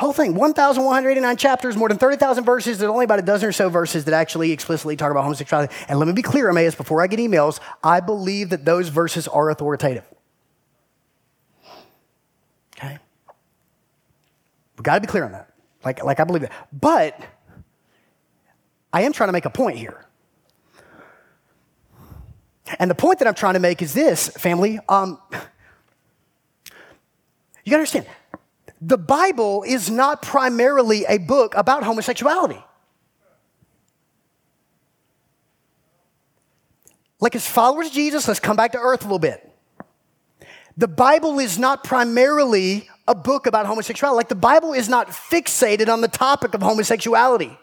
[0.00, 2.78] Whole thing, 1,189 chapters, more than 30,000 verses.
[2.78, 5.74] There's only about a dozen or so verses that actually explicitly talk about homosexuality.
[5.90, 9.28] And let me be clear, Emmaus, before I get emails, I believe that those verses
[9.28, 10.04] are authoritative.
[12.78, 12.96] Okay?
[14.74, 15.52] We've got to be clear on that.
[15.84, 16.68] Like, like I believe that.
[16.72, 17.20] But
[18.94, 20.06] I am trying to make a point here.
[22.78, 24.80] And the point that I'm trying to make is this, family.
[24.88, 25.40] Um, you
[27.66, 28.06] got to understand,
[28.80, 32.62] the Bible is not primarily a book about homosexuality.
[37.20, 39.46] Like, as followers of Jesus, let's come back to earth a little bit.
[40.78, 44.16] The Bible is not primarily a book about homosexuality.
[44.16, 47.58] Like, the Bible is not fixated on the topic of homosexuality.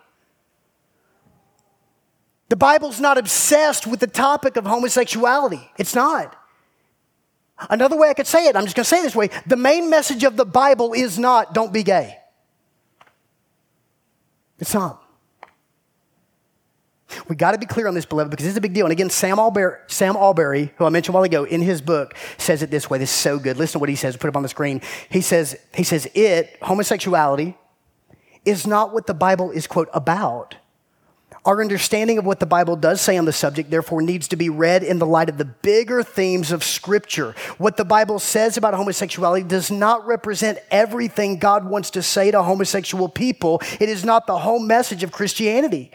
[2.50, 5.68] The Bible's not obsessed with the topic of homosexuality.
[5.80, 6.36] It's not.
[7.70, 9.58] Another way I could say it, I'm just going to say it this way the
[9.58, 12.18] main message of the Bible is not don't be gay.
[14.60, 15.04] It's not.
[17.28, 18.86] We got to be clear on this, beloved, because this is a big deal.
[18.86, 22.62] And again, Sam Allberry, Sam who I mentioned a while ago, in his book, says
[22.62, 22.98] it this way.
[22.98, 23.58] This is so good.
[23.58, 24.18] Listen to what he says.
[24.18, 24.82] Put it up on the screen.
[25.10, 27.58] He says, he says, it, homosexuality,
[28.46, 30.56] is not what the Bible is, quote, about.
[31.48, 34.50] Our understanding of what the Bible does say on the subject, therefore, needs to be
[34.50, 37.36] read in the light of the bigger themes of Scripture.
[37.58, 42.44] What the Bible says about homosexuality does not represent everything God wants to say to
[42.44, 43.62] homosexual people.
[43.80, 45.94] It is not the whole message of Christianity.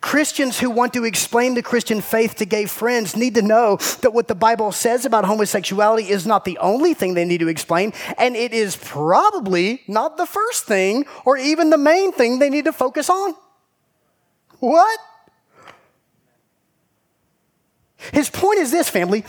[0.00, 4.12] Christians who want to explain the Christian faith to gay friends need to know that
[4.12, 7.92] what the Bible says about homosexuality is not the only thing they need to explain,
[8.18, 12.64] and it is probably not the first thing or even the main thing they need
[12.64, 13.36] to focus on.
[14.62, 15.00] What?
[18.12, 19.24] His point is this, family.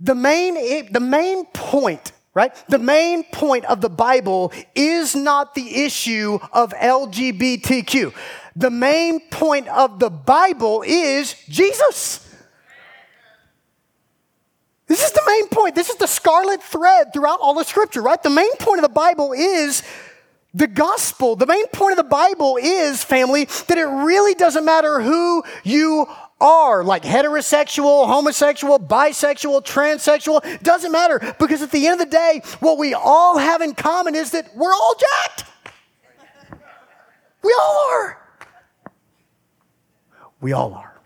[0.00, 2.52] The main, the main point, right?
[2.68, 8.12] The main point of the Bible is not the issue of LGBTQ.
[8.56, 12.28] The main point of the Bible is Jesus.
[14.88, 15.76] This is the main point.
[15.76, 18.20] This is the scarlet thread throughout all the scripture, right?
[18.20, 19.84] The main point of the Bible is
[20.56, 25.02] the gospel, the main point of the Bible is, family, that it really doesn't matter
[25.02, 26.06] who you
[26.40, 32.40] are, like heterosexual, homosexual, bisexual, transsexual, doesn't matter because at the end of the day,
[32.60, 35.44] what we all have in common is that we're all jacked.
[37.42, 38.22] We all are.
[40.40, 41.00] We all are.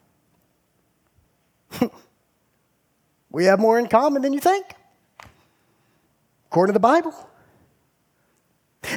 [3.30, 4.64] we have more in common than you think,
[6.46, 7.30] according to the Bible.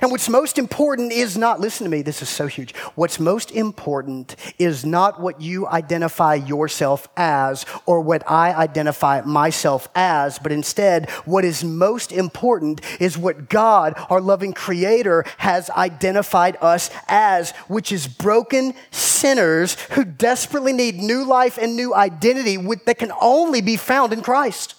[0.02, 2.74] And what's most important is not, listen to me, this is so huge.
[2.96, 9.90] What's most important is not what you identify yourself as or what I identify myself
[9.94, 16.58] as, but instead, what is most important is what God, our loving Creator, has identified
[16.62, 22.56] us as, which is broken sinners who desperately need new life and new identity
[22.86, 24.76] that can only be found in Christ.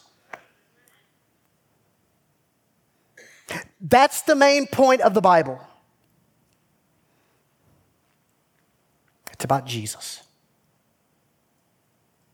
[3.80, 5.60] That's the main point of the Bible.
[9.32, 10.22] It's about Jesus.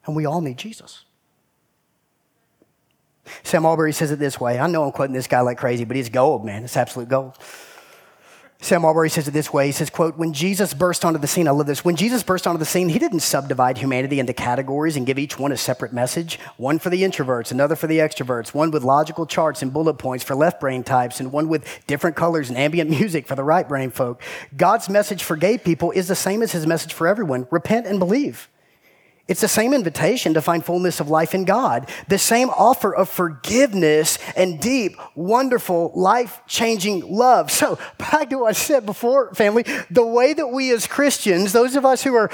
[0.07, 1.05] And we all need Jesus.
[3.43, 4.59] Sam Allberry says it this way.
[4.59, 6.65] I know I'm quoting this guy like crazy, but he's gold, man.
[6.65, 7.37] It's absolute gold.
[8.63, 9.67] Sam Allberry says it this way.
[9.67, 11.83] He says, quote, when Jesus burst onto the scene, I love this.
[11.83, 15.39] When Jesus burst onto the scene, he didn't subdivide humanity into categories and give each
[15.39, 16.39] one a separate message.
[16.59, 20.25] One for the introverts, another for the extroverts, one with logical charts and bullet points
[20.25, 23.67] for left brain types, and one with different colors and ambient music for the right
[23.67, 24.23] brain folk.
[24.55, 27.47] God's message for gay people is the same as his message for everyone.
[27.51, 28.50] Repent and believe.
[29.31, 33.09] It's the same invitation to find fullness of life in God, the same offer of
[33.09, 37.53] forgiveness and deep, wonderful, life changing love.
[37.53, 41.76] So, back to what I said before, family, the way that we as Christians, those
[41.76, 42.28] of us who are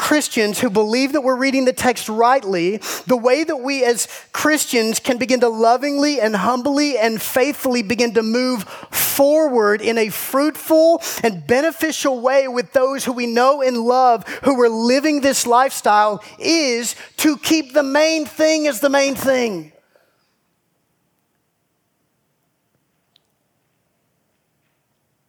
[0.00, 4.98] Christians who believe that we're reading the text rightly, the way that we as Christians
[4.98, 11.02] can begin to lovingly and humbly and faithfully begin to move forward in a fruitful
[11.22, 16.24] and beneficial way with those who we know and love who are living this lifestyle
[16.38, 19.70] is to keep the main thing as the main thing.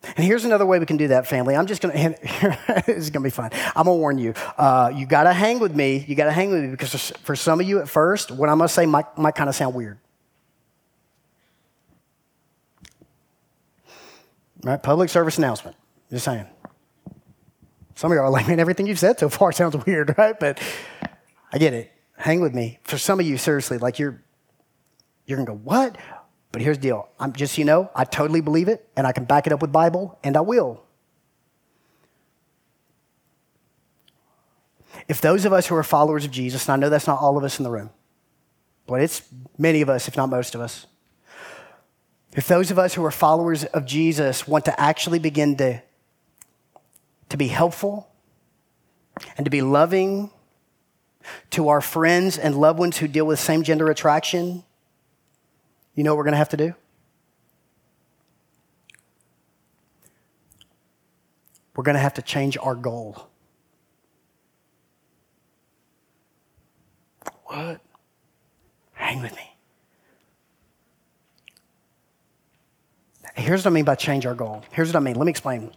[0.03, 1.55] And here's another way we can do that, family.
[1.55, 3.51] I'm just going to, this is going to be fun.
[3.75, 4.33] I'm going to warn you.
[4.57, 6.03] Uh, you got to hang with me.
[6.07, 8.57] You got to hang with me because for some of you at first, what I'm
[8.57, 9.99] going to say might, might kind of sound weird.
[14.63, 14.81] Right?
[14.81, 15.77] Public service announcement.
[16.09, 16.47] Just saying.
[17.95, 20.39] Some of you are like, man, everything you've said so far sounds weird, right?
[20.39, 20.59] But
[21.53, 21.91] I get it.
[22.17, 22.79] Hang with me.
[22.83, 24.23] For some of you, seriously, like you're,
[25.25, 25.97] you're going to go, what?
[26.51, 27.09] But here's the deal.
[27.19, 29.71] I'm just you know, I totally believe it, and I can back it up with
[29.71, 30.83] Bible, and I will.
[35.07, 37.37] If those of us who are followers of Jesus, and I know that's not all
[37.37, 37.89] of us in the room,
[38.85, 39.21] but it's
[39.57, 40.87] many of us, if not most of us,
[42.33, 45.81] if those of us who are followers of Jesus want to actually begin to,
[47.29, 48.09] to be helpful
[49.37, 50.31] and to be loving
[51.51, 54.63] to our friends and loved ones who deal with same gender attraction,
[55.95, 56.73] you know what we're going to have to do?
[61.75, 63.27] We're going to have to change our goal.
[67.45, 67.81] What?
[68.93, 69.51] Hang with me.
[73.35, 74.63] Here's what I mean by change our goal.
[74.71, 75.15] Here's what I mean.
[75.15, 75.71] Let me explain.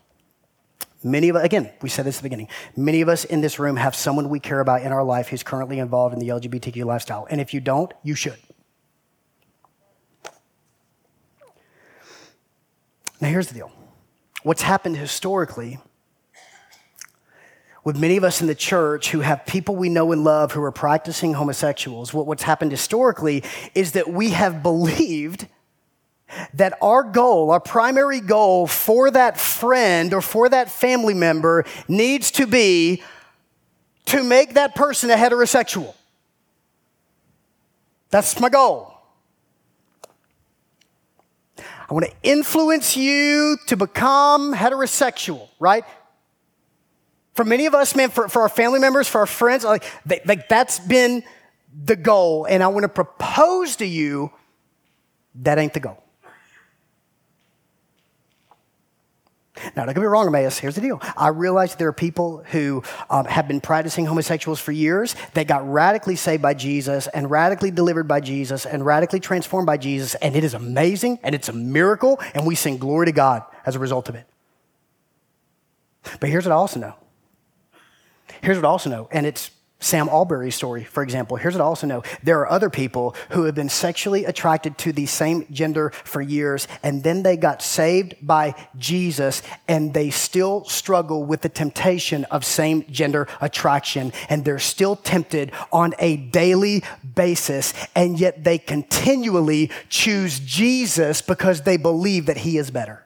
[1.03, 3.59] Many of us, again, we said this at the beginning, many of us in this
[3.59, 6.85] room have someone we care about in our life who's currently involved in the LGBTQ
[6.85, 7.27] lifestyle.
[7.31, 8.39] And if you don't, you should.
[13.25, 13.72] Now, here's the deal
[14.43, 15.79] what's happened historically
[17.83, 20.62] with many of us in the church who have people we know and love who
[20.62, 23.43] are practicing homosexuals, what, what's happened historically
[23.75, 25.49] is that we have believed
[26.53, 32.31] that our goal, our primary goal for that friend or for that family member needs
[32.33, 33.03] to be
[34.05, 35.95] to make that person a heterosexual.
[38.11, 38.93] That's my goal.
[41.89, 45.85] I want to influence you to become heterosexual, right?
[47.35, 50.20] For many of us, man, for, for our family members, for our friends, like, they,
[50.24, 51.24] like that's been
[51.85, 52.45] the goal.
[52.45, 54.30] And I want to propose to you
[55.37, 56.03] that ain't the goal.
[59.76, 60.59] Now, don't get me wrong, Emmaus.
[60.59, 61.00] Here's the deal.
[61.16, 65.70] I realize there are people who um, have been practicing homosexuals for years that got
[65.70, 70.16] radically saved by Jesus and radically delivered by Jesus and radically transformed by Jesus.
[70.16, 72.20] And it is amazing and it's a miracle.
[72.35, 74.26] And we sing glory to God as a result of it.
[76.18, 76.94] But here's what I also know.
[78.43, 79.09] Here's what I also know.
[79.12, 79.51] And it's
[79.85, 81.36] Sam Allberry's story, for example.
[81.36, 84.93] Here's what I also know there are other people who have been sexually attracted to
[84.93, 90.65] the same gender for years, and then they got saved by Jesus, and they still
[90.65, 96.82] struggle with the temptation of same gender attraction, and they're still tempted on a daily
[97.15, 103.03] basis, and yet they continually choose Jesus because they believe that he is better.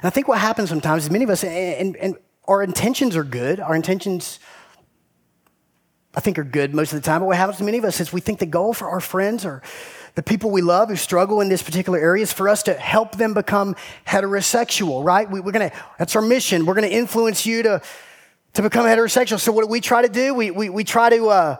[0.00, 2.16] And I think what happens sometimes is many of us, and, and
[2.48, 3.60] our intentions are good.
[3.60, 4.38] Our intentions,
[6.14, 7.20] I think, are good most of the time.
[7.20, 9.44] But what happens to many of us is we think the goal for our friends
[9.44, 9.62] or
[10.14, 13.16] the people we love who struggle in this particular area is for us to help
[13.16, 15.30] them become heterosexual, right?
[15.30, 16.64] We, are gonna, that's our mission.
[16.64, 17.82] We're gonna influence you to,
[18.54, 19.38] to become heterosexual.
[19.38, 20.32] So what do we try to do?
[20.32, 21.56] We, we, we try to, uh,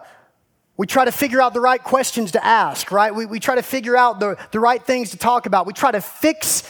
[0.79, 3.15] we try to figure out the right questions to ask, right?
[3.15, 5.67] We, we try to figure out the, the right things to talk about.
[5.67, 6.63] We try to fix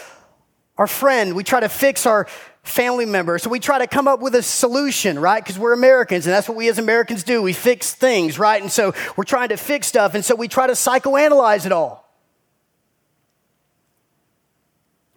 [0.80, 1.36] our friend.
[1.36, 2.26] We try to fix our
[2.62, 3.38] family member.
[3.38, 5.44] So we try to come up with a solution, right?
[5.44, 7.42] Because we're Americans and that's what we as Americans do.
[7.42, 8.62] We fix things, right?
[8.62, 10.14] And so we're trying to fix stuff.
[10.14, 12.10] And so we try to psychoanalyze it all.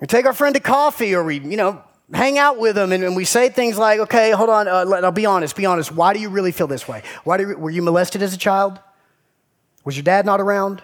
[0.01, 1.81] We take our friend to coffee or we, you know,
[2.13, 5.05] hang out with them and, and we say things like, okay, hold on, uh, let,
[5.05, 5.93] I'll be honest, be honest.
[5.93, 7.03] Why do you really feel this way?
[7.23, 8.81] Why do you, were you molested as a child?
[9.85, 10.83] Was your dad not around?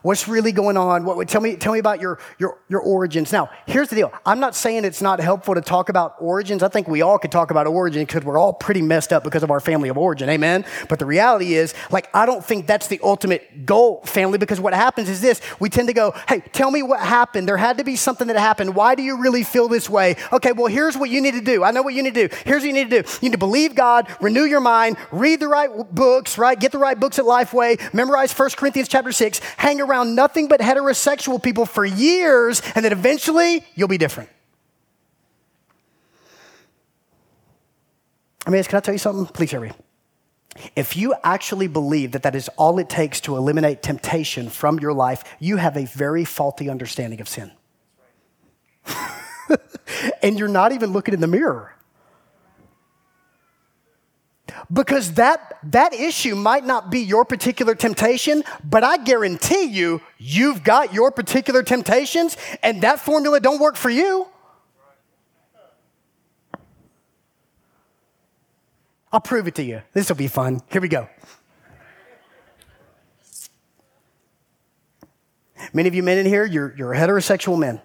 [0.00, 1.04] What's really going on?
[1.04, 3.30] What, tell, me, tell me about your, your, your origins.
[3.30, 4.12] Now, here's the deal.
[4.24, 6.62] I'm not saying it's not helpful to talk about origins.
[6.62, 9.42] I think we all could talk about origin because we're all pretty messed up because
[9.42, 10.30] of our family of origin.
[10.30, 10.64] Amen?
[10.88, 14.72] But the reality is, like, I don't think that's the ultimate goal, family, because what
[14.72, 15.42] happens is this.
[15.60, 17.46] We tend to go, hey, tell me what happened.
[17.46, 18.74] There had to be something that happened.
[18.74, 20.16] Why do you really feel this way?
[20.32, 21.64] Okay, well, here's what you need to do.
[21.64, 22.36] I know what you need to do.
[22.46, 23.08] Here's what you need to do.
[23.20, 26.58] You need to believe God, renew your mind, read the right books, right?
[26.58, 30.60] Get the right books at Lifeway, memorize 1 Corinthians chapter 6, hang around nothing but
[30.60, 34.30] heterosexual people for years, and then eventually you'll be different.
[38.46, 39.26] I mean, can I tell you something?
[39.26, 39.72] Please hear me.
[40.76, 44.92] If you actually believe that that is all it takes to eliminate temptation from your
[44.92, 47.52] life, you have a very faulty understanding of sin.
[50.22, 51.74] and you're not even looking in the mirror.
[54.72, 60.64] Because that, that issue might not be your particular temptation, but I guarantee you, you've
[60.64, 64.28] got your particular temptations, and that formula don't work for you.
[69.12, 69.82] I'll prove it to you.
[69.92, 70.60] This will be fun.
[70.70, 71.08] Here we go.
[75.72, 77.80] Many of you men in here, you're, you're heterosexual men.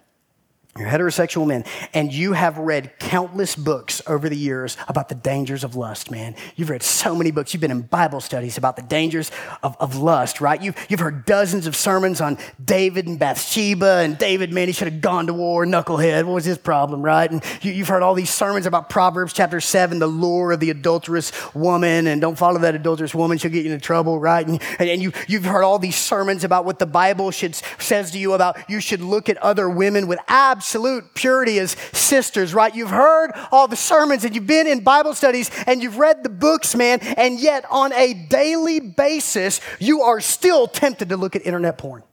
[0.77, 5.63] You're heterosexual men, and you have read countless books over the years about the dangers
[5.63, 6.35] of lust, man.
[6.55, 7.53] You've read so many books.
[7.53, 9.31] You've been in Bible studies about the dangers
[9.63, 10.61] of, of lust, right?
[10.61, 14.91] You've, you've heard dozens of sermons on David and Bathsheba, and David, man, he should
[14.91, 16.25] have gone to war, knucklehead.
[16.25, 17.29] What was his problem, right?
[17.29, 20.69] And you, you've heard all these sermons about Proverbs chapter 7, the lure of the
[20.69, 24.47] adulterous woman, and don't follow that adulterous woman, she'll get you into trouble, right?
[24.47, 28.19] And, and you, you've heard all these sermons about what the Bible should, says to
[28.19, 32.75] you about you should look at other women with abs absolute purity as sisters, right?
[32.75, 36.29] You've heard all the sermons and you've been in Bible studies and you've read the
[36.29, 41.45] books, man, and yet on a daily basis, you are still tempted to look at
[41.45, 42.03] internet porn.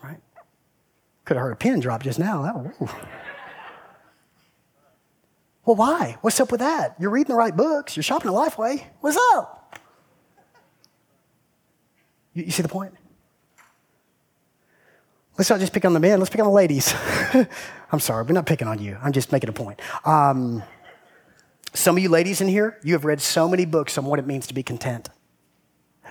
[0.00, 0.18] Right?
[1.24, 2.42] Could have heard a pin drop just now.
[2.42, 2.54] That,
[5.64, 6.18] well, why?
[6.20, 6.94] What's up with that?
[7.00, 8.84] You're reading the right books, you're shopping at Lifeway.
[9.00, 9.76] What's up?
[12.32, 12.94] You, you see the point?
[15.40, 16.94] Let's not just pick on the men, let's pick on the ladies.
[17.92, 18.98] I'm sorry, we're not picking on you.
[19.02, 19.80] I'm just making a point.
[20.04, 20.62] Um,
[21.72, 24.26] some of you ladies in here, you have read so many books on what it
[24.26, 25.08] means to be content.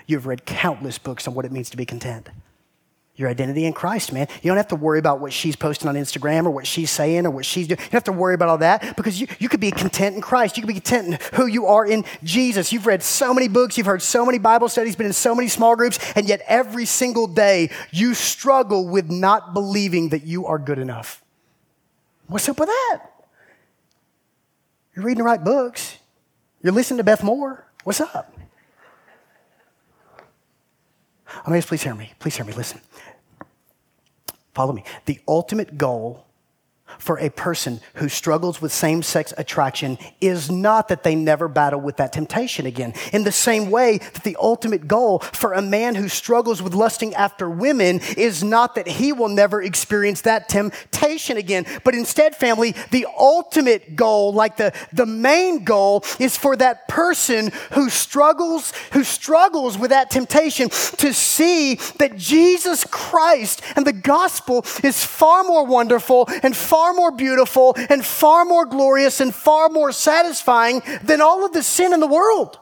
[0.07, 2.29] You have read countless books on what it means to be content
[3.19, 4.29] your identity in Christ, man.
[4.41, 7.25] You don't have to worry about what she's posting on Instagram or what she's saying
[7.25, 7.77] or what she's doing.
[7.77, 10.21] You don't have to worry about all that because you, you could be content in
[10.21, 10.55] Christ.
[10.55, 12.71] You could be content in who you are in Jesus.
[12.71, 15.49] You've read so many books, you've heard so many Bible studies, been in so many
[15.49, 20.57] small groups, and yet every single day you struggle with not believing that you are
[20.57, 21.21] good enough.
[22.27, 23.01] What's up with that?
[24.95, 25.97] You're reading the right books.
[26.61, 27.65] You're listening to Beth Moore.
[27.83, 28.33] What's up?
[31.47, 32.13] Mean, please hear me.
[32.19, 32.53] Please hear me.
[32.53, 32.79] Listen.
[34.53, 34.83] Follow me.
[35.05, 36.28] The ultimate goal
[36.97, 41.79] for a person who struggles with same sex attraction is not that they never battle
[41.79, 42.93] with that temptation again.
[43.13, 47.13] In the same way that the ultimate goal for a man who struggles with lusting
[47.15, 52.75] after women is not that he will never experience that temptation again, but instead, family,
[52.91, 59.03] the ultimate goal, like the, the main goal, is for that person who struggles, who
[59.03, 65.65] struggles with that temptation to see that Jesus Christ and the gospel is far more
[65.65, 71.19] wonderful and far far more beautiful and far more glorious and far more satisfying than
[71.19, 72.57] all of the sin in the world.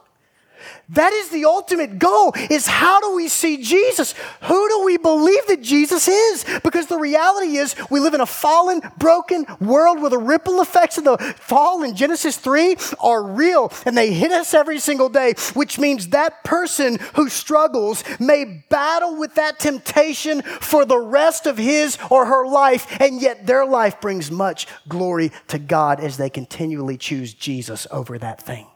[0.90, 4.16] That is the ultimate goal is how do we see Jesus?
[4.44, 6.46] Who do we believe that Jesus is?
[6.64, 10.98] Because the reality is we live in a fallen, broken world where the ripple effects
[10.98, 15.34] of the fall in Genesis 3 are real and they hit us every single day,
[15.54, 21.58] which means that person who struggles may battle with that temptation for the rest of
[21.58, 26.30] his or her life, and yet their life brings much glory to God as they
[26.30, 28.68] continually choose Jesus over that thing.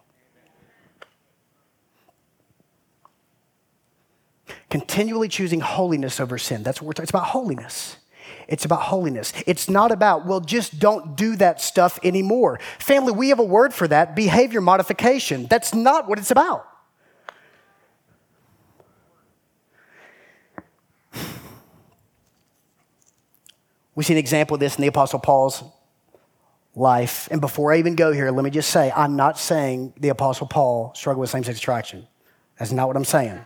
[4.72, 6.64] Continually choosing holiness over sin.
[6.64, 7.04] That's what we're talking.
[7.04, 7.98] It's about holiness.
[8.48, 9.34] It's about holiness.
[9.46, 12.60] It's not about, well, just don't do that stuff anymore.
[12.80, 15.46] Family, we have a word for that behavior modification.
[15.48, 16.68] That's not what it's about.
[23.94, 25.64] We see an example of this in the Apostle Paul's
[26.74, 27.28] life.
[27.30, 30.48] And before I even go here, let me just say I'm not saying the Apostle
[30.48, 32.08] Paul struggled with same sex attraction.
[32.58, 33.46] That's not what I'm saying.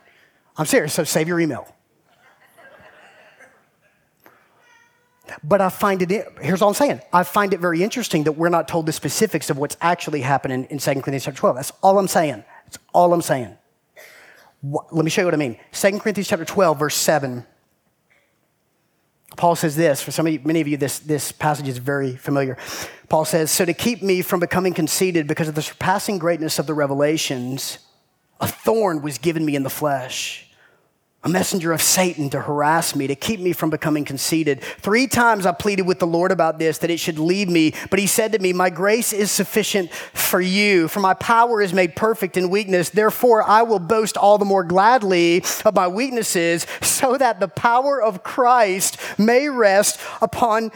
[0.57, 1.67] I'm serious, so save your email.
[5.43, 7.01] But I find it, here's all I'm saying.
[7.11, 10.65] I find it very interesting that we're not told the specifics of what's actually happening
[10.69, 11.55] in 2 Corinthians chapter 12.
[11.55, 12.43] That's all I'm saying.
[12.65, 13.57] That's all I'm saying.
[14.63, 15.57] Let me show you what I mean.
[15.73, 17.45] 2 Corinthians chapter 12, verse 7.
[19.35, 22.15] Paul says this, for some of you, many of you, this, this passage is very
[22.15, 22.57] familiar.
[23.09, 26.67] Paul says, So to keep me from becoming conceited because of the surpassing greatness of
[26.67, 27.79] the revelations,
[28.39, 30.45] a thorn was given me in the flesh
[31.25, 34.61] a messenger of Satan to harass me, to keep me from becoming conceited.
[34.61, 37.73] Three times I pleaded with the Lord about this, that it should leave me.
[37.89, 41.73] But he said to me, My grace is sufficient for you, for my power is
[41.73, 42.91] made perfect in weakness.
[42.91, 47.99] Therefore, I will boast all the more gladly of my weaknesses, so that the power
[47.99, 50.71] of Christ may rest upon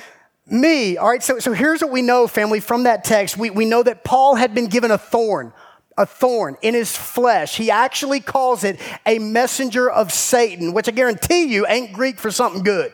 [0.48, 0.98] me.
[0.98, 3.38] All right, so, so here's what we know, family, from that text.
[3.38, 5.53] We, we know that Paul had been given a thorn
[5.99, 7.57] a thorn in his flesh.
[7.57, 12.31] He actually calls it a messenger of Satan, which I guarantee you ain't Greek for
[12.31, 12.93] something good.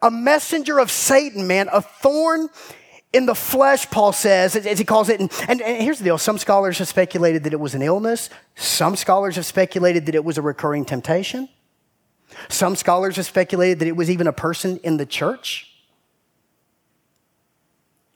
[0.00, 2.48] a messenger of Satan, man, a thorn
[3.12, 5.20] in the flesh, Paul says, as he calls it.
[5.20, 8.30] And, and, and, here's the deal some scholars have speculated that it was an illness,
[8.54, 11.46] some scholars have speculated that it was a recurring temptation,
[12.48, 15.72] some scholars have speculated that it was even a person in the church.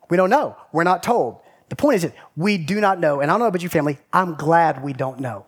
[0.09, 1.41] We don't know, we're not told.
[1.71, 3.21] The point is that we do not know.
[3.21, 3.99] And I don't know about you, family.
[4.13, 5.47] I'm glad we don't know.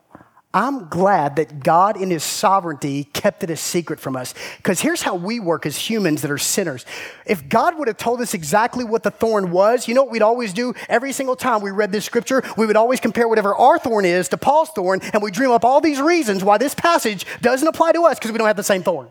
[0.55, 4.35] I'm glad that God, in His sovereignty, kept it a secret from us.
[4.59, 6.85] Because here's how we work as humans that are sinners.
[7.25, 10.23] If God would have told us exactly what the thorn was, you know what we'd
[10.23, 10.75] always do?
[10.91, 14.29] Every single time we read this scripture, we would always compare whatever our thorn is
[14.29, 17.93] to Paul's thorn, and we dream up all these reasons why this passage doesn't apply
[17.93, 19.09] to us because we don't have the same thorn.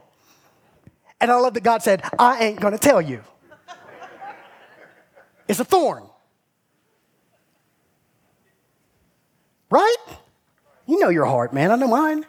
[1.19, 3.23] And I love that God said, I ain't to tell you.
[5.47, 6.03] It's a thorn.
[9.71, 9.95] Right?
[10.85, 11.71] You know your heart, man.
[11.71, 12.25] I know mine.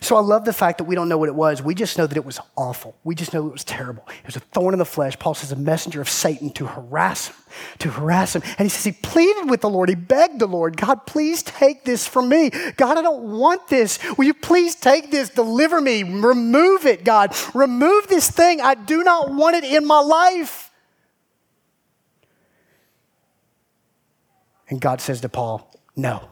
[0.00, 1.62] So I love the fact that we don't know what it was.
[1.62, 2.96] We just know that it was awful.
[3.04, 4.08] We just know it was terrible.
[4.08, 5.18] It was a thorn in the flesh.
[5.18, 7.36] Paul says a messenger of Satan to harass him,
[7.80, 8.42] to harass him.
[8.58, 9.90] And he says he pleaded with the Lord.
[9.90, 12.48] He begged the Lord, God, please take this from me.
[12.76, 13.98] God, I don't want this.
[14.16, 15.28] Will you please take this?
[15.28, 16.02] Deliver me.
[16.02, 17.36] Remove it, God.
[17.52, 18.62] Remove this thing.
[18.62, 20.70] I do not want it in my life.
[24.70, 26.30] And God says to Paul, no.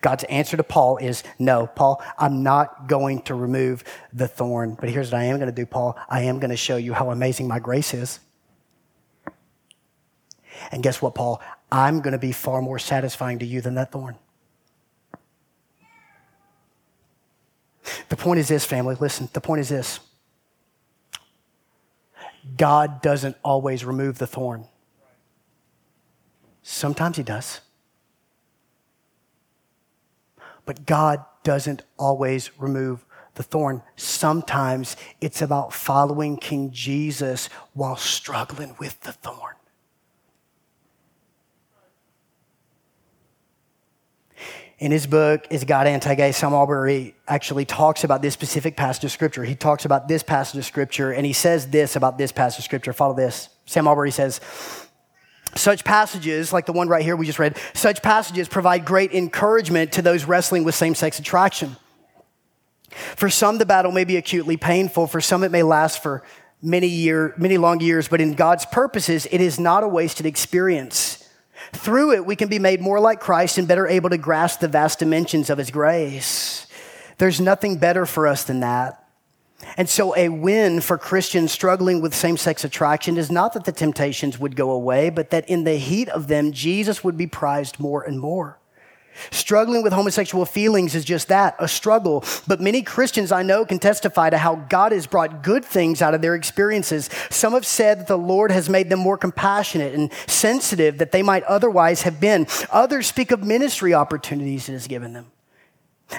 [0.00, 4.76] God's answer to Paul is no, Paul, I'm not going to remove the thorn.
[4.80, 5.96] But here's what I am going to do, Paul.
[6.08, 8.18] I am going to show you how amazing my grace is.
[10.72, 11.40] And guess what, Paul?
[11.70, 14.16] I'm going to be far more satisfying to you than that thorn.
[18.08, 18.96] The point is this, family.
[18.98, 20.00] Listen, the point is this
[22.56, 24.66] God doesn't always remove the thorn,
[26.62, 27.60] sometimes He does.
[30.68, 33.80] But God doesn't always remove the thorn.
[33.96, 39.54] Sometimes it's about following King Jesus while struggling with the thorn.
[44.78, 46.32] In his book, Is God Anti-Gay?
[46.32, 49.44] Sam Allberry actually talks about this specific passage of scripture.
[49.44, 52.64] He talks about this passage of scripture, and he says this about this passage of
[52.66, 52.92] scripture.
[52.92, 53.48] Follow this.
[53.64, 54.42] Sam Allberry says,
[55.54, 59.92] such passages, like the one right here we just read, such passages provide great encouragement
[59.92, 61.76] to those wrestling with same sex attraction.
[62.90, 65.06] For some, the battle may be acutely painful.
[65.06, 66.22] For some, it may last for
[66.62, 68.08] many year, many long years.
[68.08, 71.28] But in God's purposes, it is not a wasted experience.
[71.72, 74.68] Through it, we can be made more like Christ and better able to grasp the
[74.68, 76.66] vast dimensions of His grace.
[77.18, 79.04] There's nothing better for us than that.
[79.76, 83.72] And so, a win for Christians struggling with same sex attraction is not that the
[83.72, 87.80] temptations would go away, but that in the heat of them, Jesus would be prized
[87.80, 88.58] more and more.
[89.32, 92.24] Struggling with homosexual feelings is just that, a struggle.
[92.46, 96.14] But many Christians I know can testify to how God has brought good things out
[96.14, 97.10] of their experiences.
[97.28, 101.22] Some have said that the Lord has made them more compassionate and sensitive that they
[101.22, 102.46] might otherwise have been.
[102.70, 105.32] Others speak of ministry opportunities He has given them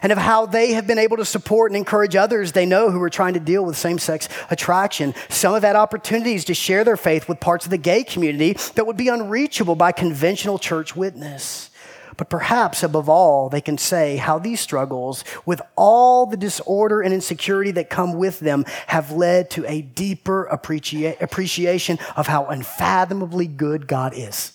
[0.01, 3.01] and of how they have been able to support and encourage others they know who
[3.01, 5.13] are trying to deal with same sex attraction.
[5.29, 8.85] Some have had opportunities to share their faith with parts of the gay community that
[8.85, 11.69] would be unreachable by conventional church witness.
[12.17, 17.13] But perhaps above all, they can say how these struggles, with all the disorder and
[17.13, 23.47] insecurity that come with them, have led to a deeper appreci- appreciation of how unfathomably
[23.47, 24.51] good God is.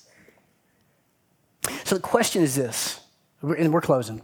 [1.85, 3.01] So the question is this,
[3.40, 4.20] and we're closing.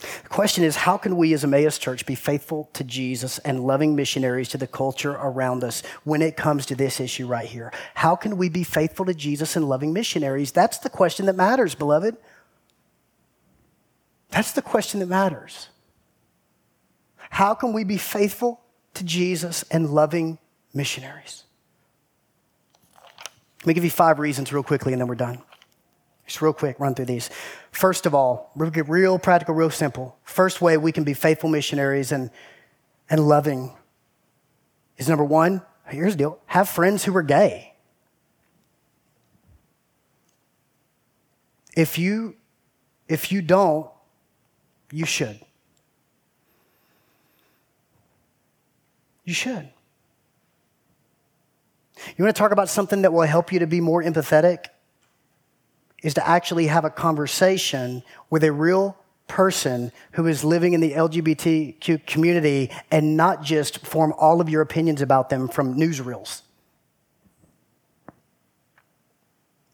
[0.00, 3.96] The question is how can we as Emmaus Church be faithful to Jesus and loving
[3.96, 7.72] missionaries to the culture around us when it comes to this issue right here?
[7.94, 10.52] How can we be faithful to Jesus and loving missionaries?
[10.52, 12.16] That's the question that matters, beloved.
[14.30, 15.68] That's the question that matters.
[17.30, 18.60] How can we be faithful
[18.94, 20.38] to Jesus and loving
[20.72, 21.44] missionaries?
[23.60, 25.42] Let me give you five reasons real quickly and then we're done.
[26.28, 27.30] Just real quick, run through these.
[27.72, 30.18] First of all, we'll get real practical, real simple.
[30.24, 32.30] First way we can be faithful missionaries and,
[33.08, 33.72] and loving
[34.98, 37.72] is number one, here's the deal have friends who are gay.
[41.74, 42.36] If you,
[43.08, 43.88] if you don't,
[44.92, 45.40] you should.
[49.24, 49.70] You should.
[52.16, 54.66] You want to talk about something that will help you to be more empathetic?
[56.02, 58.96] Is to actually have a conversation with a real
[59.26, 64.62] person who is living in the LGBTQ community and not just form all of your
[64.62, 66.42] opinions about them from newsreels.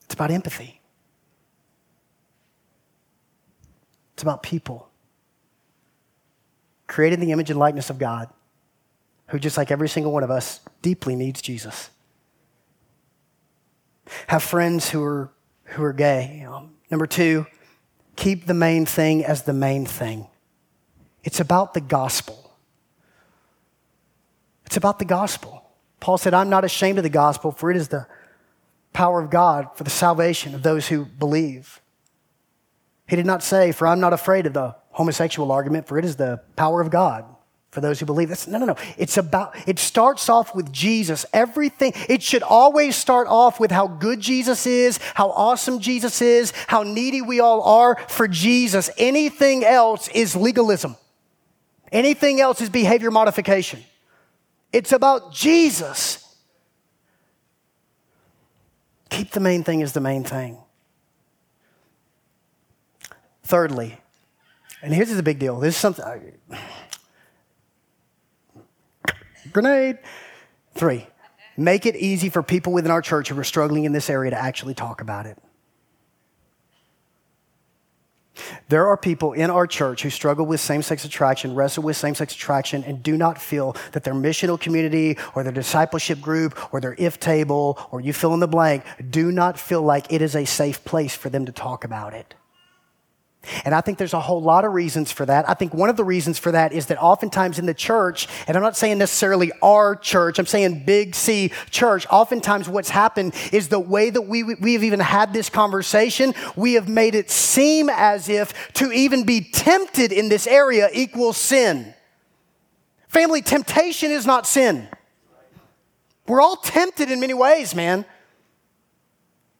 [0.07, 0.81] It's about empathy.
[4.15, 4.89] It's about people
[6.87, 8.29] created in the image and likeness of God,
[9.29, 11.91] who, just like every single one of us, deeply needs Jesus.
[14.29, 15.31] Have friends who are,
[15.75, 16.45] who are gay.
[16.49, 17.47] Um, number two,
[18.17, 20.27] keep the main thing as the main thing.
[21.23, 22.57] It's about the gospel.
[24.67, 25.63] It's about the gospel.
[26.01, 28.07] Paul said, I'm not ashamed of the gospel, for it is the
[28.93, 31.81] power of God for the salvation of those who believe.
[33.07, 36.17] He did not say, For I'm not afraid of the homosexual argument, for it is
[36.17, 37.25] the power of God
[37.75, 38.29] for those who believe.
[38.29, 38.77] That's, no, no, no.
[38.97, 41.27] It's about, it starts off with Jesus.
[41.33, 46.53] Everything, it should always start off with how good Jesus is, how awesome Jesus is,
[46.69, 48.91] how needy we all are for Jesus.
[48.97, 50.97] Anything else is legalism.
[51.91, 53.83] Anything else is behavior modification.
[54.73, 56.21] It's about Jesus.
[59.11, 60.59] Keep the main thing as the main thing.
[63.43, 63.99] Thirdly,
[64.81, 65.59] and here's the big deal.
[65.59, 66.05] This is something.
[69.55, 69.99] Grenade.
[70.75, 71.07] Three,
[71.57, 74.39] make it easy for people within our church who are struggling in this area to
[74.39, 75.39] actually talk about it.
[78.69, 82.17] There are people in our church who struggle with same sex attraction, wrestle with same
[82.17, 86.81] sex attraction, and do not feel that their missional community or their discipleship group or
[86.81, 90.35] their if table or you fill in the blank do not feel like it is
[90.35, 92.35] a safe place for them to talk about it.
[93.65, 95.49] And I think there's a whole lot of reasons for that.
[95.49, 98.57] I think one of the reasons for that is that oftentimes in the church, and
[98.57, 103.69] I'm not saying necessarily our church, I'm saying big C church, oftentimes what's happened is
[103.69, 107.89] the way that we, we have even had this conversation, we have made it seem
[107.89, 111.95] as if to even be tempted in this area equals sin.
[113.09, 114.89] Family, temptation is not sin.
[116.27, 118.05] We're all tempted in many ways, man.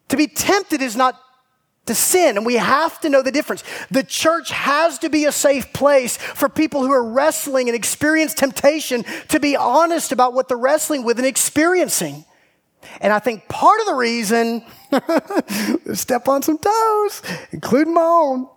[0.09, 1.21] To be tempted is not
[1.87, 3.63] to sin, and we have to know the difference.
[3.91, 8.35] The church has to be a safe place for people who are wrestling and experience
[8.35, 12.25] temptation to be honest about what they're wrestling with and experiencing.
[13.01, 14.65] And I think part of the reason,
[15.95, 18.49] step on some toes, including my own,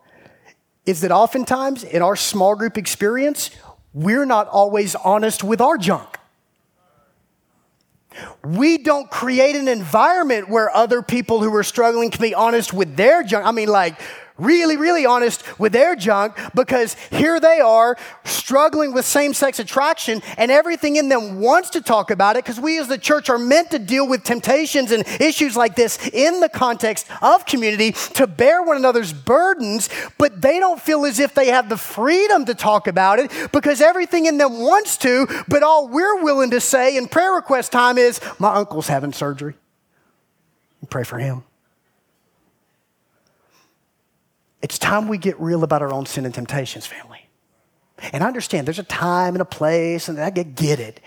[0.85, 3.51] is that oftentimes in our small group experience,
[3.93, 6.17] we're not always honest with our junk.
[8.43, 12.95] We don't create an environment where other people who are struggling can be honest with
[12.95, 13.45] their junk.
[13.45, 13.99] I mean, like,
[14.37, 20.21] really, really honest with their junk because here they are struggling with same sex attraction
[20.37, 23.37] and everything in them wants to talk about it because we as the church are
[23.37, 28.27] meant to deal with temptations and issues like this in the context of community to
[28.27, 32.55] bear one another's burdens, but they don't feel as if they have the freedom to
[32.55, 36.97] talk about it because everything in them wants to, but all we're willing to say
[36.97, 39.55] in prayer request time is, My uncle's having surgery.
[40.89, 41.43] Pray for him.
[44.61, 47.29] It's time we get real about our own sin and temptations, family.
[48.13, 50.99] And I understand there's a time and a place, and I get it.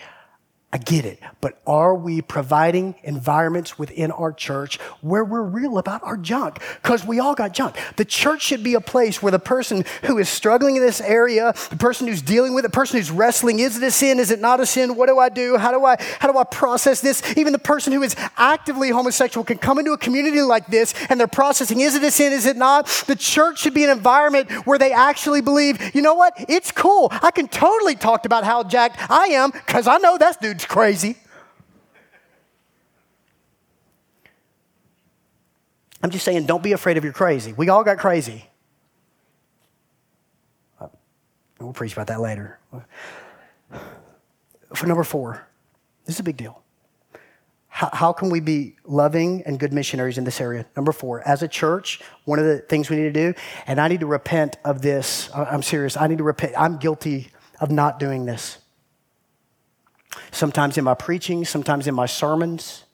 [0.73, 1.19] I get it.
[1.41, 6.63] But are we providing environments within our church where we're real about our junk?
[6.81, 7.77] Because we all got junk.
[7.97, 11.55] The church should be a place where the person who is struggling in this area,
[11.71, 14.21] the person who's dealing with it, the person who's wrestling, is it a sin?
[14.21, 14.95] Is it not a sin?
[14.95, 15.57] What do I do?
[15.57, 17.21] How do I, how do I process this?
[17.37, 21.19] Even the person who is actively homosexual can come into a community like this and
[21.19, 22.33] they're processing, is it a sin?
[22.33, 22.87] Is it not?
[23.09, 26.33] The church should be an environment where they actually believe, you know what?
[26.49, 27.09] It's cool.
[27.11, 31.17] I can totally talk about how jacked I am because I know that's dude crazy.
[36.03, 37.53] I'm just saying, don't be afraid of your crazy.
[37.53, 38.47] We all got crazy.
[40.81, 40.89] Uh,
[41.59, 42.59] we'll preach about that later.
[44.75, 45.47] For number four,
[46.07, 46.63] this is a big deal.
[47.69, 50.67] How, how, can we be loving and good missionaries in this area?
[50.77, 53.35] Number four, as a church, one of the things we need to do,
[53.67, 55.31] and I need to repent of this.
[55.35, 56.55] I'm serious, I need to repent.
[56.59, 57.29] I'm guilty
[57.61, 58.59] of not doing this.
[60.41, 62.85] Sometimes in my preaching, sometimes in my sermons.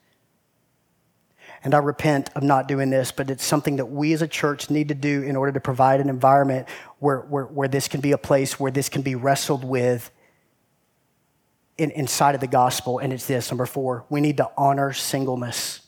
[1.62, 4.68] And I repent of not doing this, but it's something that we as a church
[4.68, 6.66] need to do in order to provide an environment
[6.98, 10.10] where, where, where this can be a place where this can be wrestled with
[11.78, 12.98] in, inside of the gospel.
[12.98, 15.82] And it's this number four, we need to honor singleness.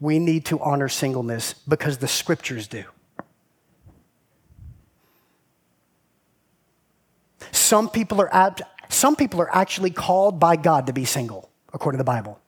[0.00, 2.84] We need to honor singleness because the scriptures do.
[7.70, 8.56] Some people are,
[8.88, 12.40] some people are actually called by God to be single, according to the Bible.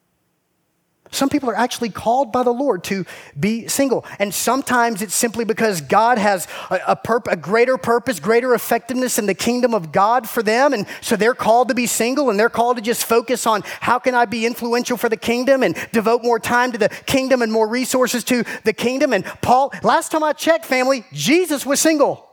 [1.13, 3.05] Some people are actually called by the Lord to
[3.39, 4.05] be single.
[4.19, 9.27] And sometimes it's simply because God has a, a, a, greater purpose, greater effectiveness in
[9.27, 10.73] the kingdom of God for them.
[10.73, 14.01] And so they're called to be single and they're called to just focus on how
[14.01, 17.53] can I be influential for the kingdom and devote more time to the kingdom and
[17.53, 19.13] more resources to the kingdom.
[19.13, 22.29] And Paul, last time I checked, family, Jesus was single.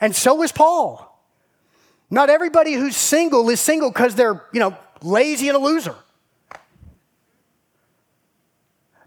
[0.00, 1.13] And so was Paul.
[2.10, 5.94] Not everybody who's single is single because they're, you know, lazy and a loser.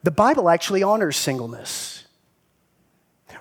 [0.03, 2.05] The Bible actually honors singleness.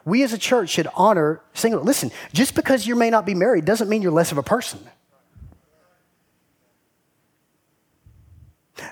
[0.05, 1.83] We as a church should honor single.
[1.83, 4.81] Listen, just because you may not be married doesn't mean you're less of a person.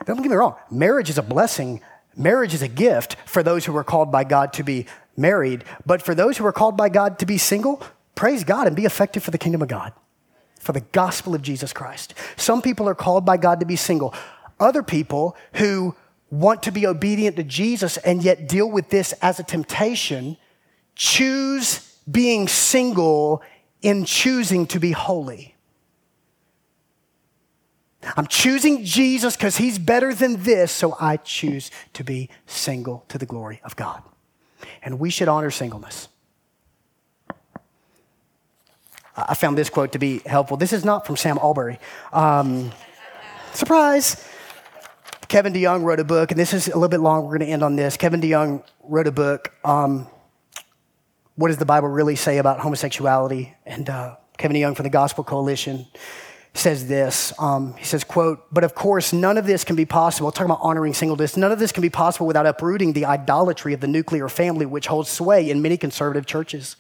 [0.07, 1.81] Don't get me wrong, marriage is a blessing,
[2.17, 4.87] marriage is a gift for those who are called by God to be
[5.17, 5.65] married.
[5.87, 7.83] But for those who are called by God to be single,
[8.15, 9.93] praise God and be effective for the kingdom of God,
[10.65, 12.15] for the gospel of Jesus Christ.
[12.37, 14.15] Some people are called by God to be single.
[14.59, 15.95] Other people who
[16.31, 20.37] want to be obedient to Jesus and yet deal with this as a temptation,
[20.97, 23.43] choose being single
[23.83, 25.55] in choosing to be holy.
[28.17, 33.19] I'm choosing Jesus because he's better than this, so I choose to be single to
[33.19, 34.03] the glory of God.
[34.83, 36.09] And we should honor singleness.
[39.17, 40.57] I found this quote to be helpful.
[40.57, 41.79] This is not from Sam Allberry.
[42.13, 42.73] Um,
[43.53, 44.25] surprise!
[45.29, 47.25] Kevin DeYoung wrote a book, and this is a little bit long.
[47.25, 47.97] We're going to end on this.
[47.97, 49.53] Kevin DeYoung wrote a book.
[49.65, 50.07] Um,
[51.37, 53.55] what does the Bible really say about homosexuality?
[53.65, 55.87] And uh, Kevin DeYoung from the Gospel Coalition
[56.53, 57.33] says this.
[57.39, 60.31] Um, he says, "quote But of course, none of this can be possible.
[60.31, 63.81] Talking about honoring singleness, none of this can be possible without uprooting the idolatry of
[63.81, 66.77] the nuclear family, which holds sway in many conservative churches."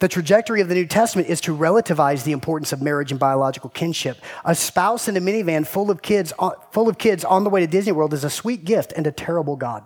[0.00, 3.70] The trajectory of the New Testament is to relativize the importance of marriage and biological
[3.70, 4.18] kinship.
[4.44, 7.60] A spouse in a minivan full of kids, uh, full of kids on the way
[7.60, 9.84] to Disney World is a sweet gift and a terrible God.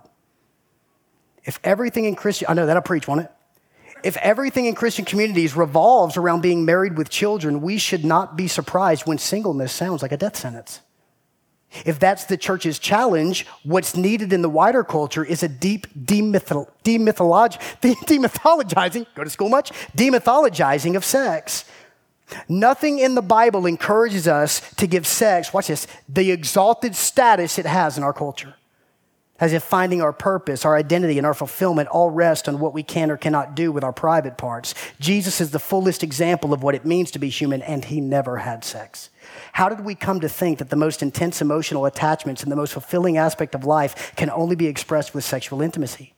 [1.45, 3.31] If everything in Christian, I know that'll preach, won't it?
[4.03, 8.47] If everything in Christian communities revolves around being married with children, we should not be
[8.47, 10.81] surprised when singleness sounds like a death sentence.
[11.85, 16.69] If that's the church's challenge, what's needed in the wider culture is a deep demytholo-
[16.83, 19.71] demytholog- demythologizing, go to school much?
[19.95, 21.65] Demythologizing of sex.
[22.47, 27.65] Nothing in the Bible encourages us to give sex, watch this, the exalted status it
[27.65, 28.55] has in our culture.
[29.43, 32.81] As if finding our purpose, our identity, and our fulfillment all rest on what we
[32.81, 34.73] can or cannot do with our private parts.
[35.01, 38.37] Jesus is the fullest example of what it means to be human, and he never
[38.37, 39.09] had sex.
[39.51, 42.71] How did we come to think that the most intense emotional attachments and the most
[42.71, 46.13] fulfilling aspect of life can only be expressed with sexual intimacy?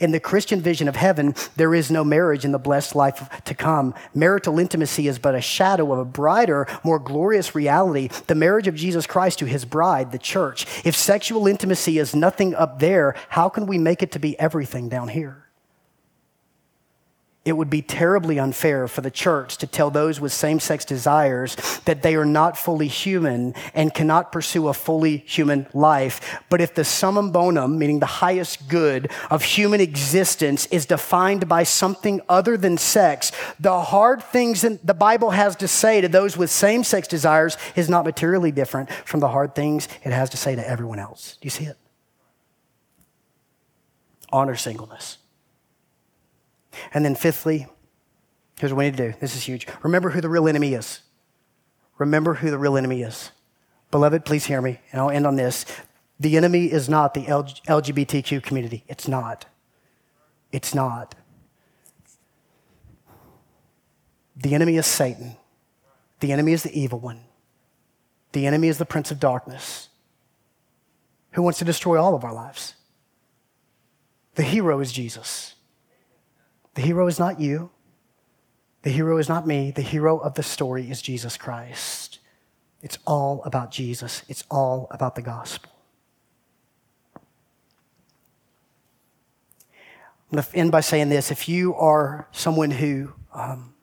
[0.00, 3.54] In the Christian vision of heaven, there is no marriage in the blessed life to
[3.54, 3.94] come.
[4.14, 8.74] Marital intimacy is but a shadow of a brighter, more glorious reality, the marriage of
[8.74, 10.66] Jesus Christ to his bride, the church.
[10.84, 14.88] If sexual intimacy is nothing up there, how can we make it to be everything
[14.88, 15.48] down here?
[17.44, 21.56] It would be terribly unfair for the church to tell those with same sex desires
[21.86, 26.40] that they are not fully human and cannot pursue a fully human life.
[26.48, 31.64] But if the summum bonum, meaning the highest good of human existence, is defined by
[31.64, 36.36] something other than sex, the hard things that the Bible has to say to those
[36.36, 40.36] with same sex desires is not materially different from the hard things it has to
[40.36, 41.38] say to everyone else.
[41.40, 41.76] Do you see it?
[44.30, 45.18] Honor singleness.
[46.92, 47.66] And then, fifthly,
[48.58, 49.18] here's what we need to do.
[49.20, 49.66] This is huge.
[49.82, 51.00] Remember who the real enemy is.
[51.98, 53.30] Remember who the real enemy is.
[53.90, 55.66] Beloved, please hear me, and I'll end on this.
[56.18, 58.84] The enemy is not the LGBTQ community.
[58.88, 59.46] It's not.
[60.50, 61.14] It's not.
[64.36, 65.36] The enemy is Satan.
[66.20, 67.20] The enemy is the evil one.
[68.32, 69.88] The enemy is the prince of darkness
[71.32, 72.74] who wants to destroy all of our lives.
[74.34, 75.51] The hero is Jesus.
[76.74, 77.70] The hero is not you.
[78.82, 79.70] The hero is not me.
[79.70, 82.18] The hero of the story is Jesus Christ.
[82.82, 85.70] It's all about Jesus, it's all about the gospel.
[90.32, 91.30] I'm going to end by saying this.
[91.30, 93.74] If you are someone who um,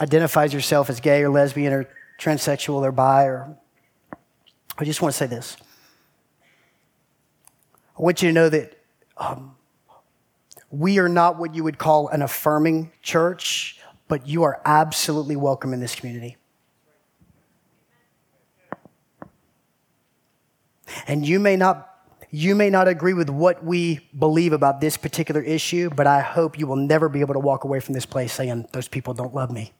[0.00, 1.88] identifies yourself as gay or lesbian or
[2.18, 3.56] transsexual or bi, or
[4.78, 5.56] I just want to say this.
[7.98, 8.78] I want you to know that
[9.16, 9.53] um,
[10.74, 13.78] we are not what you would call an affirming church,
[14.08, 16.36] but you are absolutely welcome in this community.
[21.06, 21.90] And you may not
[22.30, 26.58] you may not agree with what we believe about this particular issue, but I hope
[26.58, 29.32] you will never be able to walk away from this place saying, Those people don't
[29.32, 29.72] love me.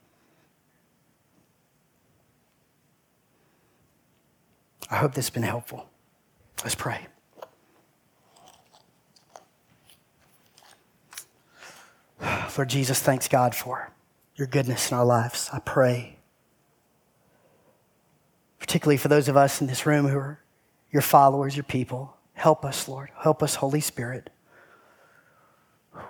[4.89, 5.89] I hope this has been helpful.
[6.63, 7.07] Let's pray.
[12.57, 13.91] Lord Jesus, thanks God for
[14.35, 15.49] your goodness in our lives.
[15.51, 16.17] I pray,
[18.59, 20.39] particularly for those of us in this room who are
[20.91, 22.15] your followers, your people.
[22.33, 23.09] Help us, Lord.
[23.17, 24.29] Help us, Holy Spirit.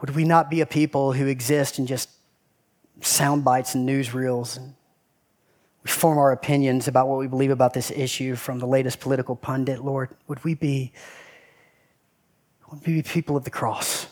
[0.01, 2.09] Would we not be a people who exist in just
[3.01, 4.73] sound bites and newsreels and
[5.83, 9.35] we form our opinions about what we believe about this issue from the latest political
[9.35, 10.09] pundit, Lord?
[10.27, 10.91] Would we be,
[12.71, 14.07] would we be people of the cross?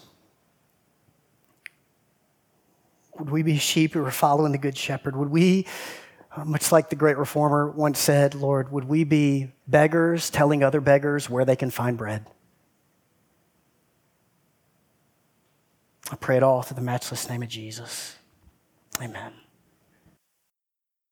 [3.19, 5.15] Would we be sheep who are following the Good Shepherd?
[5.15, 5.67] Would we,
[6.35, 10.81] uh, much like the great reformer once said, Lord, would we be beggars telling other
[10.81, 12.25] beggars where they can find bread?
[16.11, 18.17] I pray it all through the matchless name of Jesus.
[19.01, 19.33] Amen.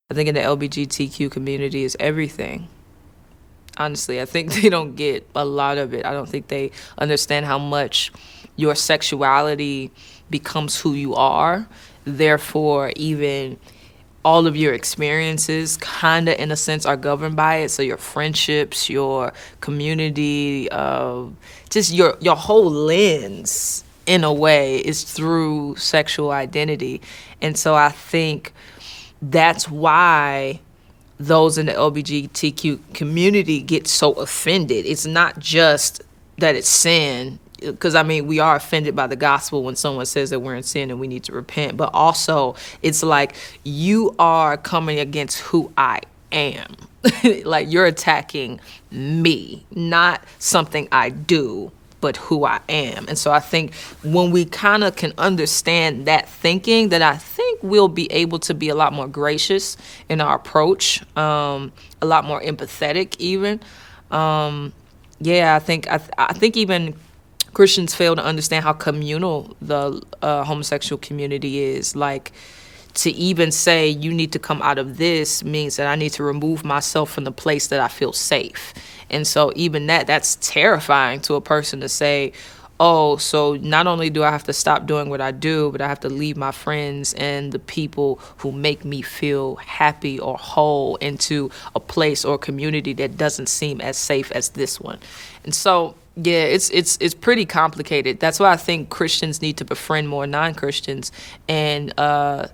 [0.10, 2.68] I think in the LBGTQ community is everything.
[3.78, 6.06] Honestly, I think they don't get a lot of it.
[6.06, 8.12] I don't think they understand how much
[8.56, 9.92] your sexuality
[10.30, 11.68] becomes who you are
[12.06, 13.58] Therefore, even
[14.24, 17.70] all of your experiences kind of in a sense are governed by it.
[17.70, 21.26] So your friendships your community uh,
[21.70, 27.02] just your your whole lens in a way is through sexual identity.
[27.42, 28.54] And so i think
[29.22, 30.60] that's why
[31.20, 34.86] those in the lgbtq community get so offended.
[34.86, 36.02] It's not just
[36.38, 40.32] that it's sin because I mean, we are offended by the gospel when someone says
[40.32, 41.78] that we're in sin and we need to repent.
[41.78, 46.02] But also, it's like you are coming against who I
[46.32, 46.76] am.
[47.46, 48.60] like you're attacking
[48.92, 53.08] me, not something I do, but who I am.
[53.08, 53.74] And so I think
[54.04, 58.54] when we kind of can understand that thinking, that I think we'll be able to
[58.54, 59.78] be a lot more gracious
[60.10, 61.72] in our approach, um,
[62.02, 63.60] a lot more empathetic, even.
[64.10, 64.74] Um,
[65.20, 66.96] yeah, I think I, th- I think even
[67.54, 71.96] Christians fail to understand how communal the uh, homosexual community is.
[71.96, 72.32] Like,
[72.94, 76.24] to even say you need to come out of this means that I need to
[76.24, 78.74] remove myself from the place that I feel safe.
[79.10, 82.34] And so, even that, that's terrifying to a person to say,
[82.80, 85.88] oh, so not only do I have to stop doing what I do, but I
[85.88, 90.96] have to leave my friends and the people who make me feel happy or whole
[90.96, 95.00] into a place or community that doesn't seem as safe as this one.
[95.44, 98.20] And so, yeah, it's it's it's pretty complicated.
[98.20, 101.12] That's why I think Christians need to befriend more non-Christians
[101.48, 102.48] and uh,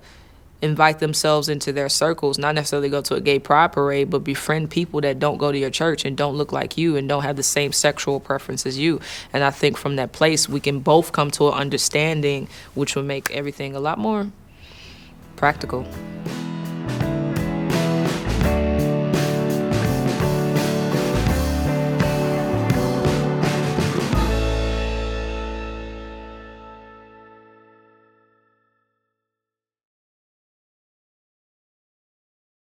[0.62, 2.38] invite themselves into their circles.
[2.38, 5.58] Not necessarily go to a gay pride parade, but befriend people that don't go to
[5.58, 8.78] your church and don't look like you and don't have the same sexual preference as
[8.78, 9.00] you.
[9.32, 13.02] And I think from that place we can both come to an understanding, which will
[13.02, 14.30] make everything a lot more
[15.36, 15.84] practical.